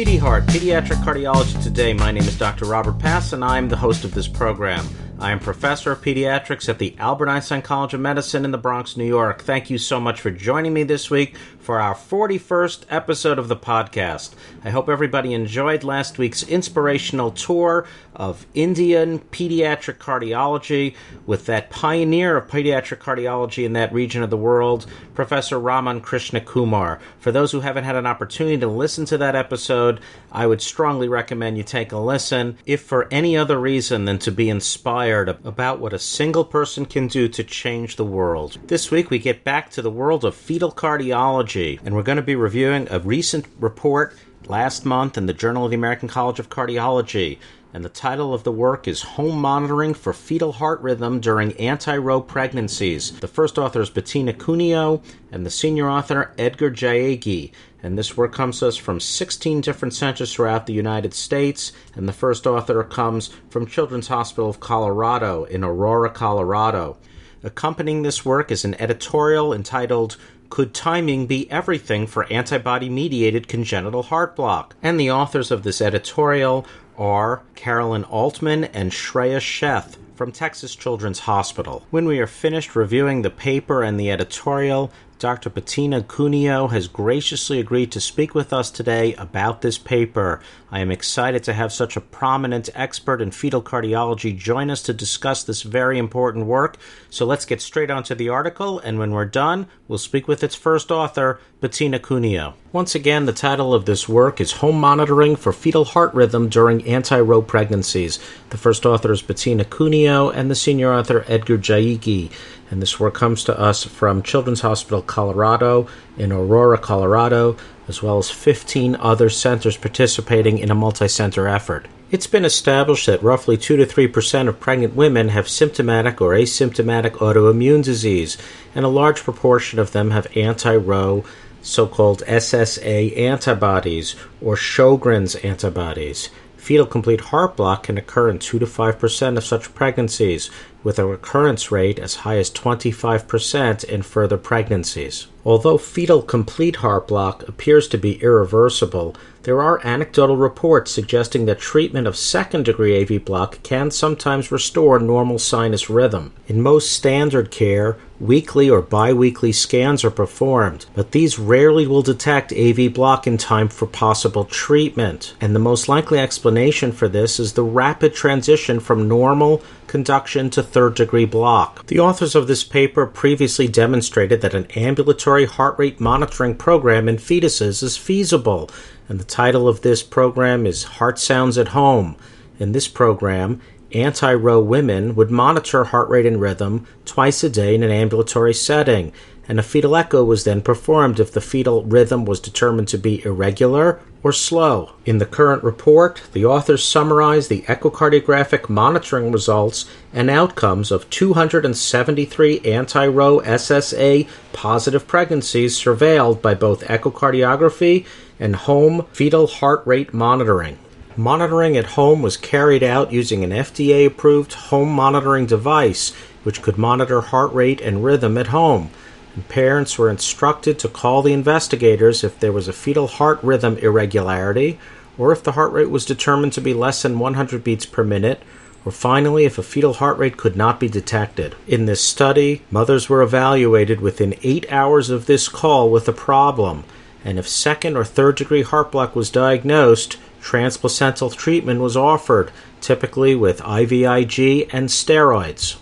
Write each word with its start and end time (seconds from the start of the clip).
Pedi 0.00 0.18
Heart, 0.18 0.46
Pediatric 0.46 1.04
Cardiology 1.04 1.62
Today. 1.62 1.92
My 1.92 2.10
name 2.10 2.22
is 2.22 2.38
Dr. 2.38 2.64
Robert 2.64 2.98
Pass, 2.98 3.34
and 3.34 3.44
I'm 3.44 3.68
the 3.68 3.76
host 3.76 4.02
of 4.02 4.14
this 4.14 4.26
program. 4.26 4.86
I 5.18 5.30
am 5.30 5.38
professor 5.38 5.92
of 5.92 6.00
pediatrics 6.00 6.70
at 6.70 6.78
the 6.78 6.96
Albert 6.98 7.28
Einstein 7.28 7.60
College 7.60 7.92
of 7.92 8.00
Medicine 8.00 8.46
in 8.46 8.50
the 8.50 8.56
Bronx, 8.56 8.96
New 8.96 9.04
York. 9.04 9.42
Thank 9.42 9.68
you 9.68 9.76
so 9.76 10.00
much 10.00 10.18
for 10.18 10.30
joining 10.30 10.72
me 10.72 10.84
this 10.84 11.10
week 11.10 11.36
for 11.70 11.78
our 11.78 11.94
41st 11.94 12.84
episode 12.90 13.38
of 13.38 13.46
the 13.46 13.54
podcast. 13.54 14.34
I 14.64 14.70
hope 14.70 14.88
everybody 14.88 15.32
enjoyed 15.32 15.84
last 15.84 16.18
week's 16.18 16.42
inspirational 16.42 17.30
tour 17.30 17.86
of 18.16 18.44
Indian 18.54 19.20
pediatric 19.20 19.98
cardiology 19.98 20.96
with 21.26 21.46
that 21.46 21.70
pioneer 21.70 22.36
of 22.36 22.48
pediatric 22.48 22.98
cardiology 22.98 23.64
in 23.64 23.74
that 23.74 23.92
region 23.92 24.24
of 24.24 24.30
the 24.30 24.36
world, 24.36 24.84
Professor 25.14 25.60
Raman 25.60 26.00
Krishna 26.00 26.40
Kumar. 26.40 26.98
For 27.20 27.30
those 27.30 27.52
who 27.52 27.60
haven't 27.60 27.84
had 27.84 27.94
an 27.94 28.06
opportunity 28.06 28.58
to 28.58 28.66
listen 28.66 29.04
to 29.04 29.18
that 29.18 29.36
episode, 29.36 30.00
I 30.32 30.46
would 30.46 30.60
strongly 30.60 31.08
recommend 31.08 31.56
you 31.56 31.62
take 31.62 31.92
a 31.92 31.98
listen, 31.98 32.58
if 32.66 32.82
for 32.82 33.06
any 33.12 33.36
other 33.36 33.60
reason 33.60 34.06
than 34.06 34.18
to 34.20 34.32
be 34.32 34.50
inspired 34.50 35.28
about 35.28 35.78
what 35.78 35.92
a 35.92 35.98
single 35.98 36.44
person 36.44 36.84
can 36.84 37.06
do 37.06 37.28
to 37.28 37.44
change 37.44 37.94
the 37.94 38.04
world. 38.04 38.58
This 38.66 38.90
week 38.90 39.08
we 39.08 39.20
get 39.20 39.44
back 39.44 39.70
to 39.70 39.82
the 39.82 39.90
world 39.90 40.24
of 40.24 40.34
fetal 40.34 40.72
cardiology, 40.72 41.59
and 41.60 41.94
we're 41.94 42.02
going 42.02 42.16
to 42.16 42.22
be 42.22 42.36
reviewing 42.36 42.88
a 42.90 42.98
recent 42.98 43.46
report 43.58 44.16
last 44.46 44.86
month 44.86 45.18
in 45.18 45.26
the 45.26 45.34
Journal 45.34 45.64
of 45.64 45.70
the 45.70 45.76
American 45.76 46.08
College 46.08 46.38
of 46.38 46.48
Cardiology 46.48 47.38
and 47.72 47.84
the 47.84 47.88
title 47.88 48.34
of 48.34 48.42
the 48.42 48.50
work 48.50 48.88
is 48.88 49.02
Home 49.02 49.40
Monitoring 49.40 49.94
for 49.94 50.12
Fetal 50.12 50.50
Heart 50.50 50.80
Rhythm 50.80 51.20
During 51.20 51.52
Anti-Ro 51.52 52.20
Pregnancies. 52.20 53.12
The 53.20 53.28
first 53.28 53.58
author 53.58 53.80
is 53.80 53.90
Bettina 53.90 54.32
Cuneo, 54.32 55.02
and 55.30 55.46
the 55.46 55.50
senior 55.50 55.88
author 55.88 56.32
Edgar 56.36 56.72
Jaeggi. 56.72 57.52
And 57.80 57.96
this 57.96 58.16
work 58.16 58.32
comes 58.32 58.58
to 58.58 58.66
us 58.66 58.76
from 58.76 58.98
16 58.98 59.60
different 59.60 59.94
centers 59.94 60.34
throughout 60.34 60.66
the 60.66 60.72
United 60.72 61.14
States, 61.14 61.72
and 61.94 62.08
the 62.08 62.12
first 62.12 62.44
author 62.44 62.82
comes 62.82 63.30
from 63.50 63.66
Children's 63.66 64.08
Hospital 64.08 64.50
of 64.50 64.58
Colorado 64.58 65.44
in 65.44 65.62
Aurora, 65.62 66.10
Colorado. 66.10 66.96
Accompanying 67.44 68.02
this 68.02 68.24
work 68.24 68.50
is 68.50 68.64
an 68.64 68.74
editorial 68.80 69.54
entitled 69.54 70.16
could 70.50 70.74
timing 70.74 71.26
be 71.26 71.50
everything 71.50 72.06
for 72.06 72.30
antibody 72.30 72.90
mediated 72.90 73.48
congenital 73.48 74.02
heart 74.02 74.36
block? 74.36 74.74
And 74.82 74.98
the 74.98 75.10
authors 75.10 75.50
of 75.50 75.62
this 75.62 75.80
editorial 75.80 76.66
are 76.98 77.42
Carolyn 77.54 78.04
Altman 78.04 78.64
and 78.64 78.90
Shreya 78.90 79.38
Sheth 79.38 79.96
from 80.14 80.32
Texas 80.32 80.74
Children's 80.74 81.20
Hospital. 81.20 81.86
When 81.90 82.04
we 82.04 82.18
are 82.18 82.26
finished 82.26 82.76
reviewing 82.76 83.22
the 83.22 83.30
paper 83.30 83.82
and 83.82 83.98
the 83.98 84.10
editorial, 84.10 84.92
Dr. 85.20 85.50
Bettina 85.50 86.02
Cuneo 86.02 86.68
has 86.68 86.88
graciously 86.88 87.60
agreed 87.60 87.92
to 87.92 88.00
speak 88.00 88.34
with 88.34 88.54
us 88.54 88.70
today 88.70 89.12
about 89.16 89.60
this 89.60 89.76
paper. 89.76 90.40
I 90.70 90.80
am 90.80 90.90
excited 90.90 91.44
to 91.44 91.52
have 91.52 91.74
such 91.74 91.94
a 91.94 92.00
prominent 92.00 92.70
expert 92.74 93.20
in 93.20 93.30
fetal 93.30 93.60
cardiology 93.60 94.34
join 94.34 94.70
us 94.70 94.80
to 94.84 94.94
discuss 94.94 95.44
this 95.44 95.60
very 95.60 95.98
important 95.98 96.46
work. 96.46 96.78
So 97.10 97.26
let's 97.26 97.44
get 97.44 97.60
straight 97.60 97.90
onto 97.90 98.14
the 98.14 98.30
article, 98.30 98.78
and 98.78 98.98
when 98.98 99.10
we're 99.10 99.26
done, 99.26 99.66
we'll 99.88 99.98
speak 99.98 100.26
with 100.26 100.42
its 100.42 100.54
first 100.54 100.90
author, 100.90 101.38
Bettina 101.60 101.98
Cuneo. 101.98 102.54
Once 102.72 102.94
again, 102.94 103.26
the 103.26 103.34
title 103.34 103.74
of 103.74 103.84
this 103.84 104.08
work 104.08 104.40
is 104.40 104.52
Home 104.52 104.80
Monitoring 104.80 105.36
for 105.36 105.52
Fetal 105.52 105.84
Heart 105.84 106.14
Rhythm 106.14 106.48
During 106.48 106.86
Anti-Ro 106.86 107.42
Pregnancies. 107.42 108.18
The 108.48 108.56
first 108.56 108.86
author 108.86 109.12
is 109.12 109.20
Bettina 109.20 109.64
Cuneo, 109.64 110.30
and 110.30 110.50
the 110.50 110.54
senior 110.54 110.90
author, 110.92 111.24
Edgar 111.28 111.58
Jaeggi 111.58 112.30
and 112.70 112.80
this 112.80 113.00
work 113.00 113.14
comes 113.14 113.42
to 113.44 113.58
us 113.58 113.84
from 113.84 114.22
Children's 114.22 114.60
Hospital 114.60 115.02
Colorado 115.02 115.88
in 116.16 116.30
Aurora, 116.30 116.78
Colorado, 116.78 117.56
as 117.88 118.02
well 118.02 118.18
as 118.18 118.30
15 118.30 118.94
other 118.96 119.28
centers 119.28 119.76
participating 119.76 120.58
in 120.58 120.70
a 120.70 120.74
multi 120.74 121.08
center 121.08 121.48
effort. 121.48 121.88
It's 122.12 122.28
been 122.28 122.44
established 122.44 123.06
that 123.06 123.22
roughly 123.22 123.56
2 123.56 123.76
to 123.76 123.86
3 123.86 124.06
percent 124.08 124.48
of 124.48 124.60
pregnant 124.60 124.94
women 124.94 125.30
have 125.30 125.48
symptomatic 125.48 126.20
or 126.20 126.32
asymptomatic 126.32 127.12
autoimmune 127.14 127.82
disease, 127.82 128.38
and 128.74 128.84
a 128.84 128.88
large 128.88 129.24
proportion 129.24 129.80
of 129.80 129.90
them 129.90 130.12
have 130.12 130.36
anti 130.36 130.76
Ro, 130.76 131.24
so 131.62 131.86
called 131.86 132.22
SSA 132.26 133.16
antibodies, 133.18 134.16
or 134.40 134.56
Sjogren's 134.56 135.34
antibodies. 135.36 136.30
Fetal 136.56 136.86
complete 136.86 137.20
heart 137.22 137.56
block 137.56 137.84
can 137.84 137.96
occur 137.96 138.28
in 138.28 138.38
2 138.38 138.58
to 138.58 138.66
5 138.66 138.98
percent 138.98 139.38
of 139.38 139.44
such 139.44 139.74
pregnancies, 139.74 140.50
with 140.82 140.98
a 140.98 141.06
recurrence 141.06 141.70
rate 141.70 141.98
as 141.98 142.16
high 142.16 142.36
as 142.38 142.50
25% 142.50 143.84
in 143.84 144.02
further 144.02 144.36
pregnancies. 144.36 145.26
Although 145.44 145.78
fetal 145.78 146.22
complete 146.22 146.76
heart 146.76 147.08
block 147.08 147.48
appears 147.48 147.88
to 147.88 147.98
be 147.98 148.22
irreversible, 148.22 149.16
there 149.42 149.62
are 149.62 149.84
anecdotal 149.86 150.36
reports 150.36 150.90
suggesting 150.90 151.46
that 151.46 151.58
treatment 151.58 152.06
of 152.06 152.16
second 152.16 152.64
degree 152.64 153.00
AV 153.00 153.24
block 153.24 153.62
can 153.62 153.90
sometimes 153.90 154.52
restore 154.52 154.98
normal 154.98 155.38
sinus 155.38 155.88
rhythm. 155.88 156.32
In 156.46 156.60
most 156.60 156.92
standard 156.92 157.50
care, 157.50 157.96
weekly 158.20 158.68
or 158.68 158.82
biweekly 158.82 159.50
scans 159.50 160.04
are 160.04 160.10
performed, 160.10 160.84
but 160.94 161.12
these 161.12 161.38
rarely 161.38 161.86
will 161.86 162.02
detect 162.02 162.52
AV 162.52 162.92
block 162.92 163.26
in 163.26 163.38
time 163.38 163.68
for 163.68 163.86
possible 163.86 164.44
treatment. 164.44 165.34
And 165.40 165.54
the 165.54 165.60
most 165.60 165.88
likely 165.88 166.18
explanation 166.18 166.92
for 166.92 167.08
this 167.08 167.40
is 167.40 167.54
the 167.54 167.62
rapid 167.62 168.14
transition 168.14 168.78
from 168.78 169.08
normal 169.08 169.62
conduction 169.86 170.50
to 170.50 170.62
third 170.62 170.94
degree 170.94 171.24
block. 171.24 171.84
The 171.86 171.98
authors 171.98 172.34
of 172.36 172.46
this 172.46 172.62
paper 172.62 173.06
previously 173.06 173.66
demonstrated 173.66 174.40
that 174.42 174.54
an 174.54 174.66
ambulatory 174.76 175.46
heart 175.46 175.78
rate 175.78 175.98
monitoring 175.98 176.54
program 176.54 177.08
in 177.08 177.16
fetuses 177.16 177.82
is 177.82 177.96
feasible, 177.96 178.70
and 179.10 179.18
the 179.18 179.24
title 179.24 179.66
of 179.66 179.80
this 179.80 180.04
program 180.04 180.64
is 180.64 180.84
Heart 180.84 181.18
Sounds 181.18 181.58
at 181.58 181.68
Home. 181.68 182.14
In 182.60 182.70
this 182.70 182.86
program, 182.86 183.60
anti 183.92 184.32
Ro 184.32 184.60
women 184.60 185.16
would 185.16 185.32
monitor 185.32 185.82
heart 185.82 186.08
rate 186.08 186.26
and 186.26 186.40
rhythm 186.40 186.86
twice 187.04 187.42
a 187.42 187.50
day 187.50 187.74
in 187.74 187.82
an 187.82 187.90
ambulatory 187.90 188.54
setting, 188.54 189.12
and 189.48 189.58
a 189.58 189.64
fetal 189.64 189.96
echo 189.96 190.22
was 190.22 190.44
then 190.44 190.62
performed 190.62 191.18
if 191.18 191.32
the 191.32 191.40
fetal 191.40 191.82
rhythm 191.82 192.24
was 192.24 192.38
determined 192.38 192.86
to 192.86 192.98
be 192.98 193.24
irregular 193.24 194.00
or 194.22 194.32
slow. 194.32 194.92
In 195.04 195.18
the 195.18 195.26
current 195.26 195.64
report, 195.64 196.22
the 196.32 196.44
authors 196.44 196.84
summarize 196.84 197.48
the 197.48 197.62
echocardiographic 197.62 198.68
monitoring 198.68 199.32
results 199.32 199.90
and 200.12 200.30
outcomes 200.30 200.92
of 200.92 201.10
273 201.10 202.60
anti 202.60 203.08
Ro 203.08 203.40
SSA 203.40 204.28
positive 204.52 205.08
pregnancies 205.08 205.76
surveilled 205.76 206.40
by 206.40 206.54
both 206.54 206.84
echocardiography 206.84 208.06
and 208.40 208.56
home 208.56 209.06
fetal 209.12 209.46
heart 209.46 209.86
rate 209.86 210.12
monitoring. 210.12 210.78
Monitoring 211.16 211.76
at 211.76 211.94
home 211.94 212.22
was 212.22 212.36
carried 212.36 212.82
out 212.82 213.12
using 213.12 213.44
an 213.44 213.50
FDA 213.50 214.06
approved 214.06 214.54
home 214.54 214.90
monitoring 214.90 215.46
device 215.46 216.12
which 216.42 216.62
could 216.62 216.78
monitor 216.78 217.20
heart 217.20 217.52
rate 217.52 217.80
and 217.80 218.02
rhythm 218.02 218.36
at 218.36 218.48
home 218.48 218.90
and 219.34 219.48
parents 219.48 219.96
were 219.96 220.10
instructed 220.10 220.78
to 220.78 220.88
call 220.88 221.22
the 221.22 221.32
investigators 221.32 222.24
if 222.24 222.38
there 222.40 222.52
was 222.52 222.68
a 222.68 222.72
fetal 222.72 223.06
heart 223.06 223.38
rhythm 223.42 223.76
irregularity, 223.78 224.78
or 225.16 225.32
if 225.32 225.42
the 225.42 225.52
heart 225.52 225.72
rate 225.72 225.90
was 225.90 226.04
determined 226.04 226.52
to 226.52 226.60
be 226.60 226.74
less 226.74 227.02
than 227.02 227.18
100 227.18 227.62
beats 227.62 227.86
per 227.86 228.02
minute, 228.02 228.42
or 228.84 228.92
finally 228.92 229.44
if 229.44 229.58
a 229.58 229.62
fetal 229.62 229.94
heart 229.94 230.18
rate 230.18 230.36
could 230.36 230.56
not 230.56 230.80
be 230.80 230.88
detected. 230.88 231.54
In 231.66 231.86
this 231.86 232.02
study, 232.02 232.62
mothers 232.70 233.08
were 233.08 233.22
evaluated 233.22 234.00
within 234.00 234.38
8 234.42 234.70
hours 234.72 235.10
of 235.10 235.26
this 235.26 235.48
call 235.48 235.90
with 235.90 236.08
a 236.08 236.12
problem, 236.12 236.84
and 237.24 237.38
if 237.38 237.48
second 237.48 237.96
or 237.96 238.04
third 238.04 238.36
degree 238.36 238.62
heart 238.62 238.92
block 238.92 239.14
was 239.14 239.30
diagnosed, 239.30 240.16
transplacental 240.42 241.34
treatment 241.34 241.80
was 241.80 241.96
offered, 241.96 242.50
typically 242.80 243.34
with 243.34 243.60
IVIG 243.60 244.68
and 244.72 244.88
steroids. 244.88 245.76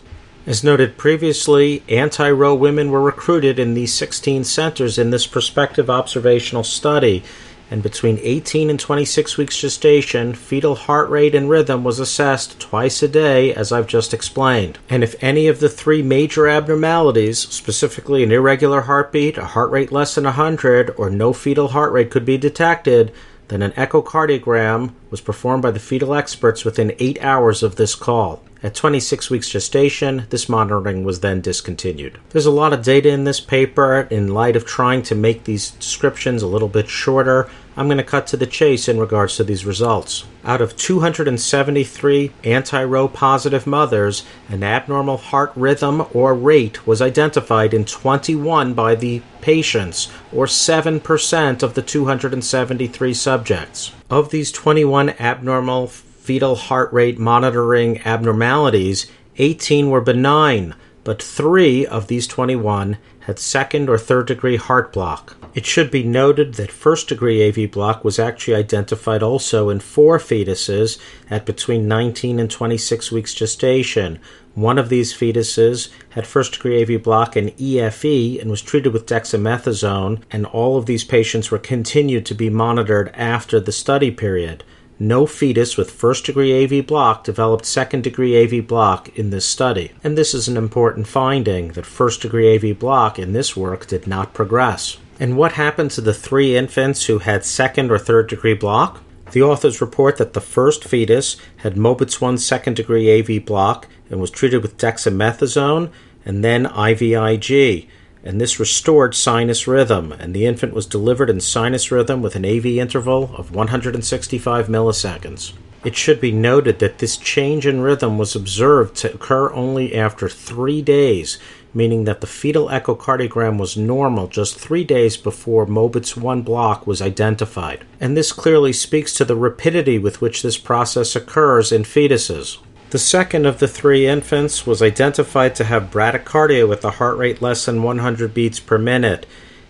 As 0.46 0.64
noted 0.64 0.96
previously, 0.96 1.82
anti 1.88 2.30
Ro 2.30 2.54
women 2.54 2.90
were 2.90 3.02
recruited 3.02 3.58
in 3.58 3.74
these 3.74 3.92
16 3.92 4.44
centers 4.44 4.98
in 4.98 5.10
this 5.10 5.26
prospective 5.26 5.90
observational 5.90 6.64
study, 6.64 7.22
and 7.70 7.82
between 7.82 8.18
18 8.22 8.70
and 8.70 8.80
26 8.80 9.36
weeks 9.36 9.58
gestation, 9.58 10.34
fetal 10.34 10.74
heart 10.74 11.10
rate 11.10 11.34
and 11.34 11.50
rhythm 11.50 11.84
was 11.84 11.98
assessed 11.98 12.58
twice 12.58 13.02
a 13.02 13.08
day, 13.08 13.54
as 13.54 13.72
I've 13.72 13.86
just 13.86 14.14
explained. 14.14 14.78
And 14.88 15.04
if 15.04 15.22
any 15.22 15.48
of 15.48 15.60
the 15.60 15.68
three 15.68 16.02
major 16.02 16.48
abnormalities, 16.48 17.38
specifically 17.38 18.22
an 18.22 18.32
irregular 18.32 18.82
heartbeat, 18.82 19.36
a 19.36 19.44
heart 19.44 19.70
rate 19.70 19.92
less 19.92 20.14
than 20.14 20.24
100, 20.24 20.94
or 20.96 21.10
no 21.10 21.32
fetal 21.32 21.68
heart 21.68 21.92
rate 21.92 22.10
could 22.10 22.24
be 22.24 22.38
detected, 22.38 23.12
then 23.48 23.62
an 23.62 23.72
echocardiogram 23.72 24.92
was 25.10 25.20
performed 25.20 25.62
by 25.62 25.70
the 25.70 25.80
fetal 25.80 26.14
experts 26.14 26.64
within 26.64 26.94
eight 26.98 27.22
hours 27.22 27.62
of 27.62 27.76
this 27.76 27.94
call. 27.94 28.42
At 28.62 28.74
26 28.74 29.30
weeks 29.30 29.48
gestation, 29.48 30.26
this 30.30 30.48
monitoring 30.48 31.04
was 31.04 31.20
then 31.20 31.40
discontinued. 31.40 32.18
There's 32.30 32.46
a 32.46 32.50
lot 32.50 32.72
of 32.72 32.82
data 32.82 33.08
in 33.08 33.24
this 33.24 33.40
paper. 33.40 34.08
In 34.10 34.34
light 34.34 34.56
of 34.56 34.66
trying 34.66 35.02
to 35.02 35.14
make 35.14 35.44
these 35.44 35.70
descriptions 35.70 36.42
a 36.42 36.48
little 36.48 36.68
bit 36.68 36.88
shorter, 36.88 37.48
I'm 37.78 37.86
going 37.86 37.98
to 37.98 38.02
cut 38.02 38.26
to 38.28 38.36
the 38.36 38.44
chase 38.44 38.88
in 38.88 38.98
regards 38.98 39.36
to 39.36 39.44
these 39.44 39.64
results. 39.64 40.24
Out 40.44 40.60
of 40.60 40.76
273 40.76 42.32
anti 42.42 42.82
Ro 42.82 43.06
positive 43.06 43.68
mothers, 43.68 44.24
an 44.48 44.64
abnormal 44.64 45.16
heart 45.16 45.52
rhythm 45.54 46.04
or 46.12 46.34
rate 46.34 46.88
was 46.88 47.00
identified 47.00 47.72
in 47.72 47.84
21 47.84 48.74
by 48.74 48.96
the 48.96 49.22
patients, 49.40 50.10
or 50.32 50.46
7% 50.46 51.62
of 51.62 51.74
the 51.74 51.82
273 51.82 53.14
subjects. 53.14 53.92
Of 54.10 54.30
these 54.30 54.50
21 54.50 55.10
abnormal 55.10 55.86
fetal 55.86 56.56
heart 56.56 56.92
rate 56.92 57.20
monitoring 57.20 58.00
abnormalities, 58.00 59.06
18 59.36 59.88
were 59.88 60.00
benign, 60.00 60.74
but 61.04 61.22
three 61.22 61.86
of 61.86 62.08
these 62.08 62.26
21 62.26 62.98
had 63.20 63.38
second 63.38 63.88
or 63.88 63.98
third 63.98 64.26
degree 64.26 64.56
heart 64.56 64.92
block. 64.92 65.37
It 65.58 65.66
should 65.66 65.90
be 65.90 66.04
noted 66.04 66.54
that 66.54 66.70
first 66.70 67.08
degree 67.08 67.48
AV 67.48 67.68
block 67.68 68.04
was 68.04 68.20
actually 68.20 68.54
identified 68.54 69.24
also 69.24 69.70
in 69.70 69.80
four 69.80 70.18
fetuses 70.18 71.00
at 71.28 71.46
between 71.46 71.88
19 71.88 72.38
and 72.38 72.48
26 72.48 73.10
weeks 73.10 73.34
gestation. 73.34 74.20
One 74.54 74.78
of 74.78 74.88
these 74.88 75.12
fetuses 75.12 75.88
had 76.10 76.28
first 76.28 76.52
degree 76.52 76.80
AV 76.80 77.02
block 77.02 77.34
and 77.34 77.50
EFE 77.58 78.40
and 78.40 78.52
was 78.52 78.62
treated 78.62 78.92
with 78.92 79.06
dexamethasone, 79.06 80.22
and 80.30 80.46
all 80.46 80.76
of 80.76 80.86
these 80.86 81.02
patients 81.02 81.50
were 81.50 81.58
continued 81.58 82.24
to 82.26 82.36
be 82.36 82.50
monitored 82.50 83.10
after 83.14 83.58
the 83.58 83.72
study 83.72 84.12
period. 84.12 84.62
No 85.00 85.26
fetus 85.26 85.76
with 85.76 85.90
first 85.90 86.26
degree 86.26 86.54
AV 86.62 86.86
block 86.86 87.24
developed 87.24 87.66
second 87.66 88.04
degree 88.04 88.40
AV 88.40 88.64
block 88.64 89.08
in 89.18 89.30
this 89.30 89.44
study, 89.44 89.90
and 90.04 90.16
this 90.16 90.34
is 90.34 90.46
an 90.46 90.56
important 90.56 91.08
finding 91.08 91.72
that 91.72 91.84
first 91.84 92.22
degree 92.22 92.54
AV 92.54 92.78
block 92.78 93.18
in 93.18 93.32
this 93.32 93.56
work 93.56 93.88
did 93.88 94.06
not 94.06 94.32
progress. 94.32 94.98
And 95.20 95.36
what 95.36 95.52
happened 95.52 95.90
to 95.92 96.00
the 96.00 96.14
three 96.14 96.56
infants 96.56 97.06
who 97.06 97.18
had 97.18 97.44
second 97.44 97.90
or 97.90 97.98
third 97.98 98.28
degree 98.28 98.54
block? 98.54 99.02
The 99.32 99.42
authors 99.42 99.80
report 99.80 100.16
that 100.16 100.32
the 100.32 100.40
first 100.40 100.84
fetus 100.84 101.36
had 101.58 101.74
Mobitz 101.74 102.20
1 102.20 102.38
second 102.38 102.76
degree 102.76 103.18
AV 103.18 103.44
block 103.44 103.88
and 104.10 104.20
was 104.20 104.30
treated 104.30 104.62
with 104.62 104.78
dexamethasone 104.78 105.90
and 106.24 106.44
then 106.44 106.66
IVIG. 106.66 107.88
And 108.22 108.40
this 108.40 108.60
restored 108.60 109.14
sinus 109.14 109.66
rhythm, 109.66 110.12
and 110.12 110.34
the 110.34 110.46
infant 110.46 110.72
was 110.72 110.86
delivered 110.86 111.30
in 111.30 111.40
sinus 111.40 111.90
rhythm 111.90 112.22
with 112.22 112.36
an 112.36 112.44
AV 112.44 112.66
interval 112.66 113.34
of 113.36 113.54
165 113.54 114.66
milliseconds. 114.68 115.52
It 115.84 115.96
should 115.96 116.20
be 116.20 116.32
noted 116.32 116.80
that 116.80 116.98
this 116.98 117.16
change 117.16 117.66
in 117.66 117.80
rhythm 117.80 118.18
was 118.18 118.34
observed 118.34 118.96
to 118.96 119.14
occur 119.14 119.52
only 119.52 119.94
after 119.94 120.28
three 120.28 120.82
days, 120.82 121.38
meaning 121.78 122.04
that 122.04 122.20
the 122.20 122.26
fetal 122.26 122.66
echocardiogram 122.68 123.56
was 123.56 123.76
normal 123.76 124.26
just 124.26 124.58
three 124.58 124.82
days 124.82 125.16
before 125.16 125.64
Mobitz 125.64 126.16
1 126.16 126.42
block 126.42 126.88
was 126.88 127.00
identified. 127.00 127.86
And 128.00 128.16
this 128.16 128.32
clearly 128.32 128.72
speaks 128.72 129.14
to 129.14 129.24
the 129.24 129.36
rapidity 129.36 129.96
with 129.96 130.20
which 130.20 130.42
this 130.42 130.58
process 130.58 131.14
occurs 131.14 131.70
in 131.70 131.84
fetuses. 131.84 132.58
The 132.90 132.98
second 132.98 133.46
of 133.46 133.60
the 133.60 133.68
three 133.68 134.08
infants 134.08 134.66
was 134.66 134.82
identified 134.82 135.54
to 135.54 135.64
have 135.64 135.92
bradycardia 135.92 136.68
with 136.68 136.84
a 136.84 136.90
heart 136.90 137.16
rate 137.16 137.40
less 137.40 137.66
than 137.66 137.84
100 137.84 138.34
beats 138.34 138.58
per 138.58 138.76
minute. 138.76 139.24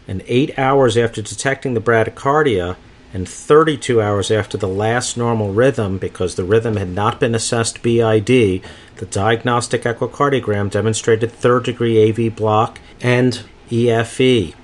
And 0.08 0.24
eight 0.26 0.58
hours 0.58 0.96
after 0.96 1.20
detecting 1.20 1.74
the 1.74 1.80
bradycardia, 1.80 2.76
and 3.12 3.28
32 3.28 4.02
hours 4.02 4.30
after 4.30 4.58
the 4.58 4.68
last 4.68 5.16
normal 5.16 5.52
rhythm, 5.52 5.98
because 5.98 6.34
the 6.34 6.44
rhythm 6.44 6.76
had 6.76 6.90
not 6.90 7.18
been 7.18 7.34
assessed 7.34 7.82
BID, 7.82 8.26
the 8.26 9.06
diagnostic 9.10 9.82
echocardiogram 9.82 10.70
demonstrated 10.70 11.32
third 11.32 11.64
degree 11.64 12.08
AV 12.08 12.34
block 12.34 12.78
and 13.00 13.42
EFE. 13.70 14.54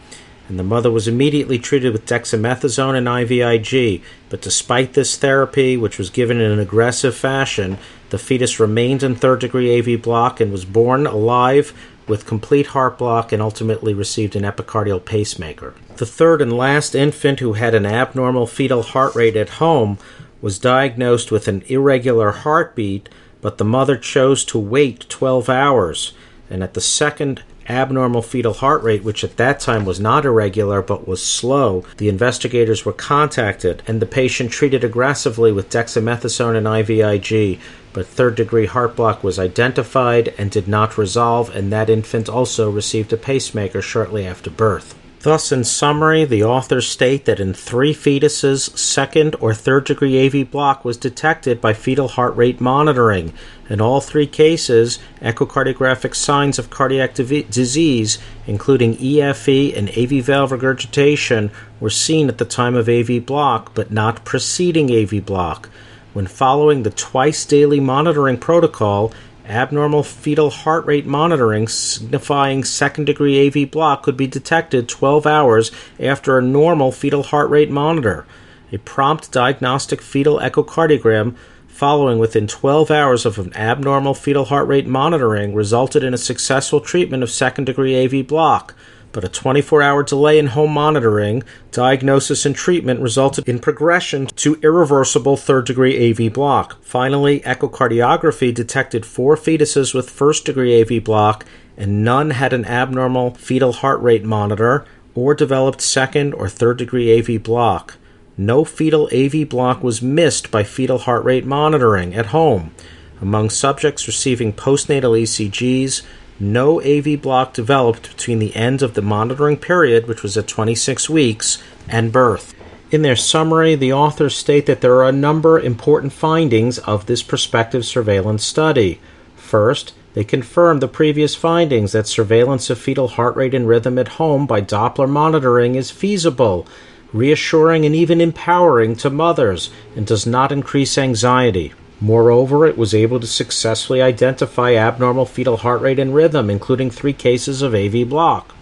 And 0.48 0.58
the 0.58 0.62
mother 0.62 0.90
was 0.90 1.08
immediately 1.08 1.58
treated 1.58 1.92
with 1.94 2.04
dexamethasone 2.04 2.96
and 2.96 3.06
IVIG. 3.06 4.02
But 4.28 4.42
despite 4.42 4.92
this 4.92 5.16
therapy, 5.16 5.76
which 5.76 5.96
was 5.96 6.10
given 6.10 6.38
in 6.38 6.50
an 6.50 6.58
aggressive 6.58 7.16
fashion, 7.16 7.78
the 8.10 8.18
fetus 8.18 8.60
remained 8.60 9.02
in 9.02 9.14
third 9.14 9.40
degree 9.40 9.78
AV 9.78 10.02
block 10.02 10.40
and 10.40 10.52
was 10.52 10.66
born 10.66 11.06
alive 11.06 11.72
with 12.06 12.26
complete 12.26 12.68
heart 12.68 12.98
block 12.98 13.32
and 13.32 13.40
ultimately 13.40 13.94
received 13.94 14.36
an 14.36 14.42
epicardial 14.42 15.04
pacemaker. 15.04 15.74
The 15.96 16.06
third 16.06 16.42
and 16.42 16.52
last 16.52 16.94
infant 16.94 17.40
who 17.40 17.54
had 17.54 17.74
an 17.74 17.86
abnormal 17.86 18.46
fetal 18.46 18.82
heart 18.82 19.14
rate 19.14 19.36
at 19.36 19.50
home 19.50 19.98
was 20.42 20.58
diagnosed 20.58 21.30
with 21.30 21.48
an 21.48 21.62
irregular 21.68 22.30
heartbeat, 22.32 23.08
but 23.40 23.58
the 23.58 23.64
mother 23.64 23.96
chose 23.96 24.44
to 24.46 24.58
wait 24.58 25.08
12 25.08 25.48
hours. 25.48 26.12
And 26.50 26.62
at 26.62 26.74
the 26.74 26.80
second 26.80 27.42
abnormal 27.68 28.22
fetal 28.22 28.54
heart 28.54 28.82
rate, 28.82 29.04
which 29.04 29.24
at 29.24 29.36
that 29.36 29.60
time 29.60 29.84
was 29.84 30.00
not 30.00 30.24
irregular 30.24 30.82
but 30.82 31.06
was 31.06 31.22
slow, 31.24 31.84
the 31.96 32.08
investigators 32.08 32.84
were 32.84 32.92
contacted 32.92 33.82
and 33.86 34.00
the 34.00 34.06
patient 34.06 34.50
treated 34.50 34.84
aggressively 34.84 35.52
with 35.52 35.70
dexamethasone 35.70 36.56
and 36.56 36.66
IVIG. 36.66 37.58
But 37.92 38.06
third 38.06 38.34
degree 38.34 38.66
heart 38.66 38.96
block 38.96 39.22
was 39.22 39.38
identified 39.38 40.34
and 40.36 40.50
did 40.50 40.66
not 40.66 40.98
resolve, 40.98 41.54
and 41.54 41.72
that 41.72 41.88
infant 41.88 42.28
also 42.28 42.70
received 42.70 43.12
a 43.12 43.16
pacemaker 43.16 43.80
shortly 43.80 44.26
after 44.26 44.50
birth. 44.50 44.96
Thus, 45.24 45.50
in 45.50 45.64
summary, 45.64 46.26
the 46.26 46.44
authors 46.44 46.86
state 46.86 47.24
that 47.24 47.40
in 47.40 47.54
three 47.54 47.94
fetuses, 47.94 48.76
second 48.76 49.34
or 49.40 49.54
third 49.54 49.86
degree 49.86 50.26
AV 50.26 50.50
block 50.50 50.84
was 50.84 50.98
detected 50.98 51.62
by 51.62 51.72
fetal 51.72 52.08
heart 52.08 52.36
rate 52.36 52.60
monitoring. 52.60 53.32
In 53.70 53.80
all 53.80 54.02
three 54.02 54.26
cases, 54.26 54.98
echocardiographic 55.22 56.14
signs 56.14 56.58
of 56.58 56.68
cardiac 56.68 57.14
disease, 57.14 58.18
including 58.46 58.96
EFE 58.96 59.74
and 59.74 59.88
AV 59.96 60.22
valve 60.22 60.52
regurgitation, 60.52 61.50
were 61.80 61.88
seen 61.88 62.28
at 62.28 62.36
the 62.36 62.44
time 62.44 62.74
of 62.74 62.86
AV 62.86 63.24
block, 63.24 63.74
but 63.74 63.90
not 63.90 64.26
preceding 64.26 64.92
AV 64.94 65.24
block. 65.24 65.70
When 66.12 66.26
following 66.26 66.82
the 66.82 66.90
twice 66.90 67.46
daily 67.46 67.80
monitoring 67.80 68.36
protocol, 68.36 69.10
Abnormal 69.46 70.02
fetal 70.04 70.48
heart 70.48 70.86
rate 70.86 71.04
monitoring 71.04 71.68
signifying 71.68 72.64
second 72.64 73.04
degree 73.04 73.46
AV 73.46 73.70
block 73.70 74.02
could 74.02 74.16
be 74.16 74.26
detected 74.26 74.88
12 74.88 75.26
hours 75.26 75.70
after 76.00 76.38
a 76.38 76.42
normal 76.42 76.90
fetal 76.90 77.22
heart 77.22 77.50
rate 77.50 77.70
monitor. 77.70 78.24
A 78.72 78.78
prompt 78.78 79.30
diagnostic 79.30 80.00
fetal 80.00 80.38
echocardiogram 80.38 81.36
following 81.68 82.18
within 82.18 82.46
12 82.46 82.90
hours 82.90 83.26
of 83.26 83.38
an 83.38 83.54
abnormal 83.54 84.14
fetal 84.14 84.46
heart 84.46 84.66
rate 84.66 84.86
monitoring 84.86 85.54
resulted 85.54 86.02
in 86.02 86.14
a 86.14 86.18
successful 86.18 86.80
treatment 86.80 87.22
of 87.22 87.30
second 87.30 87.66
degree 87.66 88.02
AV 88.02 88.26
block 88.26 88.74
but 89.14 89.24
a 89.24 89.28
24 89.28 89.80
hour 89.80 90.02
delay 90.02 90.38
in 90.38 90.48
home 90.48 90.72
monitoring, 90.72 91.42
diagnosis, 91.70 92.44
and 92.44 92.54
treatment 92.54 93.00
resulted 93.00 93.48
in 93.48 93.58
progression 93.58 94.26
to 94.26 94.58
irreversible 94.62 95.38
third 95.38 95.64
degree 95.64 96.10
AV 96.10 96.30
block. 96.30 96.82
Finally, 96.82 97.40
echocardiography 97.40 98.52
detected 98.52 99.06
four 99.06 99.36
fetuses 99.36 99.94
with 99.94 100.10
first 100.10 100.44
degree 100.44 100.82
AV 100.82 101.02
block, 101.02 101.46
and 101.76 102.04
none 102.04 102.30
had 102.30 102.52
an 102.52 102.66
abnormal 102.66 103.32
fetal 103.34 103.72
heart 103.72 104.02
rate 104.02 104.24
monitor 104.24 104.84
or 105.14 105.32
developed 105.32 105.80
second 105.80 106.34
or 106.34 106.48
third 106.48 106.76
degree 106.76 107.16
AV 107.18 107.42
block. 107.42 107.96
No 108.36 108.64
fetal 108.64 109.08
AV 109.14 109.48
block 109.48 109.82
was 109.82 110.02
missed 110.02 110.50
by 110.50 110.64
fetal 110.64 110.98
heart 110.98 111.24
rate 111.24 111.46
monitoring 111.46 112.14
at 112.14 112.26
home. 112.26 112.74
Among 113.20 113.48
subjects 113.48 114.08
receiving 114.08 114.52
postnatal 114.52 115.16
ECGs, 115.22 116.02
no 116.40 116.80
AV 116.82 117.20
block 117.20 117.52
developed 117.52 118.16
between 118.16 118.38
the 118.38 118.54
end 118.56 118.82
of 118.82 118.94
the 118.94 119.02
monitoring 119.02 119.56
period, 119.56 120.08
which 120.08 120.22
was 120.22 120.36
at 120.36 120.48
26 120.48 121.08
weeks, 121.08 121.62
and 121.88 122.12
birth. 122.12 122.54
In 122.90 123.02
their 123.02 123.16
summary, 123.16 123.74
the 123.74 123.92
authors 123.92 124.36
state 124.36 124.66
that 124.66 124.80
there 124.80 124.94
are 124.94 125.08
a 125.08 125.12
number 125.12 125.58
of 125.58 125.64
important 125.64 126.12
findings 126.12 126.78
of 126.78 127.06
this 127.06 127.22
prospective 127.22 127.84
surveillance 127.84 128.44
study. 128.44 129.00
First, 129.36 129.94
they 130.14 130.24
confirm 130.24 130.78
the 130.78 130.88
previous 130.88 131.34
findings 131.34 131.92
that 131.92 132.06
surveillance 132.06 132.70
of 132.70 132.78
fetal 132.78 133.08
heart 133.08 133.34
rate 133.36 133.54
and 133.54 133.66
rhythm 133.66 133.98
at 133.98 134.08
home 134.08 134.46
by 134.46 134.60
Doppler 134.60 135.08
monitoring 135.08 135.74
is 135.74 135.90
feasible, 135.90 136.66
reassuring, 137.12 137.84
and 137.84 137.94
even 137.94 138.20
empowering 138.20 138.94
to 138.96 139.10
mothers, 139.10 139.70
and 139.96 140.06
does 140.06 140.26
not 140.26 140.52
increase 140.52 140.96
anxiety. 140.96 141.72
Moreover, 142.04 142.66
it 142.66 142.76
was 142.76 142.92
able 142.92 143.18
to 143.18 143.26
successfully 143.26 144.02
identify 144.02 144.74
abnormal 144.74 145.24
fetal 145.24 145.56
heart 145.56 145.80
rate 145.80 145.98
and 145.98 146.14
rhythm, 146.14 146.50
including 146.50 146.90
three 146.90 147.14
cases 147.14 147.62
of 147.62 147.74
AV 147.74 148.06
block. 148.06 148.54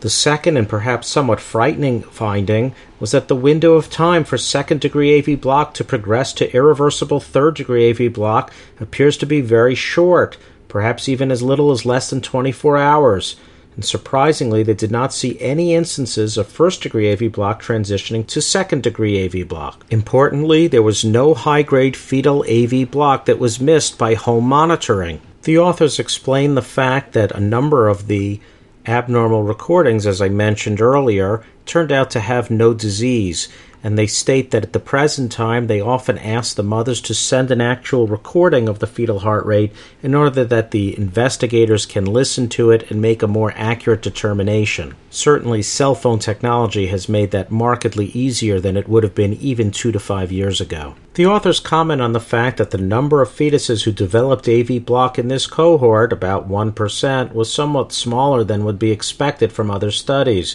The 0.00 0.10
second 0.10 0.58
and 0.58 0.68
perhaps 0.68 1.08
somewhat 1.08 1.40
frightening 1.40 2.02
finding 2.02 2.74
was 2.98 3.12
that 3.12 3.28
the 3.28 3.34
window 3.34 3.72
of 3.72 3.88
time 3.88 4.22
for 4.22 4.36
second 4.36 4.82
degree 4.82 5.18
AV 5.18 5.40
block 5.40 5.72
to 5.74 5.84
progress 5.84 6.34
to 6.34 6.54
irreversible 6.54 7.20
third 7.20 7.54
degree 7.54 7.88
AV 7.88 8.12
block 8.12 8.52
appears 8.78 9.16
to 9.16 9.24
be 9.24 9.40
very 9.40 9.74
short, 9.74 10.36
perhaps 10.68 11.08
even 11.08 11.30
as 11.30 11.42
little 11.42 11.70
as 11.70 11.86
less 11.86 12.10
than 12.10 12.20
24 12.20 12.76
hours. 12.76 13.36
And 13.76 13.84
surprisingly, 13.84 14.62
they 14.62 14.74
did 14.74 14.90
not 14.90 15.12
see 15.12 15.40
any 15.40 15.74
instances 15.74 16.36
of 16.36 16.48
first 16.48 16.82
degree 16.82 17.10
AV 17.10 17.32
block 17.32 17.62
transitioning 17.62 18.26
to 18.26 18.42
second 18.42 18.82
degree 18.82 19.24
AV 19.24 19.46
block. 19.46 19.86
Importantly, 19.90 20.66
there 20.66 20.82
was 20.82 21.04
no 21.04 21.34
high 21.34 21.62
grade 21.62 21.96
fetal 21.96 22.44
AV 22.50 22.90
block 22.90 23.26
that 23.26 23.38
was 23.38 23.60
missed 23.60 23.96
by 23.96 24.14
home 24.14 24.46
monitoring. 24.46 25.20
The 25.42 25.58
authors 25.58 25.98
explain 25.98 26.54
the 26.54 26.62
fact 26.62 27.12
that 27.12 27.32
a 27.32 27.40
number 27.40 27.88
of 27.88 28.08
the 28.08 28.40
abnormal 28.86 29.44
recordings, 29.44 30.06
as 30.06 30.20
I 30.20 30.28
mentioned 30.28 30.80
earlier, 30.80 31.44
turned 31.64 31.92
out 31.92 32.10
to 32.10 32.20
have 32.20 32.50
no 32.50 32.74
disease 32.74 33.48
and 33.82 33.98
they 33.98 34.06
state 34.06 34.50
that 34.50 34.64
at 34.64 34.72
the 34.72 34.80
present 34.80 35.32
time 35.32 35.66
they 35.66 35.80
often 35.80 36.18
ask 36.18 36.56
the 36.56 36.62
mothers 36.62 37.00
to 37.00 37.14
send 37.14 37.50
an 37.50 37.60
actual 37.60 38.06
recording 38.06 38.68
of 38.68 38.78
the 38.78 38.86
fetal 38.86 39.20
heart 39.20 39.44
rate 39.46 39.72
in 40.02 40.14
order 40.14 40.44
that 40.44 40.70
the 40.70 40.96
investigators 40.98 41.86
can 41.86 42.04
listen 42.04 42.48
to 42.48 42.70
it 42.70 42.90
and 42.90 43.00
make 43.00 43.22
a 43.22 43.26
more 43.26 43.52
accurate 43.56 44.02
determination. 44.02 44.94
Certainly, 45.10 45.62
cell 45.62 45.94
phone 45.94 46.18
technology 46.18 46.86
has 46.86 47.08
made 47.08 47.30
that 47.32 47.50
markedly 47.50 48.06
easier 48.06 48.60
than 48.60 48.76
it 48.76 48.88
would 48.88 49.02
have 49.02 49.14
been 49.14 49.34
even 49.34 49.70
two 49.70 49.90
to 49.92 49.98
five 49.98 50.30
years 50.30 50.60
ago. 50.60 50.94
The 51.14 51.26
authors 51.26 51.58
comment 51.58 52.00
on 52.00 52.12
the 52.12 52.20
fact 52.20 52.58
that 52.58 52.70
the 52.70 52.78
number 52.78 53.20
of 53.20 53.28
fetuses 53.28 53.82
who 53.82 53.92
developed 53.92 54.48
AV 54.48 54.84
block 54.84 55.18
in 55.18 55.26
this 55.26 55.46
cohort, 55.46 56.12
about 56.12 56.48
1%, 56.48 57.32
was 57.34 57.52
somewhat 57.52 57.92
smaller 57.92 58.44
than 58.44 58.64
would 58.64 58.78
be 58.78 58.92
expected 58.92 59.52
from 59.52 59.70
other 59.70 59.90
studies. 59.90 60.54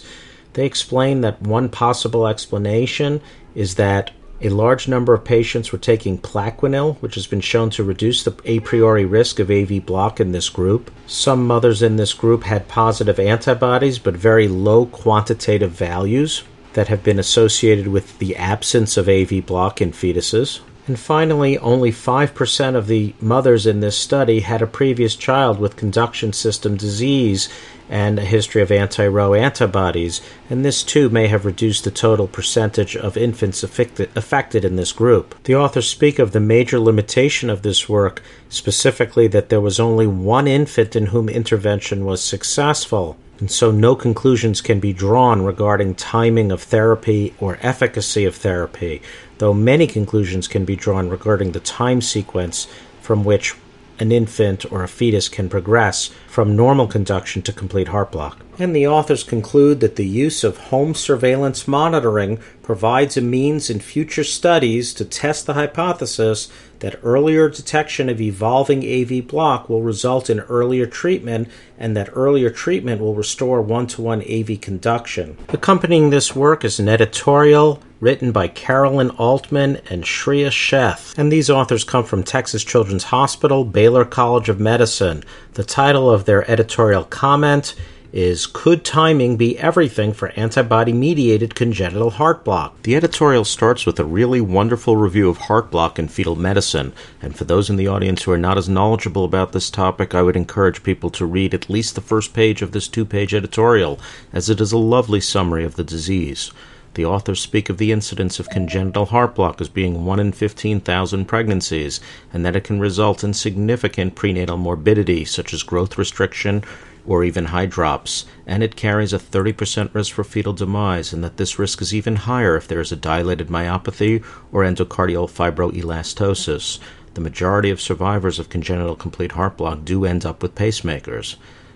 They 0.55 0.65
explain 0.65 1.21
that 1.21 1.41
one 1.41 1.67
possible 1.67 2.27
explanation 2.27 3.21
is 3.53 3.75
that 3.75 4.11
a 4.41 4.49
large 4.49 4.87
number 4.87 5.13
of 5.13 5.23
patients 5.23 5.71
were 5.71 5.77
taking 5.77 6.17
Plaquenil, 6.17 6.95
which 7.01 7.15
has 7.15 7.27
been 7.27 7.41
shown 7.41 7.69
to 7.71 7.83
reduce 7.83 8.23
the 8.23 8.33
a 8.45 8.61
priori 8.61 9.05
risk 9.05 9.39
of 9.39 9.51
AV 9.51 9.85
block 9.85 10.19
in 10.19 10.31
this 10.31 10.49
group. 10.49 10.91
Some 11.07 11.45
mothers 11.45 11.81
in 11.81 11.97
this 11.97 12.13
group 12.13 12.43
had 12.43 12.69
positive 12.69 13.19
antibodies, 13.19 13.99
but 13.99 14.15
very 14.15 14.47
low 14.47 14.85
quantitative 14.85 15.71
values 15.71 16.43
that 16.73 16.87
have 16.87 17.03
been 17.03 17.19
associated 17.19 17.87
with 17.87 18.17
the 18.19 18.35
absence 18.37 18.95
of 18.95 19.09
AV 19.09 19.45
block 19.45 19.81
in 19.81 19.91
fetuses. 19.91 20.61
And 20.87 20.99
finally, 20.99 21.57
only 21.57 21.91
5% 21.91 22.75
of 22.75 22.87
the 22.87 23.13
mothers 23.19 23.65
in 23.65 23.79
this 23.79 23.97
study 23.97 24.41
had 24.41 24.61
a 24.61 24.67
previous 24.67 25.15
child 25.15 25.59
with 25.59 25.75
conduction 25.75 26.31
system 26.31 26.77
disease 26.77 27.49
and 27.89 28.17
a 28.17 28.25
history 28.25 28.61
of 28.61 28.71
anti 28.71 29.07
Ro 29.07 29.33
antibodies, 29.33 30.21
and 30.49 30.63
this 30.63 30.83
too 30.83 31.09
may 31.09 31.27
have 31.27 31.45
reduced 31.45 31.83
the 31.83 31.91
total 31.91 32.27
percentage 32.27 32.95
of 32.95 33.17
infants 33.17 33.63
affected 33.63 34.65
in 34.65 34.75
this 34.75 34.91
group. 34.91 35.35
The 35.43 35.55
authors 35.55 35.87
speak 35.87 36.19
of 36.19 36.31
the 36.31 36.39
major 36.39 36.79
limitation 36.79 37.49
of 37.49 37.61
this 37.61 37.87
work, 37.87 38.21
specifically 38.49 39.27
that 39.27 39.49
there 39.49 39.61
was 39.61 39.79
only 39.79 40.07
one 40.07 40.47
infant 40.47 40.95
in 40.95 41.07
whom 41.07 41.29
intervention 41.29 42.05
was 42.05 42.23
successful 42.23 43.17
and 43.39 43.51
so 43.51 43.69
no 43.69 43.95
conclusions 43.95 44.61
can 44.61 44.79
be 44.79 44.93
drawn 44.93 45.41
regarding 45.41 45.95
timing 45.95 46.51
of 46.51 46.63
therapy 46.63 47.33
or 47.39 47.59
efficacy 47.61 48.23
of 48.23 48.35
therapy, 48.35 49.01
though 49.39 49.53
many 49.53 49.87
conclusions 49.87 50.47
can 50.47 50.63
be 50.63 50.75
drawn 50.75 51.09
regarding 51.09 51.51
the 51.51 51.59
time 51.59 52.01
sequence 52.01 52.67
from 53.01 53.25
which 53.25 53.53
an 53.99 54.11
infant 54.11 54.71
or 54.71 54.83
a 54.83 54.87
fetus 54.87 55.29
can 55.29 55.49
progress 55.49 56.09
from 56.27 56.55
normal 56.55 56.87
conduction 56.87 57.41
to 57.43 57.53
complete 57.53 57.87
heart 57.87 58.11
block. 58.11 58.39
And 58.57 58.75
the 58.75 58.87
authors 58.87 59.23
conclude 59.23 59.79
that 59.81 59.95
the 59.95 60.05
use 60.05 60.43
of 60.43 60.57
home 60.57 60.93
surveillance 60.93 61.67
monitoring 61.67 62.39
provides 62.63 63.17
a 63.17 63.21
means 63.21 63.69
in 63.69 63.79
future 63.79 64.23
studies 64.23 64.93
to 64.95 65.05
test 65.05 65.45
the 65.45 65.53
hypothesis 65.53 66.49
that 66.79 66.99
earlier 67.03 67.49
detection 67.49 68.09
of 68.09 68.21
evolving 68.21 68.83
AV 68.83 69.25
block 69.27 69.69
will 69.69 69.81
result 69.81 70.29
in 70.29 70.39
earlier 70.41 70.85
treatment 70.85 71.47
and 71.77 71.95
that 71.95 72.09
earlier 72.13 72.49
treatment 72.49 73.01
will 73.01 73.15
restore 73.15 73.61
one 73.61 73.87
to 73.87 74.01
one 74.01 74.21
AV 74.21 74.59
conduction. 74.61 75.37
Accompanying 75.49 76.09
this 76.09 76.35
work 76.35 76.63
is 76.63 76.79
an 76.79 76.89
editorial 76.89 77.81
written 77.99 78.31
by 78.31 78.47
Carolyn 78.47 79.09
Altman 79.11 79.77
and 79.89 80.03
Shreya 80.03 80.49
Sheth. 80.49 81.17
And 81.17 81.31
these 81.31 81.49
authors 81.49 81.83
come 81.83 82.03
from 82.03 82.23
Texas 82.23 82.63
Children's 82.63 83.05
Hospital, 83.05 83.63
Baylor 83.63 84.05
College 84.05 84.49
of 84.49 84.59
Medicine. 84.59 85.23
The 85.53 85.63
title 85.63 86.11
of 86.11 86.25
their 86.25 86.49
editorial 86.49 87.03
comment 87.03 87.73
is 88.15 88.47
Could 88.47 88.85
Timing 88.85 89.35
Be 89.35 89.59
Everything 89.59 90.13
for 90.13 90.29
Antibody 90.39 90.93
Mediated 90.93 91.53
Congenital 91.53 92.11
Heart 92.11 92.45
Block? 92.45 92.81
The 92.83 92.95
editorial 92.95 93.43
starts 93.43 93.85
with 93.85 93.99
a 93.99 94.05
really 94.05 94.39
wonderful 94.39 94.95
review 94.95 95.27
of 95.27 95.35
heart 95.35 95.69
block 95.69 95.99
in 95.99 96.07
fetal 96.07 96.37
medicine, 96.37 96.93
and 97.21 97.35
for 97.35 97.43
those 97.43 97.69
in 97.69 97.75
the 97.75 97.89
audience 97.89 98.23
who 98.23 98.31
are 98.31 98.37
not 98.37 98.57
as 98.57 98.69
knowledgeable 98.69 99.25
about 99.25 99.51
this 99.51 99.69
topic, 99.69 100.15
I 100.15 100.21
would 100.21 100.37
encourage 100.37 100.81
people 100.81 101.09
to 101.09 101.25
read 101.25 101.53
at 101.53 101.69
least 101.69 101.95
the 101.95 101.99
first 101.99 102.33
page 102.33 102.61
of 102.61 102.71
this 102.71 102.87
two 102.87 103.03
page 103.03 103.33
editorial, 103.33 103.99
as 104.31 104.49
it 104.49 104.61
is 104.61 104.71
a 104.71 104.77
lovely 104.77 105.19
summary 105.19 105.65
of 105.65 105.75
the 105.75 105.83
disease. 105.83 106.53
The 106.93 107.03
authors 107.03 107.41
speak 107.41 107.67
of 107.67 107.77
the 107.77 107.91
incidence 107.91 108.39
of 108.39 108.49
congenital 108.49 109.07
heart 109.07 109.35
block 109.35 109.59
as 109.59 109.67
being 109.67 110.05
1 110.05 110.19
in 110.21 110.31
15,000 110.31 111.25
pregnancies, 111.25 111.99
and 112.31 112.45
that 112.45 112.55
it 112.55 112.63
can 112.63 112.79
result 112.79 113.25
in 113.25 113.33
significant 113.33 114.15
prenatal 114.15 114.55
morbidity, 114.55 115.25
such 115.25 115.53
as 115.53 115.63
growth 115.63 115.97
restriction, 115.97 116.63
or 117.07 117.23
even 117.23 117.47
hydrops, 117.47 118.25
and 118.47 118.63
it 118.63 118.75
carries 118.75 119.13
a 119.13 119.19
30% 119.19 119.93
risk 119.93 120.13
for 120.13 120.23
fetal 120.23 120.53
demise, 120.53 121.13
and 121.13 121.23
that 121.23 121.37
this 121.37 121.59
risk 121.59 121.81
is 121.81 121.93
even 121.93 122.15
higher 122.15 122.55
if 122.55 122.67
there 122.67 122.81
is 122.81 122.91
a 122.91 122.95
dilated 122.95 123.47
myopathy 123.47 124.23
or 124.51 124.63
endocardial 124.63 125.29
fibroelastosis. 125.29 126.79
The 127.13 127.21
majority 127.21 127.69
of 127.69 127.79
survivors 127.79 128.39
of 128.39 128.49
congenital 128.49 128.95
complete 128.95 129.31
heart 129.33 129.57
block 129.57 129.85
do 129.85 130.03
end 130.03 130.25
up 130.25 130.41
with 130.41 130.55
pacemakers. 130.55 131.35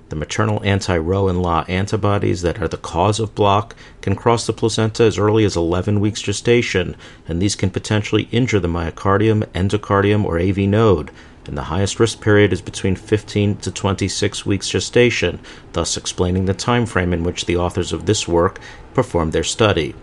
The 0.09 0.15
maternal 0.15 0.59
anti-Ro 0.63 1.27
and 1.27 1.39
La 1.39 1.65
antibodies 1.67 2.41
that 2.41 2.59
are 2.59 2.67
the 2.67 2.77
cause 2.77 3.19
of 3.19 3.35
block 3.35 3.75
can 4.01 4.15
cross 4.15 4.47
the 4.47 4.53
placenta 4.53 5.03
as 5.03 5.19
early 5.19 5.45
as 5.45 5.55
11 5.55 5.99
weeks 5.99 6.21
gestation, 6.21 6.95
and 7.27 7.39
these 7.39 7.55
can 7.55 7.69
potentially 7.69 8.27
injure 8.31 8.59
the 8.59 8.67
myocardium, 8.67 9.45
endocardium, 9.53 10.25
or 10.25 10.39
AV 10.39 10.57
node, 10.67 11.11
and 11.49 11.57
the 11.57 11.63
highest 11.63 11.99
risk 11.99 12.21
period 12.21 12.53
is 12.53 12.61
between 12.61 12.95
15 12.95 13.57
to 13.57 13.71
26 13.71 14.45
weeks 14.45 14.69
gestation, 14.69 15.39
thus 15.73 15.97
explaining 15.97 16.45
the 16.45 16.53
time 16.53 16.85
frame 16.85 17.11
in 17.11 17.23
which 17.23 17.45
the 17.45 17.57
authors 17.57 17.91
of 17.91 18.05
this 18.05 18.27
work 18.27 18.59
performed 18.93 19.33
their 19.33 19.43
study. 19.43 19.95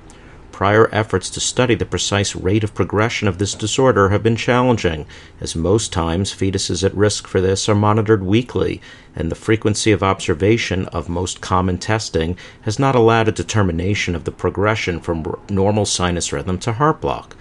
Prior 0.51 0.89
efforts 0.91 1.31
to 1.31 1.39
study 1.39 1.77
the 1.77 1.87
precise 1.87 2.35
rate 2.35 2.65
of 2.65 2.75
progression 2.75 3.29
of 3.29 3.39
this 3.39 3.55
disorder 3.55 4.09
have 4.09 4.25
been 4.25 4.35
challenging, 4.35 5.07
as 5.41 5.55
most 5.55 5.93
times 5.93 6.35
fetuses 6.35 6.83
at 6.83 6.97
risk 6.97 7.29
for 7.29 7.41
this 7.41 7.69
are 7.69 7.77
monitored 7.77 8.25
weekly, 8.25 8.83
and 9.15 9.31
the 9.31 9.37
frequency 9.37 9.93
of 9.93 10.03
observation 10.03 10.87
of 10.87 11.09
most 11.09 11.41
common 11.41 11.79
testing 11.79 12.37
has 12.63 12.81
not 12.81 12.97
allowed 12.97 13.29
a 13.29 13.33
determination 13.33 14.17
of 14.17 14.25
the 14.25 14.33
progression 14.33 14.99
from 14.99 15.25
normal 15.49 15.87
sinus 15.87 16.33
rhythm 16.33 16.59
to 16.59 16.73
heart 16.73 17.01
block. 17.01 17.37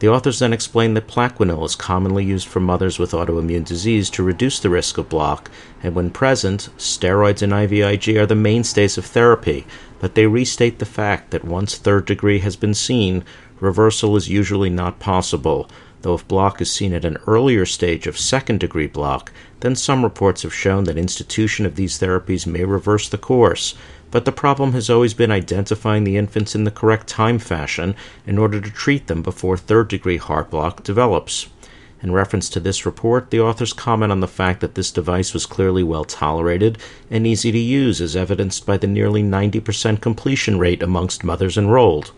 The 0.00 0.08
authors 0.08 0.38
then 0.38 0.52
explain 0.52 0.94
that 0.94 1.08
Plaquenil 1.08 1.64
is 1.64 1.74
commonly 1.74 2.24
used 2.24 2.46
for 2.46 2.60
mothers 2.60 3.00
with 3.00 3.10
autoimmune 3.10 3.64
disease 3.64 4.08
to 4.10 4.22
reduce 4.22 4.60
the 4.60 4.70
risk 4.70 4.96
of 4.96 5.08
block, 5.08 5.50
and 5.82 5.92
when 5.94 6.10
present, 6.10 6.68
steroids 6.78 7.42
and 7.42 7.52
IVIG 7.52 8.16
are 8.16 8.26
the 8.26 8.36
mainstays 8.36 8.96
of 8.96 9.04
therapy, 9.04 9.66
but 9.98 10.14
they 10.14 10.28
restate 10.28 10.78
the 10.78 10.84
fact 10.84 11.32
that 11.32 11.44
once 11.44 11.76
third 11.76 12.04
degree 12.04 12.38
has 12.38 12.54
been 12.54 12.74
seen, 12.74 13.24
reversal 13.58 14.14
is 14.16 14.28
usually 14.28 14.70
not 14.70 15.00
possible, 15.00 15.68
though 16.02 16.14
if 16.14 16.28
block 16.28 16.60
is 16.60 16.70
seen 16.70 16.92
at 16.92 17.04
an 17.04 17.16
earlier 17.26 17.66
stage 17.66 18.06
of 18.06 18.16
second 18.16 18.60
degree 18.60 18.86
block, 18.86 19.32
then 19.60 19.74
some 19.74 20.04
reports 20.04 20.42
have 20.42 20.54
shown 20.54 20.84
that 20.84 20.96
institution 20.96 21.66
of 21.66 21.74
these 21.74 21.98
therapies 21.98 22.46
may 22.46 22.64
reverse 22.64 23.08
the 23.08 23.18
course 23.18 23.74
but 24.10 24.24
the 24.24 24.32
problem 24.32 24.72
has 24.72 24.88
always 24.88 25.14
been 25.14 25.30
identifying 25.30 26.04
the 26.04 26.16
infants 26.16 26.54
in 26.54 26.64
the 26.64 26.70
correct 26.70 27.06
time 27.06 27.38
fashion 27.38 27.94
in 28.26 28.38
order 28.38 28.60
to 28.60 28.70
treat 28.70 29.06
them 29.06 29.22
before 29.22 29.56
third 29.56 29.88
degree 29.88 30.16
heart 30.16 30.50
block 30.50 30.82
develops. 30.82 31.48
In 32.00 32.12
reference 32.12 32.48
to 32.50 32.60
this 32.60 32.86
report, 32.86 33.30
the 33.30 33.40
authors 33.40 33.72
comment 33.72 34.12
on 34.12 34.20
the 34.20 34.28
fact 34.28 34.60
that 34.60 34.76
this 34.76 34.92
device 34.92 35.34
was 35.34 35.46
clearly 35.46 35.82
well 35.82 36.04
tolerated 36.04 36.78
and 37.10 37.26
easy 37.26 37.50
to 37.50 37.58
use, 37.58 38.00
as 38.00 38.14
evidenced 38.14 38.64
by 38.64 38.76
the 38.76 38.86
nearly 38.86 39.22
90% 39.22 40.00
completion 40.00 40.58
rate 40.58 40.82
amongst 40.82 41.24
mothers 41.24 41.58
enrolled. 41.58 42.12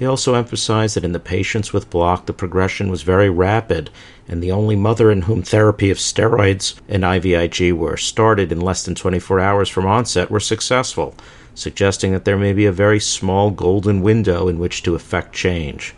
They 0.00 0.06
also 0.06 0.32
emphasized 0.32 0.96
that 0.96 1.04
in 1.04 1.12
the 1.12 1.20
patients 1.20 1.74
with 1.74 1.90
block, 1.90 2.24
the 2.24 2.32
progression 2.32 2.90
was 2.90 3.02
very 3.02 3.28
rapid, 3.28 3.90
and 4.26 4.42
the 4.42 4.50
only 4.50 4.74
mother 4.74 5.10
in 5.10 5.22
whom 5.22 5.42
therapy 5.42 5.90
of 5.90 5.98
steroids 5.98 6.74
and 6.88 7.02
IVIG 7.04 7.74
were 7.74 7.98
started 7.98 8.50
in 8.50 8.62
less 8.62 8.82
than 8.82 8.94
24 8.94 9.40
hours 9.40 9.68
from 9.68 9.84
onset 9.84 10.30
were 10.30 10.40
successful, 10.40 11.14
suggesting 11.54 12.12
that 12.12 12.24
there 12.24 12.38
may 12.38 12.54
be 12.54 12.64
a 12.64 12.72
very 12.72 12.98
small 12.98 13.50
golden 13.50 14.00
window 14.00 14.48
in 14.48 14.58
which 14.58 14.82
to 14.84 14.94
effect 14.94 15.34
change. 15.34 15.94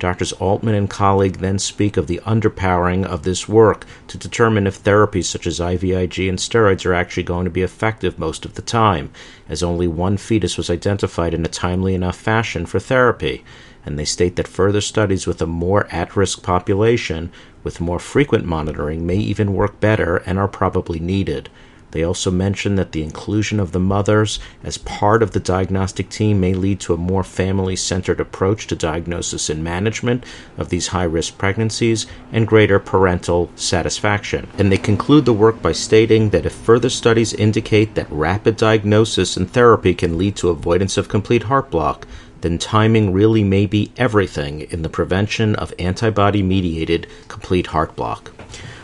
Doctors 0.00 0.32
Altman 0.32 0.74
and 0.74 0.88
colleague 0.88 1.40
then 1.40 1.58
speak 1.58 1.98
of 1.98 2.06
the 2.06 2.22
underpowering 2.24 3.04
of 3.04 3.22
this 3.22 3.46
work 3.46 3.84
to 4.08 4.16
determine 4.16 4.66
if 4.66 4.82
therapies 4.82 5.26
such 5.26 5.46
as 5.46 5.60
IVIG 5.60 6.26
and 6.26 6.38
steroids 6.38 6.86
are 6.86 6.94
actually 6.94 7.22
going 7.22 7.44
to 7.44 7.50
be 7.50 7.60
effective 7.60 8.18
most 8.18 8.46
of 8.46 8.54
the 8.54 8.62
time, 8.62 9.10
as 9.46 9.62
only 9.62 9.86
one 9.86 10.16
fetus 10.16 10.56
was 10.56 10.70
identified 10.70 11.34
in 11.34 11.44
a 11.44 11.48
timely 11.48 11.94
enough 11.94 12.16
fashion 12.16 12.64
for 12.64 12.80
therapy, 12.80 13.44
and 13.84 13.98
they 13.98 14.06
state 14.06 14.36
that 14.36 14.48
further 14.48 14.80
studies 14.80 15.26
with 15.26 15.42
a 15.42 15.46
more 15.46 15.86
at 15.92 16.16
risk 16.16 16.42
population 16.42 17.30
with 17.62 17.78
more 17.78 17.98
frequent 17.98 18.46
monitoring 18.46 19.04
may 19.06 19.16
even 19.16 19.52
work 19.52 19.80
better 19.80 20.16
and 20.24 20.38
are 20.38 20.48
probably 20.48 20.98
needed. 20.98 21.50
They 21.92 22.04
also 22.04 22.30
mention 22.30 22.76
that 22.76 22.92
the 22.92 23.02
inclusion 23.02 23.58
of 23.58 23.72
the 23.72 23.80
mothers 23.80 24.38
as 24.62 24.78
part 24.78 25.22
of 25.22 25.32
the 25.32 25.40
diagnostic 25.40 26.08
team 26.08 26.40
may 26.40 26.54
lead 26.54 26.80
to 26.80 26.94
a 26.94 26.98
more 26.98 27.24
family 27.24 27.76
centered 27.76 28.20
approach 28.20 28.66
to 28.68 28.76
diagnosis 28.76 29.50
and 29.50 29.64
management 29.64 30.24
of 30.56 30.68
these 30.68 30.88
high 30.88 31.04
risk 31.04 31.36
pregnancies 31.36 32.06
and 32.32 32.46
greater 32.46 32.78
parental 32.78 33.50
satisfaction. 33.56 34.48
And 34.58 34.70
they 34.70 34.78
conclude 34.78 35.24
the 35.24 35.32
work 35.32 35.60
by 35.60 35.72
stating 35.72 36.30
that 36.30 36.46
if 36.46 36.52
further 36.52 36.90
studies 36.90 37.34
indicate 37.34 37.94
that 37.94 38.10
rapid 38.10 38.56
diagnosis 38.56 39.36
and 39.36 39.50
therapy 39.50 39.94
can 39.94 40.18
lead 40.18 40.36
to 40.36 40.50
avoidance 40.50 40.96
of 40.96 41.08
complete 41.08 41.44
heart 41.44 41.70
block, 41.70 42.06
then 42.40 42.58
timing 42.58 43.12
really 43.12 43.44
may 43.44 43.66
be 43.66 43.92
everything 43.96 44.62
in 44.70 44.82
the 44.82 44.88
prevention 44.88 45.54
of 45.56 45.74
antibody 45.78 46.42
mediated 46.42 47.06
complete 47.28 47.68
heart 47.68 47.94
block. 47.96 48.30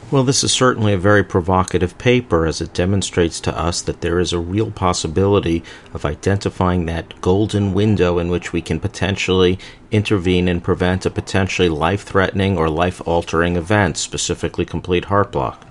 Well, 0.08 0.22
this 0.22 0.44
is 0.44 0.52
certainly 0.52 0.92
a 0.92 0.98
very 0.98 1.24
provocative 1.24 1.98
paper 1.98 2.46
as 2.46 2.60
it 2.60 2.72
demonstrates 2.72 3.40
to 3.40 3.58
us 3.58 3.82
that 3.82 4.02
there 4.02 4.20
is 4.20 4.32
a 4.32 4.38
real 4.38 4.70
possibility 4.70 5.64
of 5.92 6.04
identifying 6.04 6.86
that 6.86 7.20
golden 7.20 7.74
window 7.74 8.20
in 8.20 8.28
which 8.28 8.52
we 8.52 8.62
can 8.62 8.78
potentially 8.78 9.58
intervene 9.90 10.46
and 10.46 10.62
prevent 10.62 11.06
a 11.06 11.10
potentially 11.10 11.68
life 11.68 12.04
threatening 12.04 12.56
or 12.56 12.70
life 12.70 13.02
altering 13.04 13.56
event, 13.56 13.96
specifically 13.96 14.64
complete 14.64 15.06
heart 15.06 15.32
block. 15.32 15.66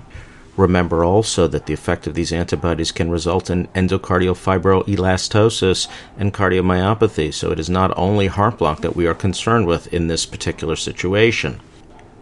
Remember 0.57 1.05
also 1.05 1.47
that 1.47 1.65
the 1.65 1.73
effect 1.73 2.05
of 2.05 2.13
these 2.13 2.33
antibodies 2.33 2.91
can 2.91 3.09
result 3.09 3.49
in 3.49 3.67
endocardial 3.67 4.35
fibroelastosis 4.35 5.87
and 6.17 6.33
cardiomyopathy, 6.33 7.33
so 7.33 7.51
it 7.51 7.59
is 7.59 7.69
not 7.69 7.97
only 7.97 8.27
heart 8.27 8.57
block 8.57 8.81
that 8.81 8.97
we 8.97 9.07
are 9.07 9.13
concerned 9.13 9.65
with 9.65 9.93
in 9.93 10.07
this 10.07 10.25
particular 10.25 10.75
situation. 10.75 11.61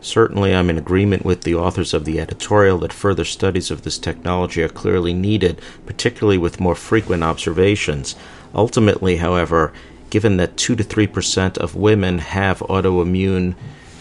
Certainly, 0.03 0.53
I'm 0.53 0.69
in 0.69 0.77
agreement 0.77 1.23
with 1.23 1.43
the 1.43 1.55
authors 1.55 1.93
of 1.93 2.03
the 2.03 2.19
editorial 2.19 2.77
that 2.79 2.91
further 2.91 3.23
studies 3.23 3.71
of 3.71 3.83
this 3.83 3.97
technology 3.97 4.61
are 4.61 4.67
clearly 4.67 5.13
needed, 5.13 5.61
particularly 5.85 6.37
with 6.37 6.59
more 6.59 6.75
frequent 6.75 7.23
observations. 7.23 8.17
Ultimately, 8.53 9.17
however, 9.17 9.71
given 10.09 10.35
that 10.37 10.57
2 10.57 10.75
to 10.75 10.83
3 10.83 11.07
percent 11.07 11.57
of 11.57 11.73
women 11.75 12.17
have 12.19 12.59
autoimmune 12.59 13.55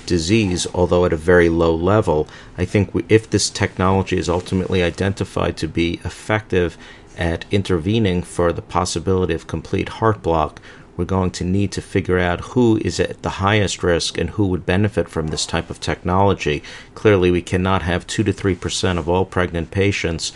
disease, 0.05 0.67
although 0.75 1.05
at 1.05 1.13
a 1.13 1.17
very 1.17 1.49
low 1.49 1.73
level, 1.73 2.27
I 2.59 2.65
think 2.65 2.93
we, 2.93 3.05
if 3.09 3.31
this 3.31 3.49
technology 3.49 4.19
is 4.19 4.29
ultimately 4.29 4.83
identified 4.83 5.57
to 5.59 5.69
be 5.69 6.01
effective 6.05 6.77
at 7.17 7.45
intervening 7.53 8.23
for 8.23 8.53
the 8.53 8.61
possibility 8.61 9.35
of 9.35 9.47
complete 9.47 9.89
heart 9.89 10.21
block, 10.21 10.61
we're 11.03 11.07
going 11.07 11.33
to 11.33 11.43
need 11.43 11.73
to 11.73 11.83
figure 11.83 12.21
out 12.21 12.53
who 12.53 12.81
is 12.85 13.01
at 13.01 13.23
the 13.23 13.43
highest 13.43 13.83
risk 13.83 14.17
and 14.19 14.31
who 14.31 14.47
would 14.47 14.65
benefit 14.65 15.09
from 15.09 15.27
this 15.27 15.45
type 15.45 15.69
of 15.69 15.81
technology. 15.81 16.63
Clearly, 16.95 17.33
we 17.33 17.43
cannot 17.43 17.83
have 17.83 18.07
2 18.07 18.23
to 18.23 18.33
3% 18.33 18.99
of 18.99 19.09
all 19.09 19.25
pregnant 19.25 19.73
patients 19.73 20.33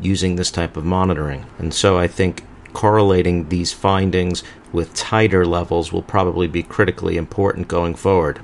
using 0.00 0.34
this 0.34 0.50
type 0.50 0.76
of 0.76 0.84
monitoring. 0.84 1.46
And 1.58 1.72
so 1.72 1.96
I 1.96 2.08
think 2.08 2.42
correlating 2.72 3.50
these 3.50 3.72
findings 3.72 4.42
with 4.72 4.94
titer 4.94 5.46
levels 5.46 5.92
will 5.92 6.02
probably 6.02 6.48
be 6.48 6.64
critically 6.64 7.16
important 7.16 7.68
going 7.68 7.94
forward. 7.94 8.40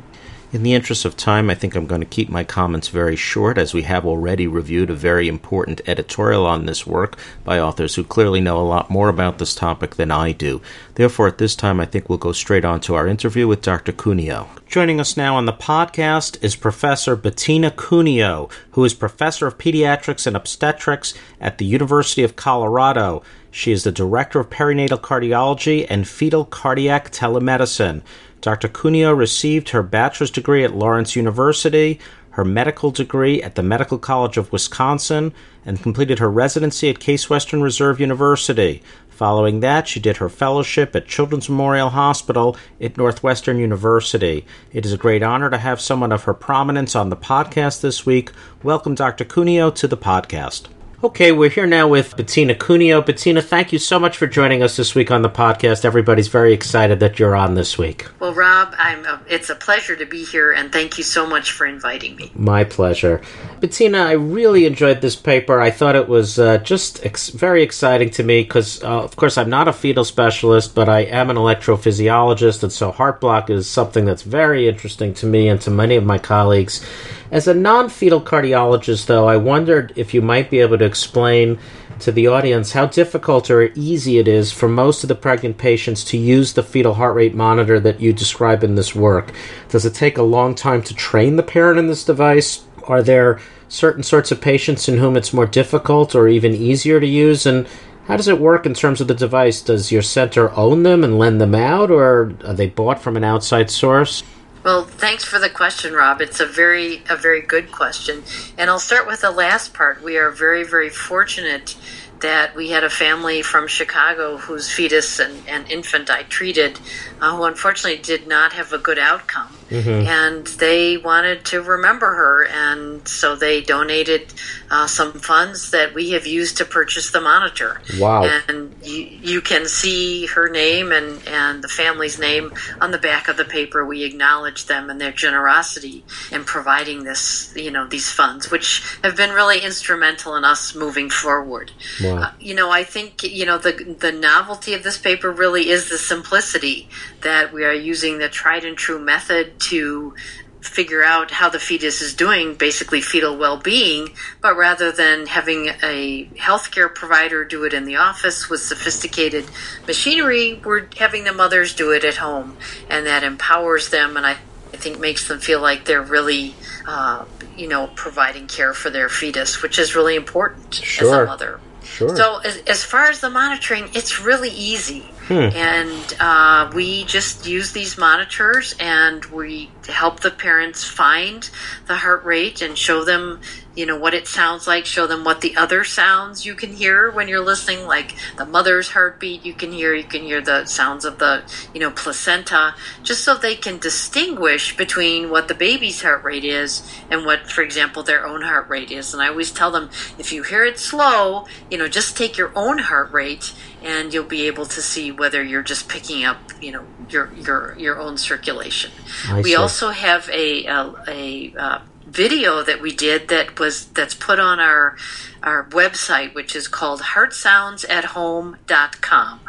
In 0.52 0.62
the 0.62 0.74
interest 0.74 1.04
of 1.04 1.16
time, 1.16 1.50
I 1.50 1.56
think 1.56 1.74
I'm 1.74 1.88
going 1.88 2.00
to 2.00 2.06
keep 2.06 2.28
my 2.28 2.44
comments 2.44 2.86
very 2.86 3.16
short, 3.16 3.58
as 3.58 3.74
we 3.74 3.82
have 3.82 4.06
already 4.06 4.46
reviewed 4.46 4.90
a 4.90 4.94
very 4.94 5.26
important 5.26 5.80
editorial 5.88 6.46
on 6.46 6.66
this 6.66 6.86
work 6.86 7.18
by 7.42 7.58
authors 7.58 7.96
who 7.96 8.04
clearly 8.04 8.40
know 8.40 8.60
a 8.60 8.62
lot 8.62 8.88
more 8.88 9.08
about 9.08 9.38
this 9.38 9.56
topic 9.56 9.96
than 9.96 10.12
I 10.12 10.30
do. 10.30 10.62
Therefore, 10.94 11.26
at 11.26 11.38
this 11.38 11.56
time, 11.56 11.80
I 11.80 11.84
think 11.84 12.08
we'll 12.08 12.18
go 12.18 12.30
straight 12.30 12.64
on 12.64 12.80
to 12.82 12.94
our 12.94 13.08
interview 13.08 13.48
with 13.48 13.60
Dr. 13.60 13.90
Cuneo. 13.90 14.48
Joining 14.68 15.00
us 15.00 15.16
now 15.16 15.34
on 15.34 15.46
the 15.46 15.52
podcast 15.52 16.42
is 16.42 16.54
Professor 16.54 17.16
Bettina 17.16 17.72
Cuneo, 17.72 18.48
who 18.70 18.84
is 18.84 18.94
Professor 18.94 19.48
of 19.48 19.58
Pediatrics 19.58 20.28
and 20.28 20.36
Obstetrics 20.36 21.12
at 21.40 21.58
the 21.58 21.66
University 21.66 22.22
of 22.22 22.36
Colorado. 22.36 23.20
She 23.50 23.72
is 23.72 23.84
the 23.84 23.92
Director 23.92 24.38
of 24.38 24.50
Perinatal 24.50 25.00
Cardiology 25.00 25.86
and 25.88 26.06
Fetal 26.06 26.44
Cardiac 26.44 27.10
Telemedicine. 27.10 28.02
Dr. 28.40 28.68
Cuneo 28.68 29.12
received 29.12 29.70
her 29.70 29.82
bachelor's 29.82 30.30
degree 30.30 30.64
at 30.64 30.74
Lawrence 30.74 31.16
University, 31.16 31.98
her 32.30 32.44
medical 32.44 32.90
degree 32.90 33.42
at 33.42 33.54
the 33.54 33.62
Medical 33.62 33.98
College 33.98 34.36
of 34.36 34.52
Wisconsin, 34.52 35.32
and 35.64 35.82
completed 35.82 36.18
her 36.18 36.30
residency 36.30 36.90
at 36.90 37.00
Case 37.00 37.30
Western 37.30 37.62
Reserve 37.62 37.98
University. 37.98 38.82
Following 39.08 39.60
that, 39.60 39.88
she 39.88 39.98
did 39.98 40.18
her 40.18 40.28
fellowship 40.28 40.94
at 40.94 41.08
Children's 41.08 41.48
Memorial 41.48 41.88
Hospital 41.88 42.54
at 42.78 42.98
Northwestern 42.98 43.58
University. 43.58 44.44
It 44.70 44.84
is 44.84 44.92
a 44.92 44.98
great 44.98 45.22
honor 45.22 45.48
to 45.48 45.56
have 45.56 45.80
someone 45.80 46.12
of 46.12 46.24
her 46.24 46.34
prominence 46.34 46.94
on 46.94 47.08
the 47.08 47.16
podcast 47.16 47.80
this 47.80 48.04
week. 48.04 48.30
Welcome, 48.62 48.94
Dr. 48.94 49.24
Cuneo, 49.24 49.70
to 49.70 49.88
the 49.88 49.96
podcast. 49.96 50.66
Okay, 51.04 51.30
we're 51.30 51.50
here 51.50 51.66
now 51.66 51.86
with 51.88 52.16
Bettina 52.16 52.54
Cuneo. 52.54 53.02
Bettina, 53.02 53.42
thank 53.42 53.70
you 53.70 53.78
so 53.78 53.98
much 53.98 54.16
for 54.16 54.26
joining 54.26 54.62
us 54.62 54.78
this 54.78 54.94
week 54.94 55.10
on 55.10 55.20
the 55.20 55.28
podcast. 55.28 55.84
Everybody's 55.84 56.28
very 56.28 56.54
excited 56.54 57.00
that 57.00 57.18
you're 57.18 57.36
on 57.36 57.54
this 57.54 57.76
week. 57.76 58.06
Well, 58.18 58.32
Rob, 58.32 58.74
I'm 58.78 59.04
a, 59.04 59.20
it's 59.28 59.50
a 59.50 59.54
pleasure 59.54 59.94
to 59.94 60.06
be 60.06 60.24
here, 60.24 60.52
and 60.54 60.72
thank 60.72 60.96
you 60.96 61.04
so 61.04 61.26
much 61.26 61.52
for 61.52 61.66
inviting 61.66 62.16
me. 62.16 62.32
My 62.34 62.64
pleasure. 62.64 63.20
Bettina, 63.60 63.98
I 63.98 64.12
really 64.12 64.64
enjoyed 64.64 65.02
this 65.02 65.16
paper. 65.16 65.60
I 65.60 65.70
thought 65.70 65.96
it 65.96 66.08
was 66.08 66.38
uh, 66.38 66.58
just 66.58 67.04
ex- 67.04 67.28
very 67.28 67.62
exciting 67.62 68.08
to 68.10 68.22
me 68.22 68.42
because, 68.42 68.82
uh, 68.82 69.02
of 69.02 69.16
course, 69.16 69.36
I'm 69.36 69.50
not 69.50 69.68
a 69.68 69.74
fetal 69.74 70.04
specialist, 70.04 70.74
but 70.74 70.88
I 70.88 71.00
am 71.00 71.28
an 71.28 71.36
electrophysiologist, 71.36 72.62
and 72.62 72.72
so 72.72 72.90
heart 72.90 73.20
block 73.20 73.50
is 73.50 73.68
something 73.68 74.06
that's 74.06 74.22
very 74.22 74.66
interesting 74.66 75.12
to 75.14 75.26
me 75.26 75.48
and 75.48 75.60
to 75.60 75.70
many 75.70 75.96
of 75.96 76.06
my 76.06 76.16
colleagues. 76.16 76.82
As 77.30 77.48
a 77.48 77.54
non 77.54 77.88
fetal 77.88 78.20
cardiologist, 78.20 79.06
though, 79.06 79.28
I 79.28 79.36
wondered 79.36 79.92
if 79.96 80.14
you 80.14 80.22
might 80.22 80.48
be 80.48 80.60
able 80.60 80.78
to 80.78 80.85
explain 80.86 81.58
to 81.98 82.12
the 82.12 82.26
audience 82.26 82.72
how 82.72 82.86
difficult 82.86 83.50
or 83.50 83.70
easy 83.74 84.18
it 84.18 84.28
is 84.28 84.52
for 84.52 84.68
most 84.68 85.02
of 85.02 85.08
the 85.08 85.14
pregnant 85.14 85.58
patients 85.58 86.04
to 86.04 86.16
use 86.16 86.52
the 86.52 86.62
fetal 86.62 86.94
heart 86.94 87.14
rate 87.14 87.34
monitor 87.34 87.80
that 87.80 88.00
you 88.00 88.12
describe 88.12 88.62
in 88.62 88.74
this 88.74 88.94
work. 88.94 89.32
Does 89.68 89.84
it 89.84 89.94
take 89.94 90.18
a 90.18 90.22
long 90.22 90.54
time 90.54 90.82
to 90.82 90.94
train 90.94 91.36
the 91.36 91.42
parent 91.42 91.78
in 91.78 91.86
this 91.86 92.04
device? 92.04 92.64
Are 92.84 93.02
there 93.02 93.40
certain 93.68 94.02
sorts 94.02 94.30
of 94.30 94.40
patients 94.40 94.88
in 94.88 94.98
whom 94.98 95.16
it's 95.16 95.32
more 95.32 95.46
difficult 95.46 96.14
or 96.14 96.28
even 96.28 96.54
easier 96.54 97.00
to 97.00 97.06
use? 97.06 97.46
And 97.46 97.66
how 98.06 98.16
does 98.16 98.28
it 98.28 98.40
work 98.40 98.66
in 98.66 98.74
terms 98.74 99.00
of 99.00 99.08
the 99.08 99.14
device? 99.14 99.60
Does 99.60 99.90
your 99.90 100.02
center 100.02 100.52
own 100.52 100.84
them 100.84 101.02
and 101.02 101.18
lend 101.18 101.40
them 101.40 101.54
out, 101.54 101.90
or 101.90 102.36
are 102.44 102.54
they 102.54 102.68
bought 102.68 103.00
from 103.00 103.16
an 103.16 103.24
outside 103.24 103.70
source? 103.70 104.22
Well, 104.66 104.82
thanks 104.82 105.22
for 105.22 105.38
the 105.38 105.48
question, 105.48 105.94
Rob. 105.94 106.20
It's 106.20 106.40
a 106.40 106.44
very 106.44 107.04
a 107.08 107.14
very 107.14 107.40
good 107.40 107.70
question. 107.70 108.24
And 108.58 108.68
I'll 108.68 108.80
start 108.80 109.06
with 109.06 109.20
the 109.20 109.30
last 109.30 109.72
part. 109.72 110.02
We 110.02 110.16
are 110.18 110.32
very 110.32 110.64
very 110.64 110.88
fortunate 110.88 111.76
that 112.18 112.56
we 112.56 112.70
had 112.70 112.82
a 112.82 112.90
family 112.90 113.42
from 113.42 113.68
Chicago 113.68 114.38
whose 114.38 114.68
fetus 114.68 115.20
and, 115.20 115.46
and 115.46 115.70
infant 115.70 116.10
I 116.10 116.24
treated 116.24 116.80
uh, 117.20 117.36
who 117.36 117.44
unfortunately 117.44 118.02
did 118.02 118.26
not 118.26 118.54
have 118.54 118.72
a 118.72 118.78
good 118.78 118.98
outcome. 118.98 119.55
Mm-hmm. 119.70 120.06
And 120.06 120.46
they 120.58 120.96
wanted 120.96 121.44
to 121.46 121.60
remember 121.60 122.06
her, 122.06 122.46
and 122.46 123.06
so 123.08 123.34
they 123.34 123.62
donated 123.62 124.32
uh, 124.70 124.86
some 124.86 125.14
funds 125.14 125.70
that 125.72 125.92
we 125.92 126.12
have 126.12 126.26
used 126.26 126.56
to 126.58 126.64
purchase 126.64 127.10
the 127.10 127.20
monitor. 127.20 127.80
Wow. 127.98 128.24
And 128.48 128.74
you, 128.82 129.02
you 129.02 129.40
can 129.40 129.66
see 129.66 130.26
her 130.26 130.48
name 130.48 130.92
and, 130.92 131.20
and 131.26 131.64
the 131.64 131.68
family's 131.68 132.18
name 132.18 132.52
on 132.80 132.92
the 132.92 132.98
back 132.98 133.28
of 133.28 133.36
the 133.36 133.44
paper. 133.44 133.84
We 133.84 134.04
acknowledge 134.04 134.66
them 134.66 134.88
and 134.88 135.00
their 135.00 135.12
generosity 135.12 136.04
in 136.30 136.44
providing 136.44 137.04
this, 137.04 137.52
you 137.56 137.70
know, 137.70 137.86
these 137.86 138.10
funds, 138.10 138.50
which 138.50 138.82
have 139.02 139.16
been 139.16 139.30
really 139.30 139.60
instrumental 139.60 140.36
in 140.36 140.44
us 140.44 140.74
moving 140.74 141.10
forward. 141.10 141.72
Wow. 142.02 142.16
Uh, 142.18 142.32
you 142.38 142.54
know, 142.54 142.70
I 142.70 142.84
think, 142.84 143.22
you 143.24 143.46
know, 143.46 143.58
the, 143.58 143.96
the 143.98 144.12
novelty 144.12 144.74
of 144.74 144.82
this 144.82 144.98
paper 144.98 145.30
really 145.32 145.70
is 145.70 145.88
the 145.88 145.98
simplicity 145.98 146.88
that 147.26 147.52
we 147.52 147.64
are 147.64 147.74
using 147.74 148.18
the 148.18 148.28
tried 148.28 148.64
and 148.64 148.76
true 148.76 149.00
method 149.00 149.58
to 149.58 150.14
figure 150.60 151.02
out 151.02 151.32
how 151.32 151.48
the 151.48 151.58
fetus 151.58 152.00
is 152.00 152.14
doing, 152.14 152.54
basically 152.54 153.00
fetal 153.00 153.36
well 153.36 153.56
being, 153.56 154.10
but 154.40 154.56
rather 154.56 154.92
than 154.92 155.26
having 155.26 155.68
a 155.82 156.28
healthcare 156.36 156.92
provider 156.92 157.44
do 157.44 157.64
it 157.64 157.74
in 157.74 157.84
the 157.84 157.96
office 157.96 158.48
with 158.48 158.60
sophisticated 158.60 159.44
machinery, 159.88 160.60
we're 160.64 160.86
having 160.96 161.24
the 161.24 161.32
mothers 161.32 161.74
do 161.74 161.90
it 161.90 162.04
at 162.04 162.16
home. 162.16 162.56
And 162.88 163.06
that 163.06 163.24
empowers 163.24 163.88
them 163.88 164.16
and 164.16 164.24
I, 164.24 164.36
I 164.72 164.76
think 164.76 165.00
makes 165.00 165.26
them 165.26 165.40
feel 165.40 165.60
like 165.60 165.84
they're 165.84 166.02
really, 166.02 166.54
uh, 166.86 167.24
you 167.56 167.66
know, 167.66 167.88
providing 167.96 168.46
care 168.46 168.72
for 168.72 168.90
their 168.90 169.08
fetus, 169.08 169.62
which 169.62 169.80
is 169.80 169.96
really 169.96 170.14
important 170.14 170.74
sure. 170.74 171.08
as 171.08 171.12
a 171.12 171.24
mother. 171.26 171.60
Sure. 171.82 172.14
So, 172.16 172.38
as, 172.38 172.58
as 172.66 172.84
far 172.84 173.04
as 173.04 173.20
the 173.20 173.30
monitoring, 173.30 173.88
it's 173.94 174.20
really 174.20 174.50
easy. 174.50 175.06
And 175.34 176.16
uh, 176.20 176.70
we 176.74 177.04
just 177.04 177.46
use 177.46 177.72
these 177.72 177.98
monitors 177.98 178.74
and 178.78 179.24
we 179.26 179.70
help 179.88 180.20
the 180.20 180.30
parents 180.30 180.84
find 180.84 181.50
the 181.86 181.96
heart 181.96 182.24
rate 182.24 182.62
and 182.62 182.78
show 182.78 183.04
them 183.04 183.40
you 183.76 183.86
know 183.86 183.98
what 183.98 184.14
it 184.14 184.26
sounds 184.26 184.66
like. 184.66 184.86
Show 184.86 185.06
them 185.06 185.22
what 185.22 185.40
the 185.40 185.56
other 185.56 185.84
sounds 185.84 186.44
you 186.44 186.54
can 186.54 186.72
hear 186.72 187.10
when 187.10 187.28
you're 187.28 187.44
listening 187.44 187.86
like 187.86 188.14
the 188.36 188.46
mother's 188.46 188.90
heartbeat 188.90 189.44
you 189.44 189.54
can 189.54 189.70
hear. 189.70 189.94
You 189.94 190.04
can 190.04 190.22
hear 190.22 190.40
the 190.40 190.64
sounds 190.64 191.04
of 191.04 191.18
the 191.18 191.42
you 191.74 191.80
know 191.80 191.90
placenta 191.90 192.74
just 193.02 193.22
so 193.22 193.34
they 193.34 193.54
can 193.54 193.78
distinguish 193.78 194.76
between 194.76 195.30
what 195.30 195.48
the 195.48 195.54
baby's 195.54 196.02
heart 196.02 196.24
rate 196.24 196.44
is 196.44 196.82
and 197.10 197.24
what 197.24 197.50
for 197.50 197.62
example 197.62 198.02
their 198.02 198.26
own 198.26 198.42
heart 198.42 198.68
rate 198.68 198.90
is. 198.90 199.12
And 199.12 199.22
i 199.22 199.28
always 199.28 199.52
tell 199.52 199.70
them 199.70 199.90
if 200.18 200.32
you 200.32 200.42
hear 200.42 200.64
it 200.64 200.78
slow 200.78 201.46
you 201.70 201.78
know 201.78 201.88
just 201.88 202.16
take 202.16 202.36
your 202.36 202.52
own 202.56 202.78
heart 202.78 203.12
rate 203.12 203.52
and 203.82 204.12
you'll 204.12 204.24
be 204.24 204.46
able 204.46 204.66
to 204.66 204.82
see 204.82 205.12
whether 205.12 205.42
you're 205.42 205.62
just 205.62 205.88
picking 205.88 206.24
up 206.24 206.38
you 206.60 206.72
know 206.72 206.84
your 207.08 207.32
your 207.34 207.76
your 207.78 207.98
own 207.98 208.16
circulation. 208.18 208.90
I 209.28 209.36
we 209.36 209.50
see. 209.50 209.54
also 209.54 209.90
have 209.90 210.28
a 210.30 210.66
a, 210.66 210.94
a 211.08 211.54
uh, 211.56 211.78
video 212.06 212.62
that 212.62 212.80
we 212.80 212.94
did 212.94 213.26
that 213.28 213.58
was 213.58 213.86
that's 213.86 214.14
put 214.14 214.38
on 214.38 214.60
our 214.60 214.96
our 215.42 215.64
website 215.70 216.32
which 216.34 216.54
is 216.54 216.68
called 216.68 217.00
heartsoundsathome.com 217.00 219.40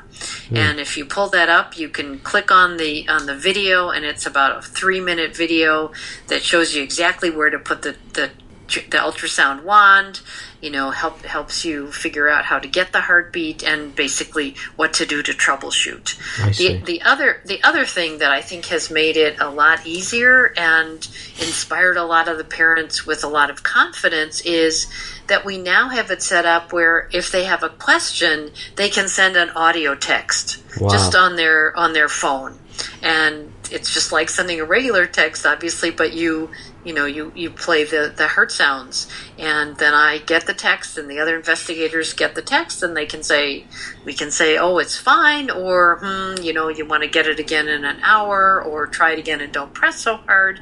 hmm. 0.49 0.57
and 0.57 0.79
if 0.79 0.97
you 0.97 1.05
pull 1.05 1.29
that 1.29 1.49
up 1.49 1.77
you 1.77 1.87
can 1.87 2.17
click 2.19 2.49
on 2.49 2.77
the 2.77 3.07
on 3.07 3.27
the 3.27 3.35
video 3.35 3.89
and 3.89 4.03
it's 4.05 4.25
about 4.25 4.57
a 4.57 4.61
three 4.61 4.99
minute 4.99 5.35
video 5.35 5.91
that 6.27 6.41
shows 6.41 6.75
you 6.75 6.81
exactly 6.81 7.29
where 7.29 7.51
to 7.51 7.59
put 7.59 7.83
the 7.83 7.95
the, 8.13 8.31
the 8.67 8.97
ultrasound 8.97 9.63
wand 9.63 10.21
you 10.61 10.69
know 10.71 10.89
help 10.91 11.21
helps 11.23 11.63
you 11.65 11.91
figure 11.91 12.27
out 12.27 12.45
how 12.45 12.57
to 12.59 12.67
get 12.67 12.91
the 12.91 13.01
heartbeat 13.01 13.63
and 13.63 13.95
basically 13.95 14.55
what 14.75 14.93
to 14.93 15.05
do 15.05 15.21
to 15.21 15.31
troubleshoot. 15.31 16.17
The, 16.57 16.77
the 16.85 17.01
other 17.03 17.41
the 17.45 17.61
other 17.63 17.85
thing 17.85 18.19
that 18.19 18.31
I 18.31 18.41
think 18.41 18.65
has 18.67 18.89
made 18.89 19.17
it 19.17 19.39
a 19.39 19.49
lot 19.49 19.85
easier 19.85 20.53
and 20.57 20.97
inspired 21.39 21.97
a 21.97 22.03
lot 22.03 22.27
of 22.27 22.37
the 22.37 22.43
parents 22.43 23.05
with 23.05 23.23
a 23.23 23.27
lot 23.27 23.49
of 23.49 23.63
confidence 23.63 24.41
is 24.41 24.87
that 25.27 25.45
we 25.45 25.57
now 25.57 25.89
have 25.89 26.09
it 26.09 26.21
set 26.21 26.45
up 26.45 26.71
where 26.71 27.09
if 27.11 27.31
they 27.31 27.43
have 27.43 27.61
a 27.61 27.69
question, 27.69 28.51
they 28.77 28.89
can 28.89 29.07
send 29.09 29.35
an 29.35 29.49
audio 29.51 29.93
text 29.93 30.63
Wow. 30.79 30.89
just 30.89 31.15
on 31.15 31.35
their 31.35 31.75
on 31.75 31.93
their 31.93 32.07
phone, 32.07 32.57
and 33.01 33.51
it's 33.71 33.93
just 33.93 34.11
like 34.11 34.29
sending 34.29 34.59
a 34.59 34.65
regular 34.65 35.05
text, 35.07 35.45
obviously, 35.45 35.89
but 35.91 36.13
you 36.13 36.49
you 36.87 36.93
know 36.93 37.05
you 37.05 37.33
you 37.35 37.49
play 37.49 37.83
the 37.83 38.13
the 38.15 38.29
heart 38.29 38.49
sounds, 38.49 39.07
and 39.37 39.75
then 39.75 39.93
I 39.93 40.19
get 40.19 40.47
the 40.47 40.53
text, 40.53 40.97
and 40.97 41.11
the 41.11 41.19
other 41.19 41.35
investigators 41.35 42.13
get 42.13 42.33
the 42.33 42.41
text, 42.41 42.81
and 42.81 42.95
they 42.95 43.05
can 43.05 43.23
say 43.23 43.65
we 44.05 44.13
can 44.13 44.31
say 44.31 44.57
oh 44.57 44.77
it's 44.77 44.97
fine, 44.97 45.51
or 45.51 45.97
hmm, 46.01 46.41
you 46.41 46.53
know 46.53 46.69
you 46.69 46.85
want 46.85 47.03
to 47.03 47.09
get 47.09 47.27
it 47.27 47.39
again 47.39 47.67
in 47.67 47.83
an 47.83 47.99
hour, 48.03 48.63
or 48.63 48.87
try 48.87 49.11
it 49.11 49.19
again 49.19 49.41
and 49.41 49.51
don't 49.51 49.73
press 49.73 49.99
so 49.99 50.15
hard. 50.15 50.61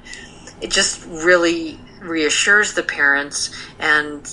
It 0.62 0.72
just 0.72 1.06
really 1.06 1.80
reassures 2.02 2.74
the 2.74 2.84
parents 2.84 3.56
and 3.78 4.28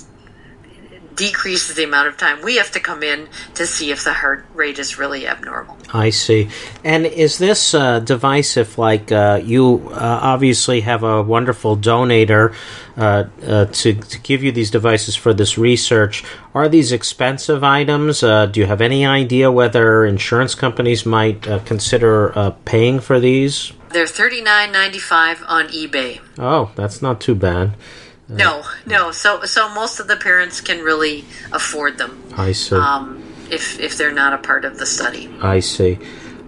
decreases 1.15 1.77
the 1.77 1.85
amount 1.85 2.09
of 2.09 2.17
time 2.17 2.43
we 2.43 2.57
have 2.57 2.71
to 2.71 2.81
come 2.81 3.03
in 3.03 3.29
to 3.55 3.67
see 3.67 3.91
if 3.91 4.05
the 4.05 4.13
heart 4.13 4.45
rate 4.55 4.79
is 4.79 4.99
really 4.99 5.27
abnormal. 5.27 5.77
I 5.93 6.11
see. 6.11 6.49
And 6.85 7.07
is 7.07 7.39
this 7.39 7.75
uh, 7.75 8.01
device, 8.01 8.57
if 8.57 8.79
like 8.79 9.13
uh, 9.13 9.41
you 9.43 9.91
uh, 9.93 10.21
obviously 10.23 10.81
have 10.81 11.03
a 11.03 11.23
wonderful 11.23 11.77
donator 11.77 12.55
uh, 12.97 13.25
uh, 13.47 13.67
to, 13.67 13.95
to 13.95 14.21
give 14.21 14.43
you 14.43 14.53
these 14.53 14.71
devices 14.71 15.17
for 15.17 15.35
this 15.35 15.59
research, 15.59 16.25
are 16.55 16.69
these 16.69 16.93
expensive 16.93 17.63
items? 17.63 18.23
Uh, 18.23 18.47
do 18.47 18.61
you 18.61 18.67
have 18.67 18.81
any 18.81 19.05
idea 19.05 19.51
whether 19.51 20.05
insurance 20.05 20.55
companies 20.55 21.05
might 21.05 21.47
uh, 21.47 21.59
consider 21.61 22.37
uh, 22.39 22.51
paying 22.65 23.01
for 23.01 23.21
these? 23.21 23.73
They're 23.91 24.07
thirty 24.07 24.41
nine 24.41 24.73
ninety 24.73 24.99
five 24.99 25.45
on 25.47 25.69
eBay. 25.69 26.21
Oh, 26.39 26.71
that's 26.75 27.03
not 27.03 27.21
too 27.21 27.35
bad. 27.35 27.77
No, 28.37 28.65
no. 28.87 29.13
So 29.13 29.45
so 29.45 29.69
most 29.69 30.01
of 30.01 30.09
the 30.09 30.17
parents 30.17 30.61
can 30.61 30.81
really 30.81 31.25
afford 31.53 31.99
them 31.99 32.23
I 32.37 32.53
see. 32.53 32.77
um, 32.77 33.23
if 33.51 33.79
if 33.81 33.97
they're 33.99 34.13
not 34.13 34.33
a 34.33 34.39
part 34.39 34.65
of 34.65 34.79
the 34.79 34.87
study. 34.87 35.29
I 35.41 35.61
see. 35.61 35.99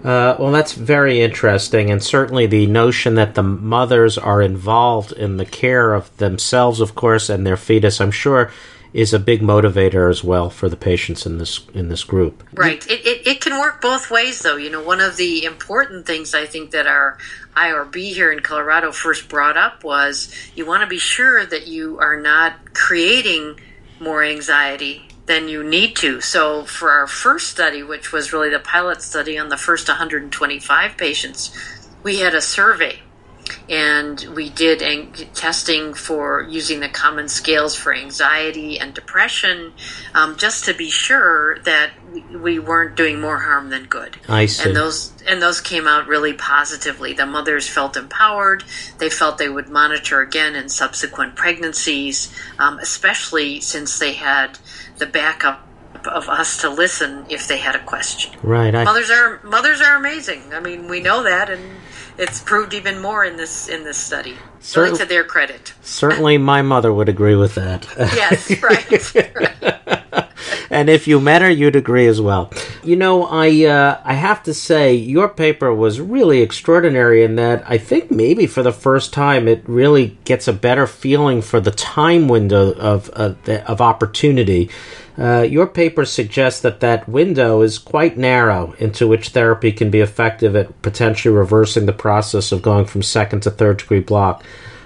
Uh, 0.03 0.35
well, 0.37 0.51
that's 0.51 0.73
very 0.73 1.21
interesting, 1.21 1.89
and 1.89 2.03
certainly 2.03 2.45
the 2.45 2.67
notion 2.67 3.15
that 3.15 3.33
the 3.33 3.41
mothers 3.41 4.19
are 4.19 4.39
involved 4.39 5.11
in 5.11 5.37
the 5.37 5.45
care 5.45 5.95
of 5.95 6.15
themselves, 6.17 6.79
of 6.79 6.93
course, 6.93 7.27
and 7.27 7.45
their 7.45 7.57
fetus, 7.57 7.99
I'm 7.99 8.11
sure, 8.11 8.51
is 8.95 9.13
a 9.13 9.19
big 9.19 9.41
motivator 9.41 10.09
as 10.09 10.23
well 10.23 10.49
for 10.49 10.69
the 10.69 10.77
patients 10.77 11.25
in 11.25 11.37
this 11.37 11.59
in 11.73 11.89
this 11.89 12.05
group. 12.05 12.47
Right. 12.53 12.81
It, 12.89 13.05
it, 13.05 13.27
it 13.27 13.41
can 13.41 13.59
work 13.59 13.81
both 13.81 14.09
ways, 14.09 14.39
though. 14.39 14.55
You 14.55 14.69
know, 14.69 14.81
one 14.81 15.01
of 15.01 15.17
the 15.17 15.43
important 15.43 16.07
things 16.07 16.33
I 16.33 16.45
think 16.45 16.71
that 16.71 16.87
our 16.87 17.17
IRB 17.57 18.13
here 18.13 18.31
in 18.31 18.39
Colorado 18.39 18.93
first 18.93 19.27
brought 19.27 19.57
up 19.57 19.83
was 19.83 20.33
you 20.55 20.65
want 20.65 20.81
to 20.81 20.87
be 20.87 20.97
sure 20.97 21.45
that 21.45 21.67
you 21.67 21.99
are 21.99 22.15
not 22.15 22.73
creating 22.73 23.59
more 23.99 24.23
anxiety 24.23 25.09
than 25.25 25.49
you 25.49 25.61
need 25.61 25.97
to. 25.97 26.21
So, 26.21 26.63
for 26.63 26.91
our 26.91 27.07
first 27.07 27.49
study, 27.49 27.83
which 27.83 28.13
was 28.13 28.31
really 28.31 28.49
the 28.49 28.59
pilot 28.59 29.01
study 29.01 29.37
on 29.37 29.49
the 29.49 29.57
first 29.57 29.89
125 29.89 30.95
patients, 30.95 31.53
we 32.01 32.19
had 32.19 32.33
a 32.33 32.41
survey 32.41 33.01
and 33.69 34.21
we 34.35 34.49
did 34.49 34.81
ang- 34.81 35.13
testing 35.33 35.93
for 35.93 36.43
using 36.49 36.79
the 36.79 36.89
common 36.89 37.27
scales 37.27 37.75
for 37.75 37.93
anxiety 37.93 38.79
and 38.79 38.93
depression 38.93 39.73
um, 40.13 40.35
just 40.37 40.65
to 40.65 40.73
be 40.73 40.89
sure 40.89 41.59
that 41.59 41.91
we- 42.11 42.21
we 42.37 42.59
weren't 42.59 42.95
doing 42.95 43.19
more 43.19 43.39
harm 43.39 43.69
than 43.69 43.85
good 43.85 44.17
I 44.27 44.45
see. 44.45 44.63
and 44.69 44.75
those 44.75 45.11
and 45.27 45.41
those 45.41 45.59
came 45.61 45.87
out 45.87 46.07
really 46.07 46.33
positively 46.33 47.13
the 47.13 47.25
mothers 47.25 47.67
felt 47.67 47.97
empowered 47.97 48.63
they 48.99 49.09
felt 49.09 49.37
they 49.37 49.49
would 49.49 49.69
monitor 49.69 50.21
again 50.21 50.55
in 50.55 50.69
subsequent 50.69 51.35
pregnancies 51.35 52.31
um, 52.59 52.79
especially 52.79 53.59
since 53.61 53.99
they 53.99 54.13
had 54.13 54.57
the 54.97 55.05
backup 55.05 55.61
of 56.07 56.29
us 56.29 56.57
to 56.61 56.69
listen 56.69 57.25
if 57.29 57.47
they 57.47 57.57
had 57.57 57.75
a 57.75 57.83
question 57.83 58.31
right. 58.43 58.75
I, 58.75 58.83
mothers 58.83 59.09
are 59.09 59.39
mothers 59.43 59.81
are 59.81 59.95
amazing. 59.95 60.53
I 60.53 60.59
mean, 60.59 60.87
we 60.87 60.99
know 60.99 61.23
that, 61.23 61.49
and 61.49 61.63
it's 62.17 62.41
proved 62.41 62.73
even 62.73 63.01
more 63.01 63.23
in 63.25 63.37
this 63.37 63.67
in 63.67 63.83
this 63.83 63.97
study. 63.97 64.37
Certain- 64.59 64.97
to 64.97 65.05
their 65.05 65.23
credit. 65.23 65.73
certainly, 65.81 66.37
my 66.37 66.61
mother 66.61 66.91
would 66.93 67.09
agree 67.09 67.35
with 67.35 67.55
that. 67.55 67.87
Yes, 67.97 68.51
right. 68.61 69.15
right. 69.35 70.29
And 70.69 70.89
if 70.89 71.07
you 71.07 71.19
met 71.19 71.41
her, 71.41 71.49
you'd 71.49 71.75
agree 71.75 72.07
as 72.07 72.21
well. 72.21 72.51
You 72.83 72.95
know, 72.95 73.25
I 73.25 73.65
uh, 73.65 74.01
I 74.03 74.13
have 74.13 74.43
to 74.43 74.53
say, 74.53 74.93
your 74.93 75.29
paper 75.29 75.73
was 75.73 75.99
really 75.99 76.41
extraordinary 76.41 77.23
in 77.23 77.35
that 77.35 77.63
I 77.67 77.77
think 77.77 78.11
maybe 78.11 78.47
for 78.47 78.63
the 78.63 78.71
first 78.71 79.13
time 79.13 79.47
it 79.47 79.63
really 79.67 80.17
gets 80.25 80.47
a 80.47 80.53
better 80.53 80.87
feeling 80.87 81.41
for 81.41 81.59
the 81.59 81.71
time 81.71 82.27
window 82.27 82.73
of 82.73 83.09
uh, 83.11 83.35
the, 83.43 83.69
of 83.69 83.81
opportunity. 83.81 84.69
Uh, 85.17 85.41
your 85.41 85.65
paper 85.65 86.03
suggests 86.03 86.59
that 86.61 86.81
that 86.81 87.07
window 87.07 87.61
is 87.61 87.79
quite 87.79 88.17
narrow 88.17 88.73
into 88.79 89.07
which 89.07 89.29
therapy 89.29 89.71
can 89.71 89.89
be 89.89 90.01
effective 90.01 90.55
at 90.55 90.81
potentially 90.81 91.33
reversing 91.33 91.85
the 91.85 91.93
process 91.93 92.51
of 92.51 92.61
going 92.61 92.85
from 92.85 93.01
second 93.01 93.41
to 93.41 93.49
third 93.49 93.77
degree 93.77 94.01
block. 94.01 94.43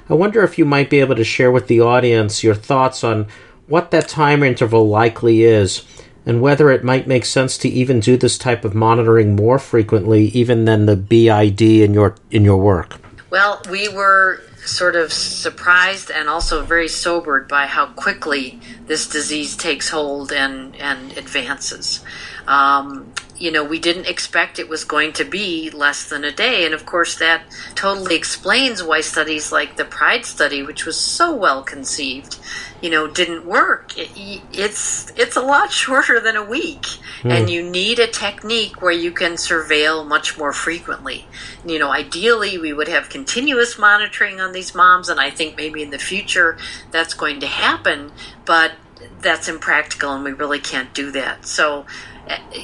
I 0.07 0.13
wonder 0.13 0.43
if 0.43 0.57
you 0.57 0.65
might 0.65 0.89
be 0.89 0.99
able 0.99 1.15
to 1.15 1.23
share 1.23 1.51
with 1.51 1.67
the 1.67 1.81
audience 1.81 2.43
your 2.43 2.55
thoughts 2.55 3.03
on 3.03 3.27
what 3.69 3.91
that 3.91 4.09
time 4.09 4.43
interval 4.43 4.87
likely 4.87 5.43
is 5.43 5.85
and 6.25 6.41
whether 6.41 6.69
it 6.69 6.83
might 6.83 7.07
make 7.07 7.25
sense 7.25 7.57
to 7.57 7.69
even 7.69 7.99
do 7.99 8.17
this 8.17 8.37
type 8.37 8.65
of 8.65 8.75
monitoring 8.75 9.35
more 9.35 9.57
frequently 9.57 10.25
even 10.25 10.65
than 10.65 10.85
the 10.85 10.95
BID 10.95 11.61
in 11.61 11.93
your 11.93 12.15
in 12.29 12.43
your 12.43 12.57
work. 12.57 12.97
Well, 13.29 13.61
we 13.69 13.87
were 13.87 14.41
sort 14.65 14.95
of 14.95 15.13
surprised 15.13 16.11
and 16.11 16.27
also 16.27 16.63
very 16.63 16.87
sobered 16.87 17.47
by 17.47 17.65
how 17.65 17.87
quickly 17.87 18.59
this 18.87 19.07
disease 19.07 19.55
takes 19.55 19.89
hold 19.89 20.31
and 20.31 20.75
and 20.75 21.17
advances. 21.17 22.03
Um, 22.47 23.13
you 23.39 23.51
know, 23.51 23.63
we 23.63 23.79
didn't 23.79 24.07
expect 24.07 24.59
it 24.59 24.67
was 24.67 24.83
going 24.83 25.13
to 25.13 25.23
be 25.23 25.69
less 25.69 26.09
than 26.09 26.23
a 26.25 26.31
day. 26.31 26.65
And 26.65 26.73
of 26.73 26.85
course, 26.85 27.17
that 27.19 27.43
totally 27.73 28.15
explains 28.15 28.83
why 28.83 29.01
studies 29.01 29.51
like 29.51 29.77
the 29.77 29.85
Pride 29.85 30.25
study, 30.25 30.61
which 30.61 30.85
was 30.85 30.99
so 30.99 31.33
well 31.33 31.63
conceived, 31.63 32.37
you 32.81 32.89
know, 32.89 33.07
didn't 33.07 33.45
work. 33.45 33.97
It, 33.97 34.09
it's, 34.51 35.11
it's 35.17 35.35
a 35.35 35.41
lot 35.41 35.71
shorter 35.81 36.19
than 36.19 36.35
a 36.35 36.43
week. 36.43 36.85
Hmm. 37.21 37.31
And 37.31 37.49
you 37.49 37.61
need 37.61 37.99
a 37.99 38.07
technique 38.07 38.81
where 38.81 38.91
you 38.91 39.11
can 39.11 39.33
surveil 39.33 40.07
much 40.07 40.37
more 40.37 40.53
frequently. 40.53 41.27
You 41.65 41.79
know, 41.79 41.91
ideally, 41.91 42.57
we 42.57 42.73
would 42.73 42.87
have 42.87 43.09
continuous 43.09 43.77
monitoring 43.77 44.39
on 44.39 44.53
these 44.53 44.73
moms. 44.73 45.09
And 45.09 45.19
I 45.19 45.29
think 45.29 45.57
maybe 45.57 45.83
in 45.83 45.91
the 45.91 45.99
future 45.99 46.57
that's 46.91 47.13
going 47.13 47.39
to 47.41 47.47
happen. 47.47 48.11
But 48.45 48.73
that's 49.21 49.47
impractical 49.47 50.13
and 50.13 50.23
we 50.23 50.31
really 50.31 50.59
can't 50.59 50.93
do 50.93 51.11
that. 51.11 51.45
So, 51.45 51.85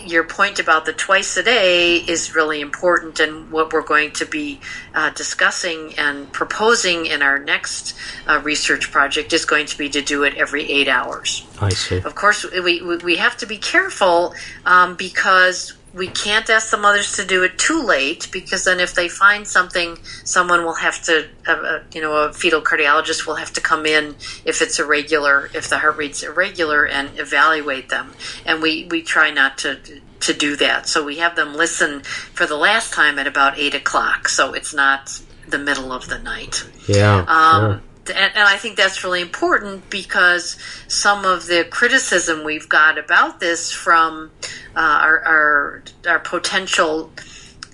your 0.06 0.24
point 0.24 0.60
about 0.60 0.86
the 0.86 0.94
twice 0.94 1.38
a 1.38 1.44
day 1.44 1.98
is 1.98 2.36
really 2.36 2.62
important, 2.62 3.20
and 3.20 3.52
what 3.52 3.74
we're 3.74 3.82
going 3.82 4.12
to 4.14 4.26
be 4.26 4.60
uh, 4.94 5.10
discussing 5.12 5.94
and 5.98 6.32
proposing 6.32 7.06
in 7.06 7.22
our 7.22 7.40
next 7.40 7.96
uh, 8.28 8.40
research 8.44 8.92
project 8.92 9.34
is 9.34 9.46
going 9.46 9.66
to 9.68 9.78
be 9.78 9.90
to 9.90 10.02
do 10.02 10.24
it 10.24 10.36
every 10.36 10.70
eight 10.72 10.88
hours. 10.88 11.46
I 11.60 11.70
see. 11.70 11.98
Of 11.98 12.16
course, 12.16 12.46
we, 12.52 12.82
we 12.82 12.98
we 12.98 13.16
have 13.18 13.38
to 13.38 13.46
be 13.46 13.58
careful 13.58 14.34
um, 14.66 14.96
because 14.96 15.74
we 15.96 16.08
can't 16.08 16.50
ask 16.50 16.72
the 16.72 16.78
mothers 16.78 17.16
to 17.16 17.26
do 17.26 17.44
it 17.44 17.58
too 17.58 17.82
late 17.82 18.28
because 18.32 18.66
then 18.66 18.82
if 18.82 18.94
they 18.94 19.08
find 19.08 19.48
something, 19.48 19.98
someone 20.26 20.66
will 20.66 20.76
have 20.76 21.02
to, 21.04 21.28
uh, 21.48 21.80
you 21.94 22.02
know, 22.02 22.18
a 22.18 22.34
fetal 22.34 22.62
cardiologist 22.62 23.26
will 23.26 23.36
have 23.36 23.54
to 23.54 23.62
come 23.62 23.86
in 23.86 24.16
if 24.44 24.62
it's 24.62 24.78
irregular, 24.78 25.50
if 25.54 25.70
the 25.70 25.80
heart 25.80 25.96
rate's 25.96 26.22
irregular, 26.22 26.86
and 26.86 27.18
evaluate 27.18 27.88
them. 27.88 28.14
And 28.46 28.62
we 28.62 28.88
we 28.92 29.04
try 29.04 29.32
not 29.32 29.58
to 29.60 29.80
to 30.20 30.34
do 30.34 30.58
that. 30.58 30.88
So 30.90 31.04
we 31.04 31.18
have 31.20 31.38
them 31.38 31.56
listen 31.56 32.02
for 32.02 32.46
the 32.46 32.58
last 32.58 32.94
time 32.94 33.18
at 33.18 33.26
about 33.26 33.58
eight 33.58 33.74
o'clock. 33.74 34.28
So 34.28 34.54
it's 34.54 34.74
not 34.74 35.22
the 35.48 35.60
middle 35.60 35.94
of 35.94 36.10
the 36.10 36.20
night. 36.20 36.68
Yeah. 36.88 37.24
Um, 37.28 37.62
sure 37.62 37.82
and, 38.10 38.36
and, 38.36 38.48
I 38.48 38.58
think 38.58 38.78
that's 38.78 39.04
really 39.04 39.22
important 39.22 39.90
because 39.90 40.58
some 40.88 41.26
of 41.26 41.48
the 41.48 41.66
criticism 41.70 42.44
we've 42.44 42.70
got 42.70 42.98
about 42.98 43.40
this 43.40 43.72
from 43.72 44.32
uh, 44.76 44.80
our, 44.80 45.20
our, 45.22 45.84
our 46.08 46.20
potential 46.20 47.12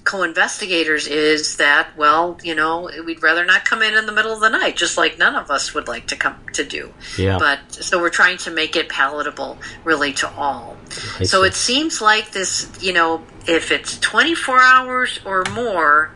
co-investigators 0.03 1.07
is 1.07 1.57
that 1.57 1.95
well 1.95 2.39
you 2.43 2.55
know 2.55 2.89
we'd 3.05 3.21
rather 3.21 3.45
not 3.45 3.65
come 3.65 3.83
in 3.83 3.95
in 3.95 4.07
the 4.07 4.11
middle 4.11 4.33
of 4.33 4.39
the 4.39 4.49
night 4.49 4.75
just 4.75 4.97
like 4.97 5.19
none 5.19 5.35
of 5.35 5.51
us 5.51 5.75
would 5.75 5.87
like 5.87 6.07
to 6.07 6.15
come 6.15 6.35
to 6.53 6.63
do 6.63 6.91
yeah. 7.17 7.37
but 7.37 7.59
so 7.71 7.99
we're 7.99 8.09
trying 8.09 8.37
to 8.37 8.49
make 8.49 8.75
it 8.75 8.89
palatable 8.89 9.57
really 9.83 10.11
to 10.11 10.27
all 10.31 10.75
I 11.19 11.23
so 11.23 11.43
see. 11.43 11.47
it 11.47 11.53
seems 11.53 12.01
like 12.01 12.31
this 12.31 12.67
you 12.81 12.93
know 12.93 13.23
if 13.47 13.71
it's 13.71 13.99
24 13.99 14.59
hours 14.59 15.19
or 15.23 15.43
more 15.53 16.11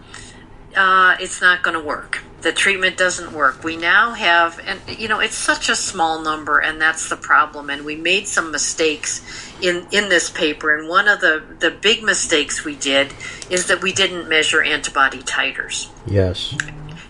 uh, 0.75 1.15
it's 1.19 1.39
not 1.39 1.62
going 1.62 1.78
to 1.78 1.84
work 1.84 2.23
the 2.45 2.53
treatment 2.53 2.95
doesn't 2.95 3.34
work. 3.34 3.63
We 3.63 3.75
now 3.75 4.13
have, 4.13 4.60
and 4.63 4.79
you 4.99 5.08
know, 5.08 5.19
it's 5.19 5.36
such 5.36 5.67
a 5.67 5.75
small 5.75 6.21
number, 6.21 6.60
and 6.60 6.79
that's 6.79 7.10
the 7.10 7.15
problem. 7.17 7.71
And 7.71 7.84
we 7.84 7.95
made 7.95 8.27
some 8.27 8.51
mistakes 8.51 9.51
in 9.63 9.88
in 9.91 10.10
this 10.10 10.29
paper. 10.29 10.77
And 10.77 10.88
one 10.88 11.08
of 11.08 11.21
the 11.21 11.43
the 11.58 11.71
big 11.71 12.03
mistakes 12.03 12.63
we 12.63 12.75
did 12.75 13.15
is 13.49 13.65
that 13.65 13.81
we 13.81 13.91
didn't 13.91 14.29
measure 14.29 14.62
antibody 14.62 15.23
titers. 15.23 15.89
Yes. 16.05 16.55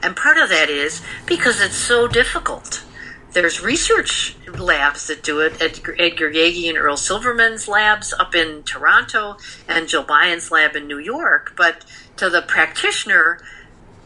And 0.02 0.15
part 0.15 0.38
of 0.38 0.48
that 0.48 0.69
is 0.69 1.02
because 1.26 1.60
it's 1.60 1.76
so 1.76 2.08
difficult. 2.08 2.86
There's 3.34 3.62
research 3.62 4.38
labs 4.58 5.08
that 5.08 5.21
do 5.21 5.41
it. 5.41 5.62
Edgar, 5.62 5.98
Edgar 6.00 6.32
Jaeggi 6.32 6.69
and 6.69 6.78
Earl 6.78 6.95
Silverman's 6.95 7.67
labs 7.67 8.13
up 8.13 8.36
in 8.36 8.63
Toronto, 8.63 9.36
and 9.67 9.89
Jill 9.89 10.04
Buyon's 10.04 10.50
lab 10.50 10.78
in 10.78 10.88
New 10.88 11.00
York. 11.00 11.52
But 11.58 11.84
to 12.15 12.30
the 12.30 12.41
practitioner, 12.41 13.41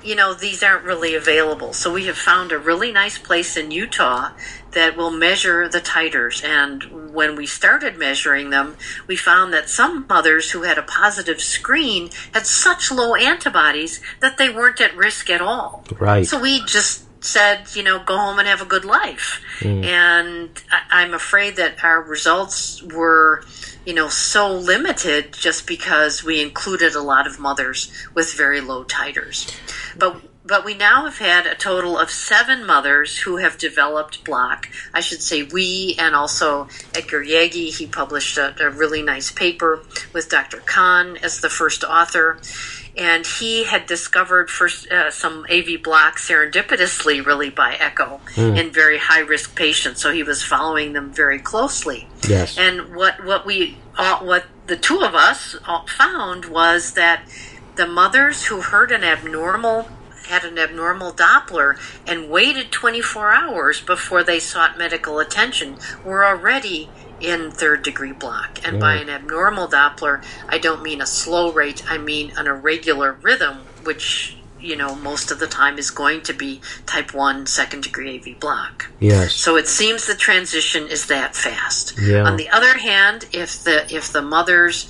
you 0.03 0.15
know, 0.15 0.33
these 0.33 0.63
aren't 0.63 0.85
really 0.85 1.15
available. 1.15 1.73
So 1.73 1.91
we 1.91 2.05
have 2.05 2.17
found 2.17 2.51
a 2.51 2.57
really 2.57 2.91
nice 2.91 3.17
place 3.17 3.57
in 3.57 3.71
Utah 3.71 4.31
that 4.71 4.95
will 4.95 5.11
measure 5.11 5.67
the 5.67 5.81
titers. 5.81 6.43
And 6.43 7.13
when 7.13 7.35
we 7.35 7.45
started 7.45 7.97
measuring 7.97 8.49
them, 8.49 8.77
we 9.07 9.15
found 9.15 9.51
that 9.53 9.69
some 9.69 10.05
mothers 10.07 10.51
who 10.51 10.63
had 10.63 10.77
a 10.77 10.83
positive 10.83 11.41
screen 11.41 12.09
had 12.33 12.45
such 12.45 12.91
low 12.91 13.15
antibodies 13.15 14.01
that 14.19 14.37
they 14.37 14.49
weren't 14.49 14.79
at 14.79 14.95
risk 14.95 15.29
at 15.29 15.41
all. 15.41 15.83
Right. 15.99 16.25
So 16.25 16.39
we 16.39 16.63
just 16.65 17.03
said, 17.21 17.75
you 17.75 17.83
know, 17.83 17.99
go 18.03 18.17
home 18.17 18.39
and 18.39 18.47
have 18.47 18.61
a 18.61 18.65
good 18.65 18.85
life. 18.85 19.41
Mm. 19.59 19.85
And 19.85 20.49
I- 20.71 21.01
I'm 21.01 21.13
afraid 21.13 21.55
that 21.57 21.83
our 21.83 22.01
results 22.01 22.81
were, 22.83 23.43
you 23.85 23.93
know, 23.93 24.09
so 24.09 24.51
limited 24.53 25.33
just 25.33 25.67
because 25.67 26.23
we 26.23 26.41
included 26.41 26.95
a 26.95 27.01
lot 27.01 27.27
of 27.27 27.39
mothers 27.39 27.91
with 28.13 28.33
very 28.33 28.61
low 28.61 28.83
titers. 28.83 29.53
But 29.97 30.21
but 30.49 30.65
we 30.65 30.73
now 30.73 31.05
have 31.05 31.19
had 31.19 31.45
a 31.45 31.55
total 31.55 31.97
of 31.97 32.09
seven 32.09 32.65
mothers 32.65 33.19
who 33.19 33.37
have 33.37 33.57
developed 33.57 34.23
block. 34.25 34.67
I 34.93 34.99
should 34.99 35.21
say 35.21 35.43
we, 35.43 35.95
and 35.99 36.15
also 36.15 36.67
Edgar 36.95 37.23
Jaeggi. 37.23 37.73
He 37.77 37.85
published 37.85 38.37
a, 38.37 38.55
a 38.59 38.69
really 38.69 39.01
nice 39.03 39.31
paper 39.31 39.83
with 40.11 40.27
Dr. 40.29 40.57
Kahn 40.65 41.17
as 41.17 41.39
the 41.39 41.49
first 41.49 41.83
author 41.83 42.39
and 42.97 43.25
he 43.25 43.63
had 43.63 43.85
discovered 43.85 44.49
first 44.49 44.91
uh, 44.91 45.09
some 45.09 45.45
AV 45.49 45.81
block 45.81 46.17
serendipitously, 46.17 47.25
really 47.25 47.49
by 47.49 47.75
echo, 47.75 48.19
Mm. 48.35 48.57
in 48.59 48.71
very 48.71 48.97
high 48.97 49.19
risk 49.21 49.55
patients. 49.55 50.01
So 50.01 50.11
he 50.11 50.23
was 50.23 50.43
following 50.43 50.93
them 50.93 51.13
very 51.13 51.39
closely. 51.39 52.07
Yes. 52.27 52.57
And 52.57 52.93
what 52.95 53.23
what 53.23 53.45
we 53.45 53.77
all, 53.97 54.25
what 54.25 54.45
the 54.67 54.75
two 54.75 54.99
of 55.01 55.15
us 55.15 55.55
all 55.67 55.85
found 55.87 56.45
was 56.45 56.93
that 56.93 57.23
the 57.75 57.87
mothers 57.87 58.45
who 58.45 58.59
heard 58.61 58.91
an 58.91 59.03
abnormal 59.03 59.87
had 60.29 60.45
an 60.45 60.57
abnormal 60.57 61.11
Doppler 61.11 61.77
and 62.07 62.29
waited 62.29 62.71
24 62.71 63.33
hours 63.33 63.81
before 63.81 64.23
they 64.23 64.39
sought 64.39 64.77
medical 64.77 65.19
attention 65.19 65.77
were 66.05 66.23
already 66.25 66.89
in 67.19 67.51
third 67.51 67.81
degree 67.83 68.13
block. 68.13 68.59
And 68.63 68.79
by 68.79 68.95
Mm. 68.97 69.01
an 69.01 69.09
abnormal 69.09 69.67
Doppler, 69.67 70.23
I 70.47 70.57
don't 70.57 70.81
mean 70.81 71.01
a 71.01 71.05
slow 71.07 71.51
rate, 71.51 71.83
I 71.89 71.97
mean 71.97 72.31
an 72.37 72.47
irregular 72.47 73.17
rhythm, 73.21 73.57
which, 73.83 74.37
you 74.61 74.75
know, 74.75 74.93
most 74.95 75.31
of 75.31 75.39
the 75.39 75.47
time 75.47 75.77
is 75.77 75.89
going 75.89 76.21
to 76.21 76.33
be 76.33 76.61
type 76.85 77.13
1 77.13 77.45
second 77.47 77.83
degree 77.83 78.15
AV 78.15 78.39
block. 78.39 78.87
yes. 78.99 79.33
So 79.33 79.55
it 79.57 79.67
seems 79.67 80.05
the 80.05 80.15
transition 80.15 80.87
is 80.87 81.07
that 81.07 81.35
fast. 81.35 81.97
Yeah. 81.99 82.23
On 82.23 82.37
the 82.37 82.49
other 82.49 82.77
hand, 82.77 83.25
if 83.33 83.63
the 83.63 83.91
if 83.93 84.11
the 84.11 84.21
mothers 84.21 84.87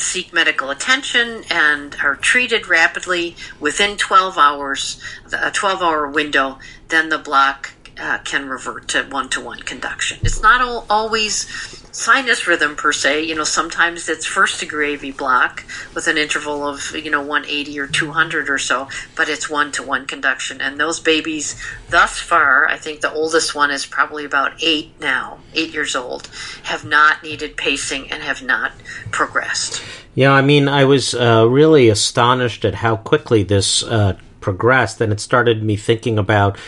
seek 0.00 0.32
medical 0.32 0.70
attention 0.70 1.44
and 1.50 1.96
are 2.02 2.16
treated 2.16 2.68
rapidly 2.68 3.36
within 3.58 3.96
12 3.96 4.38
hours, 4.38 5.00
a 5.32 5.50
12 5.50 5.82
hour 5.82 6.08
window, 6.08 6.58
then 6.88 7.08
the 7.08 7.18
block 7.18 7.74
uh, 7.98 8.18
can 8.24 8.48
revert 8.48 8.88
to 8.88 9.02
one 9.04 9.28
to 9.28 9.40
one 9.40 9.60
conduction. 9.60 10.18
It's 10.22 10.42
not 10.42 10.60
al- 10.60 10.86
always 10.88 11.79
sinus 11.92 12.46
rhythm 12.46 12.76
per 12.76 12.92
se. 12.92 13.24
You 13.24 13.34
know, 13.34 13.44
sometimes 13.44 14.08
it's 14.08 14.26
first 14.26 14.60
degree 14.60 14.94
AV 14.94 15.16
block 15.16 15.64
with 15.94 16.06
an 16.06 16.18
interval 16.18 16.66
of, 16.66 16.94
you 16.94 17.10
know, 17.10 17.20
180 17.20 17.78
or 17.78 17.86
200 17.86 18.48
or 18.48 18.58
so, 18.58 18.88
but 19.16 19.28
it's 19.28 19.50
one 19.50 19.72
to 19.72 19.82
one 19.82 20.06
conduction. 20.06 20.60
And 20.60 20.78
those 20.78 21.00
babies, 21.00 21.60
thus 21.88 22.18
far, 22.18 22.68
I 22.68 22.76
think 22.76 23.00
the 23.00 23.12
oldest 23.12 23.54
one 23.54 23.70
is 23.70 23.86
probably 23.86 24.24
about 24.24 24.52
eight 24.62 24.92
now, 25.00 25.38
eight 25.54 25.72
years 25.72 25.96
old, 25.96 26.28
have 26.64 26.84
not 26.84 27.22
needed 27.22 27.56
pacing 27.56 28.10
and 28.10 28.22
have 28.22 28.42
not 28.42 28.72
progressed. 29.10 29.82
Yeah, 30.14 30.32
I 30.32 30.42
mean, 30.42 30.68
I 30.68 30.84
was 30.84 31.14
uh, 31.14 31.46
really 31.48 31.88
astonished 31.88 32.64
at 32.64 32.76
how 32.76 32.96
quickly 32.96 33.42
this 33.42 33.82
uh, 33.84 34.16
progressed, 34.40 35.00
and 35.00 35.12
it 35.12 35.20
started 35.20 35.62
me 35.62 35.76
thinking 35.76 36.18
about 36.18 36.58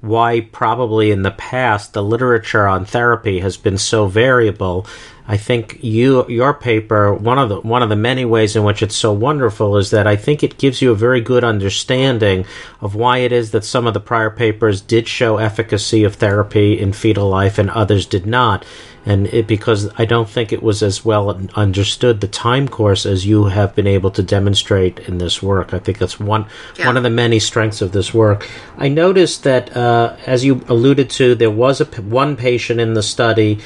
why 0.00 0.40
probably 0.40 1.10
in 1.10 1.22
the 1.22 1.30
past 1.30 1.92
the 1.92 2.02
literature 2.02 2.66
on 2.66 2.84
therapy 2.84 3.40
has 3.40 3.56
been 3.56 3.78
so 3.78 4.06
variable. 4.06 4.86
I 5.30 5.36
think 5.36 5.78
you 5.80 6.26
your 6.28 6.52
paper 6.52 7.14
one 7.14 7.38
of 7.38 7.48
the 7.48 7.60
one 7.60 7.84
of 7.84 7.88
the 7.88 7.94
many 7.94 8.24
ways 8.24 8.56
in 8.56 8.64
which 8.64 8.82
it's 8.82 8.96
so 8.96 9.12
wonderful 9.12 9.76
is 9.76 9.90
that 9.90 10.04
I 10.08 10.16
think 10.16 10.42
it 10.42 10.58
gives 10.58 10.82
you 10.82 10.90
a 10.90 10.96
very 10.96 11.20
good 11.20 11.44
understanding 11.44 12.44
of 12.80 12.96
why 12.96 13.18
it 13.18 13.30
is 13.30 13.52
that 13.52 13.64
some 13.64 13.86
of 13.86 13.94
the 13.94 14.00
prior 14.00 14.30
papers 14.30 14.80
did 14.80 15.06
show 15.06 15.36
efficacy 15.36 16.02
of 16.02 16.16
therapy 16.16 16.76
in 16.80 16.92
fetal 16.92 17.28
life 17.28 17.58
and 17.58 17.70
others 17.70 18.06
did 18.06 18.26
not 18.26 18.64
and 19.06 19.28
it 19.28 19.46
because 19.46 19.88
I 19.96 20.04
don't 20.04 20.28
think 20.28 20.52
it 20.52 20.64
was 20.64 20.82
as 20.82 21.04
well 21.04 21.40
understood 21.54 22.20
the 22.20 22.28
time 22.28 22.66
course 22.66 23.06
as 23.06 23.24
you 23.24 23.44
have 23.44 23.74
been 23.74 23.86
able 23.86 24.10
to 24.10 24.22
demonstrate 24.22 24.98
in 25.08 25.18
this 25.18 25.40
work. 25.42 25.72
I 25.72 25.78
think 25.78 25.98
that's 25.98 26.18
one 26.20 26.46
Yeah. 26.76 26.86
one 26.86 26.96
of 26.96 27.04
the 27.04 27.10
many 27.10 27.38
strengths 27.38 27.80
of 27.80 27.92
this 27.92 28.12
work. 28.12 28.48
I 28.76 28.88
noticed 28.88 29.44
that 29.44 29.74
uh, 29.76 30.16
as 30.26 30.44
you 30.44 30.62
alluded 30.68 31.08
to, 31.10 31.34
there 31.34 31.50
was 31.50 31.80
a 31.80 31.86
one 32.02 32.36
patient 32.36 32.80
in 32.80 32.94
the 32.94 33.02
study 33.02 33.60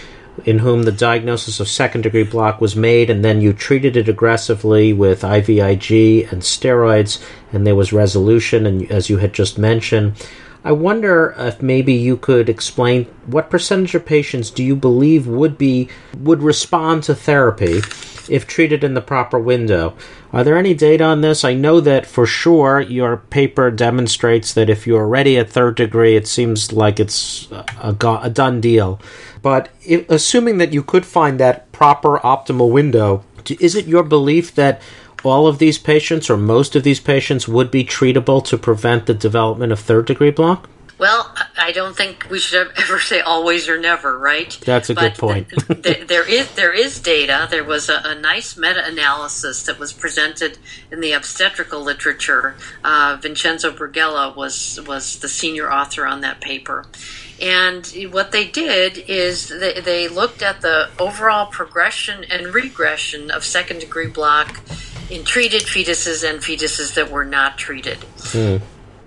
in 0.44 0.58
whom 0.58 0.82
the 0.82 0.92
diagnosis 0.92 1.60
of 1.60 1.68
second 1.68 2.02
degree 2.02 2.24
block 2.24 2.60
was 2.60 2.74
made, 2.74 3.10
and 3.10 3.24
then 3.24 3.40
you 3.40 3.52
treated 3.52 3.96
it 3.96 4.08
aggressively 4.08 4.92
with 4.92 5.22
IVIG 5.22 6.30
and 6.32 6.42
steroids, 6.42 7.22
and 7.52 7.66
there 7.66 7.76
was 7.76 7.92
resolution, 7.92 8.66
and 8.66 8.90
as 8.90 9.08
you 9.08 9.18
had 9.18 9.32
just 9.32 9.58
mentioned. 9.58 10.14
I 10.64 10.72
wonder 10.72 11.34
if 11.38 11.60
maybe 11.60 11.92
you 11.92 12.16
could 12.16 12.48
explain 12.48 13.04
what 13.26 13.50
percentage 13.50 13.94
of 13.94 14.06
patients 14.06 14.50
do 14.50 14.64
you 14.64 14.74
believe 14.74 15.26
would 15.26 15.58
be 15.58 15.90
would 16.18 16.42
respond 16.42 17.02
to 17.04 17.14
therapy 17.14 17.82
if 18.30 18.46
treated 18.46 18.82
in 18.82 18.94
the 18.94 19.02
proper 19.02 19.38
window. 19.38 19.94
Are 20.32 20.42
there 20.42 20.56
any 20.56 20.72
data 20.72 21.04
on 21.04 21.20
this? 21.20 21.44
I 21.44 21.52
know 21.52 21.80
that 21.80 22.06
for 22.06 22.24
sure 22.26 22.80
your 22.80 23.18
paper 23.18 23.70
demonstrates 23.70 24.54
that 24.54 24.70
if 24.70 24.86
you're 24.86 25.02
already 25.02 25.38
at 25.38 25.50
third 25.50 25.76
degree, 25.76 26.16
it 26.16 26.26
seems 26.26 26.72
like 26.72 26.98
it's 26.98 27.50
a, 27.52 27.64
a 28.22 28.30
done 28.30 28.62
deal. 28.62 29.00
But 29.42 29.68
if, 29.84 30.08
assuming 30.10 30.56
that 30.58 30.72
you 30.72 30.82
could 30.82 31.04
find 31.04 31.38
that 31.38 31.70
proper 31.72 32.18
optimal 32.20 32.70
window, 32.70 33.22
is 33.60 33.74
it 33.74 33.86
your 33.86 34.02
belief 34.02 34.54
that 34.54 34.80
all 35.24 35.46
of 35.46 35.58
these 35.58 35.78
patients 35.78 36.28
or 36.30 36.36
most 36.36 36.76
of 36.76 36.82
these 36.82 37.00
patients 37.00 37.48
would 37.48 37.70
be 37.70 37.84
treatable 37.84 38.44
to 38.44 38.58
prevent 38.58 39.06
the 39.06 39.14
development 39.14 39.72
of 39.72 39.80
third 39.80 40.06
degree 40.06 40.30
block? 40.30 40.68
Well, 40.96 41.34
I 41.58 41.72
don't 41.72 41.96
think 41.96 42.28
we 42.30 42.38
should 42.38 42.70
ever 42.76 43.00
say 43.00 43.20
always 43.20 43.68
or 43.68 43.78
never, 43.78 44.16
right? 44.16 44.56
That's 44.64 44.90
a 44.90 44.94
but 44.94 45.00
good 45.00 45.18
point. 45.18 45.48
th- 45.48 45.82
th- 45.82 46.06
there 46.08 46.28
is 46.28 46.52
there 46.52 46.72
is 46.72 47.00
data. 47.00 47.48
There 47.50 47.64
was 47.64 47.88
a, 47.88 48.00
a 48.04 48.14
nice 48.14 48.56
meta-analysis 48.56 49.64
that 49.64 49.78
was 49.78 49.92
presented 49.92 50.58
in 50.90 51.00
the 51.00 51.12
obstetrical 51.12 51.82
literature. 51.82 52.56
Uh, 52.84 53.18
Vincenzo 53.20 53.72
Berghella 53.72 54.36
was 54.36 54.80
was 54.86 55.18
the 55.18 55.28
senior 55.28 55.72
author 55.72 56.06
on 56.06 56.20
that 56.20 56.40
paper. 56.40 56.86
And 57.40 57.84
what 58.12 58.30
they 58.30 58.46
did 58.46 58.98
is 59.08 59.48
they, 59.48 59.80
they 59.80 60.06
looked 60.06 60.40
at 60.40 60.60
the 60.60 60.88
overall 61.00 61.46
progression 61.46 62.22
and 62.24 62.54
regression 62.54 63.30
of 63.30 63.44
second 63.44 63.80
degree 63.80 64.06
block 64.06 64.60
in 65.10 65.24
treated 65.24 65.62
fetuses 65.62 66.28
and 66.28 66.40
fetuses 66.40 66.94
that 66.94 67.10
were 67.10 67.24
not 67.24 67.58
treated. 67.58 67.98
Hmm. 68.18 68.56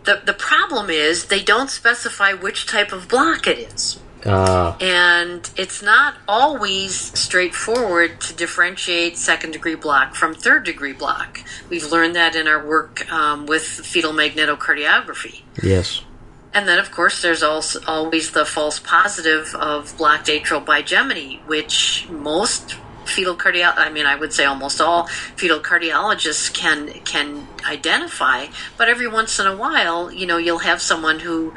The, 0.04 0.22
the 0.26 0.34
problem 0.34 0.90
is 0.90 1.26
they 1.26 1.44
don't 1.44 1.70
specify 1.70 2.34
which 2.34 2.66
type 2.66 2.92
of 2.92 3.08
block 3.10 3.46
it 3.48 3.60
is. 3.60 4.00
Uh, 4.26 4.76
And 4.82 5.50
it's 5.56 5.82
not 5.82 6.16
always 6.28 6.96
straightforward 7.18 8.20
to 8.22 8.34
differentiate 8.34 9.18
second 9.18 9.52
degree 9.52 9.76
block 9.76 10.16
from 10.16 10.34
third 10.34 10.64
degree 10.66 10.94
block. 10.94 11.42
We've 11.70 11.86
learned 11.92 12.16
that 12.16 12.36
in 12.36 12.48
our 12.48 12.66
work 12.66 13.10
um, 13.12 13.46
with 13.46 13.64
fetal 13.64 14.14
magnetocardiography. 14.14 15.42
yes. 15.62 16.02
And 16.54 16.68
then, 16.68 16.80
of 16.80 16.90
course, 16.92 17.22
there's 17.22 17.44
also 17.44 17.80
always 17.86 18.32
the 18.32 18.44
false 18.46 18.80
positive 18.80 19.54
of 19.56 19.96
blocked 19.98 20.28
atrial 20.28 20.66
bigeminy, 20.66 21.46
which 21.46 22.08
most 22.10 22.78
fetal 23.08 23.36
cardio 23.36 23.74
I 23.76 23.90
mean, 23.90 24.06
I 24.06 24.16
would 24.16 24.34
say 24.34 24.46
almost 24.46 24.82
all 24.82 25.08
fetal 25.08 25.60
cardiologists 25.60 26.54
can 26.54 26.90
can 27.02 27.48
identify. 27.66 28.48
But 28.78 28.90
every 28.90 29.08
once 29.08 29.40
in 29.40 29.48
a 29.48 29.56
while, 29.56 30.12
you 30.12 30.26
know, 30.26 30.38
you'll 30.38 30.60
have 30.60 30.82
someone 30.82 31.20
who 31.20 31.54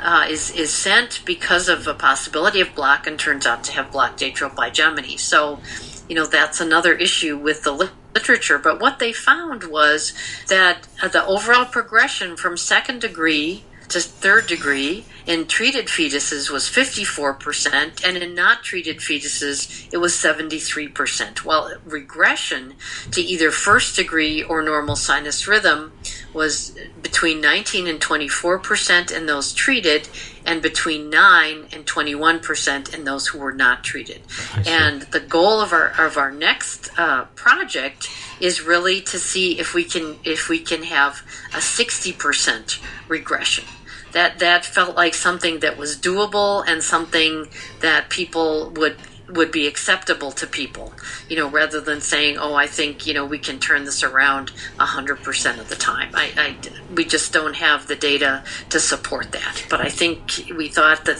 uh, 0.00 0.26
is 0.28 0.50
is 0.50 0.72
sent 0.72 1.22
because 1.24 1.68
of 1.68 1.86
a 1.86 1.94
possibility 1.94 2.60
of 2.60 2.74
block 2.74 3.06
and 3.06 3.18
turns 3.18 3.46
out 3.46 3.64
to 3.64 3.72
have 3.72 3.92
blocked 3.92 4.20
atrial 4.20 4.54
bigeminy. 4.54 5.18
So, 5.18 5.60
you 6.08 6.14
know, 6.14 6.26
that's 6.26 6.60
another 6.60 6.92
issue 6.94 7.36
with 7.36 7.62
the 7.62 7.72
lit- 7.72 7.90
literature. 8.14 8.58
But 8.58 8.80
what 8.80 8.98
they 8.98 9.12
found 9.12 9.64
was 9.64 10.12
that 10.48 10.88
uh, 11.02 11.08
the 11.08 11.24
overall 11.24 11.64
progression 11.64 12.36
from 12.36 12.56
second 12.56 13.00
degree 13.00 13.64
to 13.92 14.00
third 14.00 14.46
degree 14.46 15.04
in 15.26 15.46
treated 15.46 15.86
fetuses 15.86 16.50
was 16.50 16.64
54%, 16.64 18.04
and 18.04 18.16
in 18.16 18.34
not 18.34 18.64
treated 18.64 18.98
fetuses, 18.98 19.86
it 19.92 19.98
was 19.98 20.14
73%. 20.14 21.44
While 21.44 21.74
regression 21.84 22.74
to 23.10 23.20
either 23.20 23.50
first 23.50 23.94
degree 23.94 24.42
or 24.42 24.62
normal 24.62 24.96
sinus 24.96 25.46
rhythm 25.46 25.92
was 26.32 26.76
between 27.02 27.40
19 27.40 27.86
and 27.86 28.00
24% 28.00 29.14
in 29.14 29.26
those 29.26 29.52
treated, 29.52 30.08
and 30.46 30.62
between 30.62 31.10
9 31.10 31.68
and 31.72 31.86
21% 31.86 32.94
in 32.94 33.04
those 33.04 33.28
who 33.28 33.38
were 33.38 33.52
not 33.52 33.84
treated. 33.84 34.22
And 34.66 35.02
the 35.02 35.20
goal 35.20 35.60
of 35.60 35.72
our 35.72 35.88
of 36.00 36.16
our 36.16 36.32
next 36.32 36.90
uh, 36.98 37.26
project 37.36 38.08
is 38.40 38.62
really 38.62 39.00
to 39.02 39.18
see 39.18 39.58
if 39.60 39.74
we 39.74 39.84
can 39.84 40.16
if 40.24 40.48
we 40.48 40.58
can 40.58 40.82
have 40.84 41.22
a 41.52 41.58
60% 41.58 42.80
regression 43.08 43.64
that 44.12 44.38
that 44.38 44.64
felt 44.64 44.96
like 44.96 45.14
something 45.14 45.60
that 45.60 45.76
was 45.76 45.96
doable 45.96 46.64
and 46.66 46.82
something 46.82 47.48
that 47.80 48.08
people 48.08 48.70
would 48.70 48.96
would 49.28 49.50
be 49.50 49.66
acceptable 49.66 50.30
to 50.30 50.46
people 50.46 50.92
you 51.28 51.36
know 51.36 51.48
rather 51.48 51.80
than 51.80 52.00
saying 52.00 52.36
oh 52.36 52.54
i 52.54 52.66
think 52.66 53.06
you 53.06 53.14
know 53.14 53.24
we 53.24 53.38
can 53.38 53.58
turn 53.58 53.84
this 53.84 54.02
around 54.02 54.52
100% 54.78 55.58
of 55.58 55.68
the 55.68 55.76
time. 55.76 56.10
I, 56.14 56.32
I 56.36 56.56
we 56.94 57.04
just 57.04 57.32
don't 57.32 57.56
have 57.56 57.86
the 57.86 57.96
data 57.96 58.44
to 58.70 58.80
support 58.80 59.32
that. 59.32 59.64
But 59.70 59.80
i 59.80 59.88
think 59.88 60.42
we 60.56 60.68
thought 60.68 61.04
that 61.06 61.18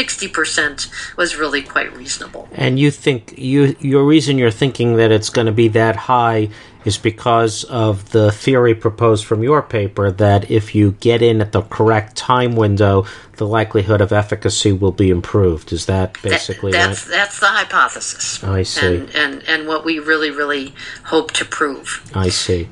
60% 0.00 1.16
was 1.18 1.36
really 1.36 1.60
quite 1.60 1.94
reasonable. 1.94 2.48
And 2.52 2.78
you 2.78 2.90
think 2.90 3.34
you 3.36 3.76
your 3.80 4.04
reason 4.04 4.38
you're 4.38 4.50
thinking 4.50 4.96
that 4.96 5.12
it's 5.12 5.28
going 5.28 5.46
to 5.46 5.52
be 5.52 5.68
that 5.68 5.94
high 5.94 6.48
is 6.84 6.96
because 6.98 7.64
of 7.64 8.10
the 8.10 8.32
theory 8.32 8.74
proposed 8.74 9.24
from 9.26 9.42
your 9.42 9.60
paper 9.62 10.10
that 10.10 10.50
if 10.50 10.74
you 10.74 10.92
get 11.00 11.20
in 11.22 11.40
at 11.40 11.52
the 11.52 11.62
correct 11.62 12.16
time 12.16 12.56
window, 12.56 13.04
the 13.36 13.46
likelihood 13.46 14.00
of 14.00 14.12
efficacy 14.12 14.72
will 14.72 14.92
be 14.92 15.10
improved. 15.10 15.72
Is 15.72 15.86
that 15.86 16.14
That- 16.14 16.22
basically 16.22 16.72
that's 16.72 17.06
right? 17.06 17.16
that's 17.16 17.38
the 17.38 17.46
hypothesis 17.46 18.42
I 18.42 18.62
see. 18.62 18.86
and, 18.96 19.14
and 19.14 19.42
and 19.48 19.68
what 19.68 19.84
we 19.84 19.98
really 19.98 20.30
really 20.30 20.74
hope 21.04 21.32
to 21.32 21.44
prove 21.44 22.02
I 22.14 22.28
see. 22.30 22.68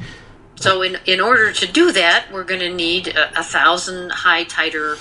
So 0.57 0.83
in 0.83 0.99
in 1.07 1.21
order 1.21 1.53
to 1.53 1.67
do 1.67 1.93
that, 1.93 2.27
we're 2.33 2.45
going 2.45 2.61
to 2.61 2.73
need 2.75 3.09
a, 3.09 3.39
a 3.41 3.43
thousand 3.45 4.11
high 4.11 4.45
titer 4.45 4.97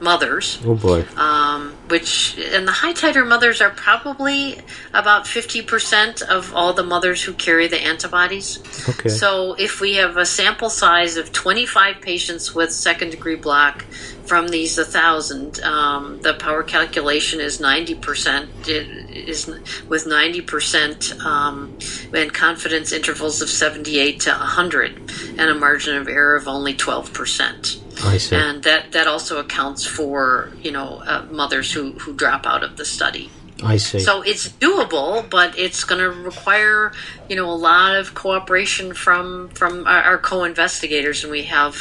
mothers, 0.00 0.58
Oh 0.64 0.74
boy. 0.74 1.04
um, 1.16 1.74
which 1.88 2.38
and 2.38 2.66
the 2.66 2.72
high 2.72 2.92
titer 2.92 3.26
mothers 3.26 3.60
are 3.60 3.70
probably 3.70 4.60
about 4.94 5.26
fifty 5.26 5.62
percent 5.62 6.22
of 6.22 6.54
all 6.54 6.72
the 6.72 6.82
mothers 6.82 7.22
who 7.22 7.32
carry 7.32 7.66
the 7.68 7.80
antibodies. 7.80 8.58
Okay. 8.88 9.08
So 9.08 9.54
if 9.54 9.80
we 9.80 9.94
have 9.94 10.16
a 10.16 10.26
sample 10.26 10.70
size 10.70 11.16
of 11.16 11.32
twenty 11.32 11.66
five 11.66 12.00
patients 12.00 12.54
with 12.54 12.72
second 12.72 13.10
degree 13.10 13.36
block 13.36 13.84
from 14.24 14.48
these 14.48 14.76
a 14.76 14.84
thousand, 14.84 15.60
um, 15.62 16.20
the 16.20 16.34
power 16.34 16.62
calculation 16.62 17.40
is 17.40 17.60
ninety 17.60 17.94
percent. 17.94 18.50
Is 18.68 19.50
with 19.88 20.06
ninety 20.06 20.40
percent 20.40 21.12
um, 21.24 21.76
and 22.12 22.32
confidence 22.32 22.92
intervals 22.92 23.42
of 23.42 23.48
seventy 23.48 23.98
eight 23.98 24.20
to 24.20 24.32
hundred, 24.32 24.96
and 25.38 25.40
a 25.40 25.54
margin 25.54 25.96
of 25.96 26.08
error 26.08 26.36
of 26.36 26.48
only 26.48 26.74
twelve 26.74 27.12
percent 27.12 27.80
I 28.02 28.18
see. 28.18 28.36
and 28.36 28.62
that 28.62 28.92
that 28.92 29.06
also 29.06 29.38
accounts 29.40 29.84
for 29.84 30.52
you 30.62 30.70
know 30.70 31.02
uh, 31.04 31.26
mothers 31.30 31.72
who 31.72 31.77
who 31.92 32.12
drop 32.12 32.46
out 32.46 32.62
of 32.62 32.76
the 32.76 32.84
study. 32.84 33.30
I 33.62 33.76
see. 33.76 34.00
So 34.00 34.22
it's 34.22 34.48
doable, 34.48 35.28
but 35.28 35.58
it's 35.58 35.82
going 35.84 36.00
to 36.00 36.10
require 36.10 36.92
you 37.28 37.36
know 37.36 37.50
a 37.50 37.56
lot 37.56 37.96
of 37.96 38.14
cooperation 38.14 38.94
from 38.94 39.48
from 39.50 39.86
our, 39.86 40.02
our 40.02 40.18
co-investigators, 40.18 41.24
and 41.24 41.30
we 41.30 41.44
have 41.44 41.76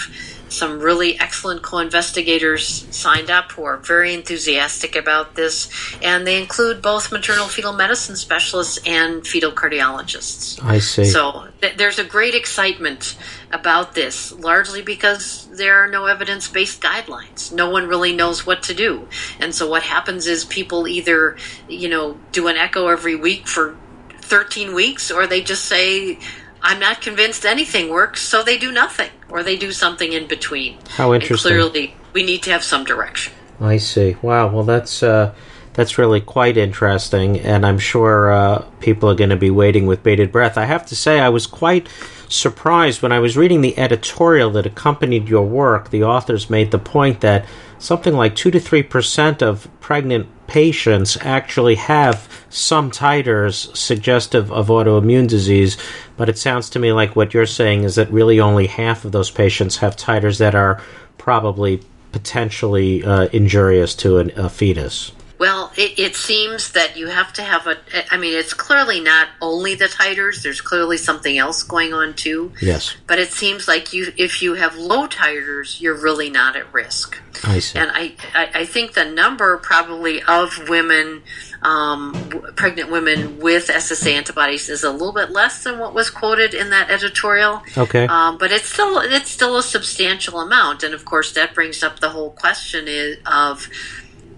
some 0.49 0.79
really 0.79 1.19
excellent 1.19 1.61
co-investigators 1.61 2.87
signed 2.95 3.29
up 3.29 3.51
who 3.51 3.63
are 3.63 3.77
very 3.77 4.13
enthusiastic 4.13 4.95
about 4.95 5.35
this, 5.35 5.69
and 6.01 6.25
they 6.25 6.41
include 6.41 6.81
both 6.81 7.11
maternal 7.11 7.47
fetal 7.47 7.73
medicine 7.73 8.15
specialists 8.15 8.79
and 8.85 9.25
fetal 9.25 9.51
cardiologists. 9.51 10.63
I 10.63 10.79
see. 10.79 11.05
So 11.05 11.47
th- 11.61 11.77
there's 11.77 11.99
a 11.99 12.03
great 12.03 12.35
excitement 12.35 13.17
about 13.51 13.95
this, 13.95 14.31
largely 14.33 14.81
because 14.81 15.47
there 15.51 15.75
are 15.75 15.87
no 15.87 16.05
evidence 16.05 16.47
based 16.47 16.81
guidelines. 16.81 17.51
No 17.51 17.69
one 17.69 17.87
really 17.87 18.15
knows 18.15 18.45
what 18.45 18.63
to 18.63 18.73
do. 18.73 19.07
And 19.39 19.53
so 19.53 19.69
what 19.69 19.83
happens 19.83 20.27
is 20.27 20.45
people 20.45 20.87
either, 20.87 21.37
you 21.67 21.89
know, 21.89 22.17
do 22.31 22.47
an 22.47 22.57
echo 22.57 22.87
every 22.87 23.15
week 23.15 23.47
for 23.47 23.75
13 24.21 24.73
weeks, 24.73 25.09
or 25.09 25.25
they 25.25 25.41
just 25.41 25.65
say, 25.65 26.19
I'm 26.61 26.79
not 26.79 27.01
convinced 27.01 27.45
anything 27.45 27.89
works, 27.89 28.21
so 28.21 28.43
they 28.43 28.57
do 28.57 28.71
nothing, 28.71 29.11
or 29.29 29.43
they 29.43 29.55
do 29.55 29.71
something 29.71 30.13
in 30.13 30.27
between. 30.27 30.77
How 30.89 31.13
interesting. 31.13 31.53
And 31.53 31.71
clearly, 31.71 31.95
we 32.13 32.23
need 32.23 32.43
to 32.43 32.51
have 32.51 32.63
some 32.63 32.83
direction. 32.83 33.33
I 33.59 33.77
see. 33.77 34.15
Wow. 34.21 34.47
Well, 34.47 34.63
that's 34.63 35.01
uh, 35.03 35.33
that's 35.73 35.97
really 35.97 36.21
quite 36.21 36.57
interesting, 36.57 37.39
and 37.39 37.65
I'm 37.65 37.79
sure 37.79 38.31
uh, 38.31 38.65
people 38.79 39.09
are 39.09 39.15
going 39.15 39.29
to 39.29 39.35
be 39.35 39.51
waiting 39.51 39.85
with 39.85 40.03
bated 40.03 40.31
breath. 40.31 40.57
I 40.57 40.65
have 40.65 40.85
to 40.87 40.95
say, 40.95 41.19
I 41.19 41.29
was 41.29 41.45
quite 41.45 41.87
surprised 42.29 43.01
when 43.01 43.11
I 43.11 43.19
was 43.19 43.37
reading 43.37 43.61
the 43.61 43.77
editorial 43.77 44.49
that 44.51 44.65
accompanied 44.65 45.29
your 45.29 45.45
work. 45.45 45.91
The 45.91 46.03
authors 46.03 46.49
made 46.49 46.71
the 46.71 46.79
point 46.79 47.21
that 47.21 47.45
something 47.79 48.13
like 48.13 48.35
two 48.35 48.51
to 48.51 48.59
three 48.59 48.83
percent 48.83 49.41
of 49.41 49.67
pregnant 49.79 50.27
patients 50.47 51.17
actually 51.21 51.75
have 51.75 52.45
some 52.49 52.89
titers 52.89 53.75
suggestive 53.75 54.51
of 54.51 54.67
autoimmune 54.67 55.27
disease, 55.27 55.77
but 56.15 56.29
it 56.29 56.37
sounds 56.37 56.69
to 56.69 56.79
me 56.79 56.91
like 56.91 57.15
what 57.15 57.33
you're 57.33 57.45
saying 57.45 57.83
is 57.83 57.95
that 57.95 58.11
really 58.11 58.39
only 58.39 58.67
half 58.67 59.05
of 59.05 59.11
those 59.11 59.29
patients 59.29 59.77
have 59.77 59.95
titers 59.95 60.39
that 60.39 60.55
are 60.55 60.81
probably 61.17 61.81
potentially 62.11 63.03
uh, 63.03 63.27
injurious 63.33 63.93
to 63.95 64.17
an, 64.17 64.31
a 64.37 64.49
fetus. 64.49 65.11
Well, 65.39 65.71
it, 65.77 65.99
it 65.99 66.15
seems 66.15 66.71
that 66.71 66.97
you 66.97 67.07
have 67.07 67.31
to 67.33 67.43
have 67.43 67.67
a. 67.67 67.77
I 68.11 68.17
mean, 68.17 68.37
it's 68.37 68.53
clearly 68.53 68.99
not 68.99 69.27
only 69.41 69.75
the 69.75 69.85
titers. 69.85 70.41
There's 70.41 70.61
clearly 70.61 70.97
something 70.97 71.37
else 71.37 71.63
going 71.63 71.93
on 71.93 72.15
too. 72.15 72.53
Yes, 72.61 72.95
But 73.05 73.19
it 73.19 73.31
seems 73.31 73.67
like 73.67 73.93
you, 73.93 74.11
if 74.17 74.41
you 74.41 74.55
have 74.55 74.75
low 74.75 75.07
titers, 75.07 75.79
you're 75.79 75.95
really 75.99 76.29
not 76.29 76.55
at 76.55 76.71
risk. 76.73 77.19
I 77.43 77.59
see. 77.59 77.77
And 77.77 77.91
I, 77.93 78.15
I, 78.33 78.61
I 78.61 78.65
think 78.65 78.93
the 78.93 79.05
number 79.05 79.57
probably 79.57 80.23
of 80.23 80.69
women, 80.69 81.21
um, 81.61 82.13
w- 82.29 82.51
pregnant 82.53 82.89
women 82.89 83.39
with 83.39 83.67
SSA 83.67 84.13
antibodies 84.13 84.69
is 84.69 84.83
a 84.83 84.91
little 84.91 85.13
bit 85.13 85.29
less 85.29 85.63
than 85.63 85.77
what 85.77 85.93
was 85.93 86.09
quoted 86.09 86.55
in 86.55 86.71
that 86.71 86.89
editorial. 86.89 87.61
Okay. 87.77 88.07
Um, 88.07 88.39
but 88.39 88.51
it's 88.51 88.65
still 88.67 88.97
it's 88.99 89.29
still 89.29 89.57
a 89.57 89.63
substantial 89.63 90.39
amount, 90.39 90.81
and 90.81 90.95
of 90.95 91.05
course 91.05 91.31
that 91.33 91.53
brings 91.53 91.83
up 91.83 91.99
the 91.99 92.09
whole 92.09 92.31
question 92.31 92.87
is, 92.87 93.17
of 93.27 93.69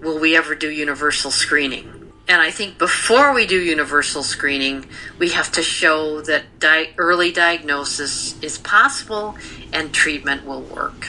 will 0.02 0.20
we 0.20 0.36
ever 0.36 0.56
do 0.56 0.70
universal 0.70 1.32
screening? 1.32 2.12
And 2.28 2.42
I 2.42 2.52
think 2.52 2.78
before 2.78 3.34
we 3.34 3.48
do 3.48 3.60
universal 3.60 4.22
screening, 4.22 4.86
we 5.18 5.30
have 5.30 5.52
to 5.54 5.64
show 5.64 6.22
that 6.22 6.60
di- 6.60 6.90
early 6.98 7.32
diagnosis 7.32 8.40
is 8.44 8.60
possible 8.60 9.36
and 9.74 9.92
treatment 9.92 10.46
will 10.46 10.62
work. 10.62 11.08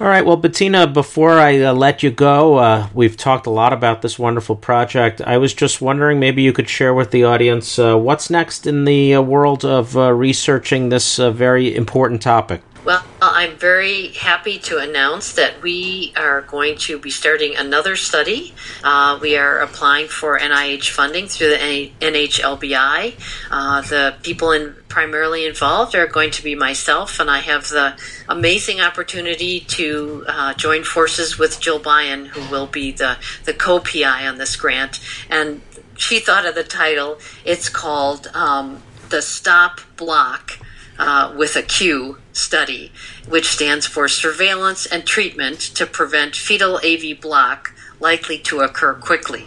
All 0.00 0.06
right. 0.06 0.24
Well, 0.24 0.36
Bettina, 0.36 0.86
before 0.86 1.40
I 1.40 1.58
uh, 1.60 1.72
let 1.72 2.04
you 2.04 2.12
go, 2.12 2.58
uh, 2.58 2.88
we've 2.94 3.16
talked 3.16 3.46
a 3.48 3.50
lot 3.50 3.72
about 3.72 4.00
this 4.00 4.16
wonderful 4.16 4.54
project. 4.54 5.20
I 5.20 5.38
was 5.38 5.52
just 5.52 5.80
wondering 5.80 6.20
maybe 6.20 6.42
you 6.42 6.52
could 6.52 6.68
share 6.68 6.94
with 6.94 7.10
the 7.10 7.24
audience 7.24 7.80
uh, 7.80 7.96
what's 7.96 8.30
next 8.30 8.64
in 8.64 8.84
the 8.84 9.16
uh, 9.16 9.22
world 9.22 9.64
of 9.64 9.96
uh, 9.96 10.12
researching 10.12 10.90
this 10.90 11.18
uh, 11.18 11.32
very 11.32 11.74
important 11.74 12.22
topic. 12.22 12.62
Well, 12.88 13.04
I'm 13.20 13.58
very 13.58 14.12
happy 14.12 14.58
to 14.60 14.78
announce 14.78 15.34
that 15.34 15.60
we 15.60 16.14
are 16.16 16.40
going 16.40 16.78
to 16.78 16.98
be 16.98 17.10
starting 17.10 17.54
another 17.54 17.96
study. 17.96 18.54
Uh, 18.82 19.18
we 19.20 19.36
are 19.36 19.58
applying 19.58 20.08
for 20.08 20.38
NIH 20.38 20.88
funding 20.88 21.26
through 21.26 21.50
the 21.50 21.92
NHLBI. 22.00 23.12
Uh, 23.50 23.82
the 23.82 24.14
people 24.22 24.52
in, 24.52 24.74
primarily 24.88 25.44
involved 25.44 25.94
are 25.94 26.06
going 26.06 26.30
to 26.30 26.42
be 26.42 26.54
myself, 26.54 27.20
and 27.20 27.30
I 27.30 27.40
have 27.40 27.68
the 27.68 27.94
amazing 28.26 28.80
opportunity 28.80 29.60
to 29.60 30.24
uh, 30.26 30.54
join 30.54 30.82
forces 30.82 31.38
with 31.38 31.60
Jill 31.60 31.80
Buyon, 31.80 32.28
who 32.28 32.50
will 32.50 32.68
be 32.68 32.92
the, 32.92 33.18
the 33.44 33.52
co 33.52 33.80
PI 33.80 34.26
on 34.26 34.38
this 34.38 34.56
grant. 34.56 34.98
And 35.28 35.60
she 35.98 36.20
thought 36.20 36.46
of 36.46 36.54
the 36.54 36.64
title. 36.64 37.18
It's 37.44 37.68
called 37.68 38.28
um, 38.28 38.82
The 39.10 39.20
Stop 39.20 39.82
Block 39.98 40.58
uh, 40.98 41.34
with 41.36 41.56
a 41.56 41.62
Q 41.62 42.18
study, 42.32 42.92
which 43.28 43.48
stands 43.48 43.86
for 43.86 44.08
Surveillance 44.08 44.86
and 44.86 45.06
Treatment 45.06 45.60
to 45.60 45.86
Prevent 45.86 46.36
Fetal 46.36 46.80
AV 46.84 47.20
Block 47.20 47.74
Likely 48.00 48.38
to 48.38 48.60
Occur 48.60 48.94
Quickly. 48.94 49.46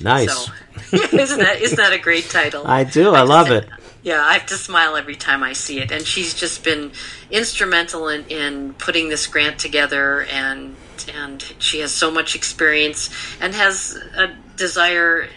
Nice. 0.00 0.32
So, 0.32 0.52
isn't 0.92 1.40
that 1.40 1.60
isn't 1.60 1.76
that 1.76 1.92
a 1.92 1.98
great 1.98 2.28
title? 2.28 2.66
I 2.66 2.84
do. 2.84 3.14
I, 3.14 3.20
I 3.20 3.22
love 3.22 3.50
it. 3.50 3.68
Yeah, 4.02 4.22
I 4.24 4.32
have 4.34 4.46
to 4.46 4.54
smile 4.54 4.96
every 4.96 5.16
time 5.16 5.42
I 5.42 5.52
see 5.52 5.78
it. 5.80 5.90
And 5.90 6.06
she's 6.06 6.34
just 6.34 6.64
been 6.64 6.92
instrumental 7.30 8.08
in, 8.08 8.24
in 8.26 8.74
putting 8.74 9.08
this 9.10 9.26
grant 9.26 9.58
together 9.58 10.22
and 10.22 10.76
and 11.14 11.42
she 11.58 11.80
has 11.80 11.92
so 11.92 12.10
much 12.10 12.34
experience 12.34 13.10
and 13.40 13.54
has 13.54 13.98
a 14.16 14.34
desire 14.56 15.28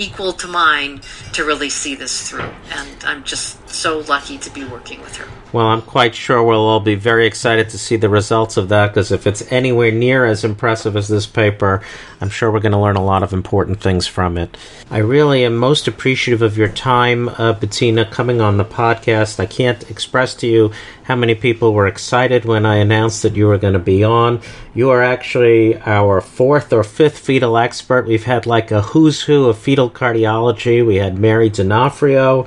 equal 0.00 0.32
to 0.32 0.48
mine 0.48 1.00
to 1.34 1.44
really 1.44 1.68
see 1.68 1.94
this 1.94 2.28
through. 2.28 2.50
And 2.70 3.04
I'm 3.04 3.22
just 3.22 3.68
so 3.68 3.98
lucky 4.00 4.38
to 4.38 4.50
be 4.50 4.64
working 4.64 5.00
with 5.02 5.16
her. 5.16 5.28
Well, 5.52 5.66
I'm 5.66 5.82
quite 5.82 6.14
sure 6.14 6.44
we'll 6.44 6.60
all 6.60 6.78
be 6.78 6.94
very 6.94 7.26
excited 7.26 7.70
to 7.70 7.78
see 7.78 7.96
the 7.96 8.08
results 8.08 8.56
of 8.56 8.68
that 8.68 8.88
because 8.88 9.10
if 9.10 9.26
it's 9.26 9.50
anywhere 9.50 9.90
near 9.90 10.24
as 10.24 10.44
impressive 10.44 10.96
as 10.96 11.08
this 11.08 11.26
paper, 11.26 11.82
I'm 12.20 12.28
sure 12.28 12.52
we're 12.52 12.60
going 12.60 12.70
to 12.70 12.78
learn 12.78 12.94
a 12.94 13.04
lot 13.04 13.24
of 13.24 13.32
important 13.32 13.80
things 13.80 14.06
from 14.06 14.38
it. 14.38 14.56
I 14.92 14.98
really 14.98 15.44
am 15.44 15.56
most 15.56 15.88
appreciative 15.88 16.40
of 16.40 16.56
your 16.56 16.68
time, 16.68 17.30
uh, 17.30 17.54
Bettina, 17.54 18.04
coming 18.04 18.40
on 18.40 18.58
the 18.58 18.64
podcast. 18.64 19.40
I 19.40 19.46
can't 19.46 19.90
express 19.90 20.36
to 20.36 20.46
you 20.46 20.70
how 21.02 21.16
many 21.16 21.34
people 21.34 21.74
were 21.74 21.88
excited 21.88 22.44
when 22.44 22.64
I 22.64 22.76
announced 22.76 23.24
that 23.24 23.34
you 23.34 23.48
were 23.48 23.58
going 23.58 23.72
to 23.72 23.80
be 23.80 24.04
on. 24.04 24.40
You 24.72 24.90
are 24.90 25.02
actually 25.02 25.80
our 25.80 26.20
fourth 26.20 26.72
or 26.72 26.84
fifth 26.84 27.18
fetal 27.18 27.58
expert. 27.58 28.06
We've 28.06 28.22
had 28.22 28.46
like 28.46 28.70
a 28.70 28.82
who's 28.82 29.22
who 29.22 29.48
of 29.48 29.58
fetal 29.58 29.90
cardiology. 29.90 30.86
We 30.86 30.96
had 30.96 31.18
Mary 31.18 31.50
Donofrio 31.50 32.46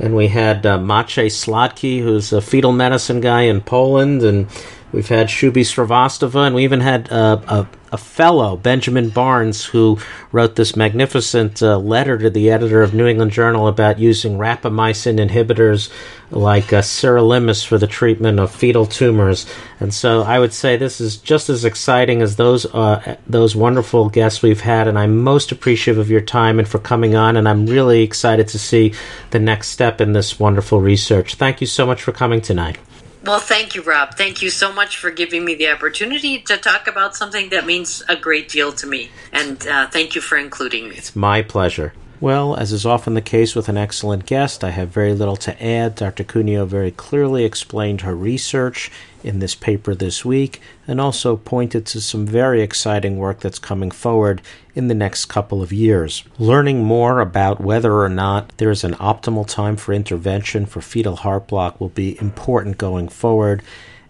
and 0.00 0.16
we 0.16 0.28
had 0.28 0.64
uh, 0.64 0.78
Maciej 0.78 1.26
Slodki, 1.26 2.00
who's 2.00 2.32
a 2.32 2.40
fetal 2.40 2.72
medicine 2.72 3.20
guy 3.20 3.42
in 3.42 3.60
Poland, 3.60 4.22
and 4.22 4.48
we've 4.92 5.08
had 5.08 5.28
Shubi 5.28 5.62
Srivastava, 5.62 6.46
and 6.46 6.54
we 6.54 6.64
even 6.64 6.80
had 6.80 7.10
uh, 7.12 7.40
a, 7.46 7.66
a 7.92 7.98
fellow, 7.98 8.56
Benjamin 8.56 9.08
Barnes, 9.08 9.64
who 9.64 9.98
wrote 10.32 10.56
this 10.56 10.76
magnificent 10.76 11.62
uh, 11.62 11.78
letter 11.78 12.18
to 12.18 12.30
the 12.30 12.50
editor 12.50 12.82
of 12.82 12.94
New 12.94 13.06
England 13.06 13.32
Journal 13.32 13.66
about 13.68 13.98
using 13.98 14.38
rapamycin 14.38 15.18
inhibitors 15.18 15.90
like 16.30 16.72
uh, 16.72 16.80
sirolimus 16.80 17.66
for 17.66 17.78
the 17.78 17.86
treatment 17.86 18.38
of 18.38 18.54
fetal 18.54 18.86
tumors. 18.86 19.46
And 19.80 19.92
so 19.92 20.22
I 20.22 20.38
would 20.38 20.52
say 20.52 20.76
this 20.76 21.00
is 21.00 21.16
just 21.16 21.48
as 21.48 21.64
exciting 21.64 22.22
as 22.22 22.36
those 22.36 22.66
uh, 22.66 23.16
those 23.26 23.56
wonderful 23.56 24.08
guests 24.08 24.42
we've 24.42 24.60
had, 24.60 24.86
and 24.86 24.98
I'm 24.98 25.18
most 25.18 25.50
appreciative 25.50 25.98
of 25.98 26.10
your 26.10 26.20
time 26.20 26.58
and 26.58 26.68
for 26.68 26.78
coming 26.78 27.14
on. 27.16 27.36
And 27.36 27.48
I'm 27.48 27.66
really 27.66 28.02
excited 28.02 28.48
to 28.48 28.58
see 28.58 28.94
the 29.30 29.40
next 29.40 29.68
step 29.68 30.00
in 30.00 30.12
this 30.12 30.38
wonderful 30.38 30.80
research. 30.80 31.34
Thank 31.34 31.60
you 31.60 31.66
so 31.66 31.86
much 31.86 32.02
for 32.02 32.12
coming 32.12 32.40
tonight. 32.40 32.78
Well, 33.22 33.38
thank 33.40 33.74
you, 33.74 33.82
Rob. 33.82 34.14
Thank 34.14 34.40
you 34.40 34.48
so 34.48 34.72
much 34.72 34.96
for 34.96 35.10
giving 35.10 35.44
me 35.44 35.54
the 35.54 35.68
opportunity 35.68 36.40
to 36.40 36.56
talk 36.56 36.86
about 36.86 37.14
something 37.14 37.50
that 37.50 37.66
means 37.66 38.02
a 38.08 38.16
great 38.16 38.48
deal 38.48 38.72
to 38.72 38.86
me. 38.86 39.10
And 39.32 39.66
uh, 39.66 39.88
thank 39.88 40.14
you 40.14 40.22
for 40.22 40.38
including 40.38 40.88
me. 40.88 40.96
It's 40.96 41.14
my 41.14 41.42
pleasure. 41.42 41.92
Well, 42.20 42.54
as 42.54 42.70
is 42.72 42.84
often 42.84 43.14
the 43.14 43.22
case 43.22 43.54
with 43.54 43.68
an 43.70 43.78
excellent 43.78 44.26
guest, 44.26 44.62
I 44.62 44.70
have 44.70 44.90
very 44.90 45.14
little 45.14 45.36
to 45.36 45.62
add. 45.64 45.94
Dr. 45.94 46.22
Cuneo 46.22 46.66
very 46.66 46.90
clearly 46.90 47.44
explained 47.44 48.02
her 48.02 48.14
research 48.14 48.90
in 49.24 49.38
this 49.38 49.54
paper 49.54 49.94
this 49.94 50.24
week 50.24 50.60
and 50.86 51.00
also 51.00 51.36
pointed 51.36 51.86
to 51.86 52.00
some 52.00 52.26
very 52.26 52.62
exciting 52.62 53.18
work 53.18 53.40
that's 53.40 53.58
coming 53.58 53.90
forward 53.90 54.42
in 54.74 54.88
the 54.88 54.94
next 54.94 55.26
couple 55.26 55.62
of 55.62 55.72
years. 55.72 56.24
Learning 56.38 56.84
more 56.84 57.20
about 57.20 57.60
whether 57.60 57.94
or 58.00 58.08
not 58.08 58.52
there 58.58 58.70
is 58.70 58.84
an 58.84 58.94
optimal 58.94 59.46
time 59.46 59.76
for 59.76 59.92
intervention 59.92 60.66
for 60.66 60.80
fetal 60.80 61.16
heart 61.16 61.46
block 61.48 61.80
will 61.80 61.88
be 61.88 62.18
important 62.20 62.78
going 62.78 63.08
forward. 63.08 63.62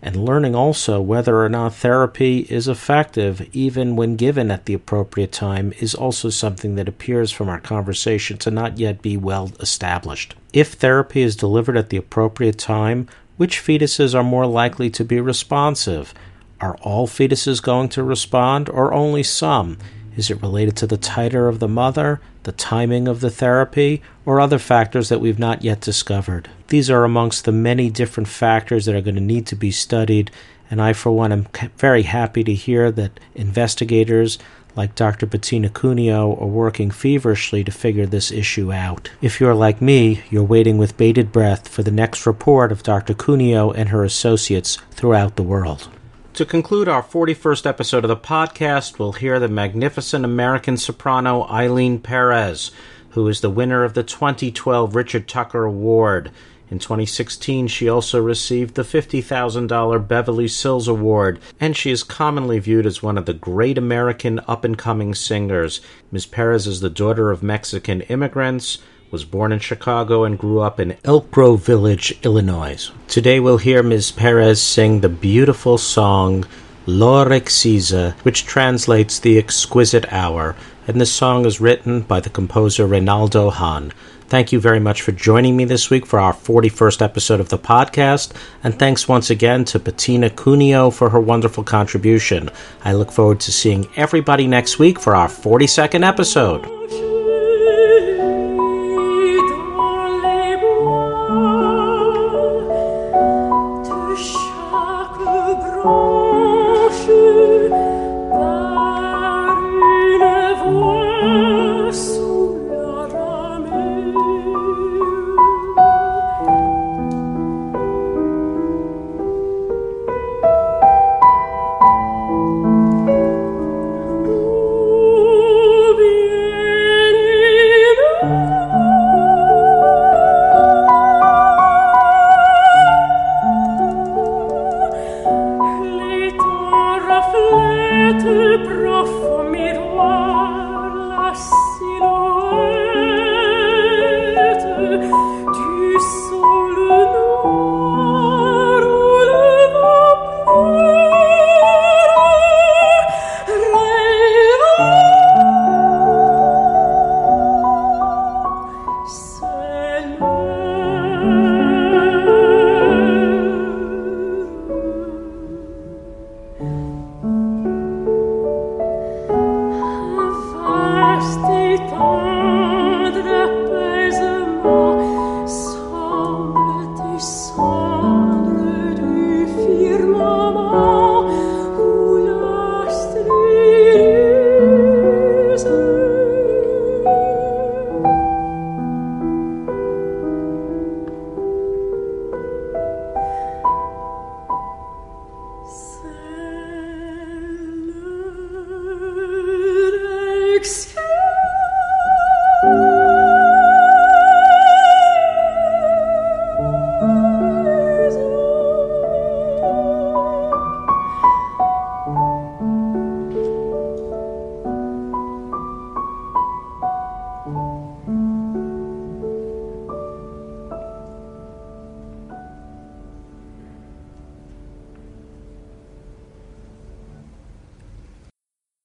And 0.03 0.25
learning 0.25 0.55
also 0.55 0.99
whether 1.01 1.45
or 1.45 1.51
not 1.51 1.75
therapy 1.75 2.47
is 2.49 2.69
effective, 2.69 3.47
even 3.53 3.97
when 3.97 4.17
given 4.17 4.51
at 4.51 4.65
the 4.65 4.73
appropriate 4.73 5.31
time, 5.31 5.75
is 5.79 5.95
also 5.95 6.31
something 6.31 6.75
that 6.77 6.89
appears 6.89 7.31
from 7.31 7.51
our 7.51 7.61
conversation 7.61 8.39
to 8.39 8.51
not 8.51 8.79
yet 8.79 9.03
be 9.03 9.19
well 9.19 9.53
established. 9.61 10.35
If 10.55 10.73
therapy 10.73 11.21
is 11.21 11.37
delivered 11.37 11.77
at 11.77 11.91
the 11.91 11.99
appropriate 11.99 12.57
time, 12.57 13.09
which 13.41 13.63
fetuses 13.63 14.15
are 14.15 14.23
more 14.23 14.45
likely 14.45 14.91
to 14.91 15.03
be 15.03 15.19
responsive? 15.19 16.13
Are 16.61 16.77
all 16.83 17.07
fetuses 17.07 17.63
going 17.63 17.89
to 17.89 18.03
respond 18.03 18.69
or 18.69 18.93
only 18.93 19.23
some? 19.23 19.79
Is 20.15 20.31
it 20.31 20.43
related 20.43 20.77
to 20.77 20.87
the 20.87 20.99
titer 20.99 21.49
of 21.49 21.59
the 21.59 21.67
mother, 21.67 22.21
the 22.43 22.53
timing 22.53 23.09
of 23.09 23.21
the 23.21 23.31
therapy, 23.31 24.03
or 24.27 24.43
other 24.43 24.59
factors 24.59 25.09
that 25.09 25.23
we've 25.23 25.39
not 25.39 25.65
yet 25.65 25.81
discovered? 25.81 26.51
These 26.69 26.91
are 26.91 27.03
amongst 27.03 27.47
the 27.47 27.51
many 27.51 27.89
different 27.89 28.29
factors 28.29 28.85
that 28.85 28.95
are 28.95 29.01
going 29.01 29.15
to 29.15 29.23
need 29.23 29.47
to 29.47 29.57
be 29.57 29.71
studied, 29.71 30.31
and 30.71 30.83
I, 30.83 30.93
for 30.93 31.11
one, 31.11 31.33
am 31.33 31.47
very 31.79 32.03
happy 32.03 32.45
to 32.45 32.53
hear 32.53 32.91
that 32.93 33.19
investigators 33.35 34.39
like 34.81 34.95
Dr. 34.95 35.27
Bettina 35.27 35.69
Cuneo 35.69 36.35
are 36.37 36.47
working 36.47 36.91
feverishly 36.91 37.63
to 37.65 37.71
figure 37.71 38.07
this 38.07 38.33
issue 38.33 38.73
out. 38.73 39.11
If 39.21 39.39
you're 39.39 39.55
like 39.55 39.83
me, 39.83 40.23
you're 40.31 40.43
waiting 40.43 40.79
with 40.79 40.97
bated 40.97 41.33
breath 41.33 41.69
for 41.69 41.83
the 41.83 41.91
next 41.91 42.25
report 42.25 42.73
of 42.73 42.83
Dr. 42.83 43.13
Cuneo 43.13 43.73
and 43.73 43.91
her 43.91 44.05
associates 44.05 44.79
throughout 44.93 45.37
the 45.37 45.43
world. 45.43 45.91
To 46.33 46.47
conclude 46.47 46.89
our 46.89 47.03
41st 47.03 47.67
episode 47.67 48.05
of 48.05 48.09
the 48.09 48.17
podcast, 48.17 48.99
we'll 48.99 49.13
hear 49.13 49.39
the 49.39 49.49
magnificent 49.49 50.25
American 50.25 50.79
soprano 50.79 51.45
Ailyn 51.49 52.03
Perez, 52.03 52.71
who 53.11 53.29
is 53.29 53.43
the 53.43 53.51
winner 53.51 53.85
of 53.85 53.93
the 53.93 54.03
2012 54.03 54.95
Richard 54.95 55.29
Tucker 55.29 55.65
Award. 55.65 56.31
In 56.71 56.79
2016, 56.79 57.67
she 57.67 57.89
also 57.89 58.21
received 58.23 58.77
the 58.77 58.83
$50,000 58.83 60.07
Beverly 60.07 60.47
Sills 60.47 60.87
Award, 60.87 61.41
and 61.59 61.77
she 61.77 61.91
is 61.91 62.05
commonly 62.05 62.61
viewed 62.61 62.87
as 62.87 63.03
one 63.03 63.19
of 63.19 63.27
the 63.27 63.35
great 63.35 63.77
American 63.77 64.41
up 64.47 64.63
and 64.63 64.79
coming 64.79 65.13
singers. 65.13 65.81
Ms. 66.13 66.27
Perez 66.27 66.69
is 66.69 66.81
the 66.81 66.89
daughter 66.89 67.33
of 67.33 67.43
Mexican 67.43 68.03
immigrants, 68.03 68.79
was 69.11 69.25
born 69.25 69.51
in 69.51 69.59
Chicago, 69.59 70.23
and 70.23 70.39
grew 70.39 70.61
up 70.61 70.79
in 70.79 70.97
Elk 71.05 71.33
Grove 71.33 71.67
Village, 71.67 72.17
Illinois. 72.23 72.93
Today 73.09 73.41
we'll 73.41 73.59
hear 73.59 73.83
Ms. 73.83 74.13
Perez 74.13 74.63
sing 74.63 75.01
the 75.01 75.09
beautiful 75.09 75.77
song 75.77 76.45
L'Heure 76.87 77.33
Exquise, 77.33 78.13
which 78.23 78.47
translates 78.47 79.19
the 79.19 79.39
exquisite 79.39 80.11
hour, 80.13 80.55
and 80.87 81.01
this 81.01 81.13
song 81.13 81.45
is 81.47 81.61
written 81.61 82.03
by 82.03 82.21
the 82.21 82.31
composer 82.31 82.87
Reynaldo 82.87 83.51
Hahn. 83.53 83.93
Thank 84.31 84.53
you 84.53 84.61
very 84.61 84.79
much 84.79 85.03
for 85.03 85.11
joining 85.11 85.57
me 85.57 85.65
this 85.65 85.91
week 85.91 86.07
for 86.07 86.21
our 86.21 86.33
41st 86.33 87.03
episode 87.03 87.41
of 87.41 87.49
the 87.49 87.59
podcast, 87.59 88.33
and 88.63 88.79
thanks 88.79 89.09
once 89.09 89.29
again 89.29 89.65
to 89.65 89.81
Bettina 89.81 90.31
Cuneo 90.31 90.91
for 90.93 91.11
her 91.11 91.19
wonderful 91.19 91.65
contribution. 91.65 92.49
I 92.85 92.93
look 92.93 93.11
forward 93.11 93.41
to 93.41 93.53
seeing 93.53 93.89
everybody 93.97 94.47
next 94.47 94.79
week 94.79 95.01
for 95.01 95.17
our 95.17 95.27
42nd 95.27 96.07
episode. 96.07 97.10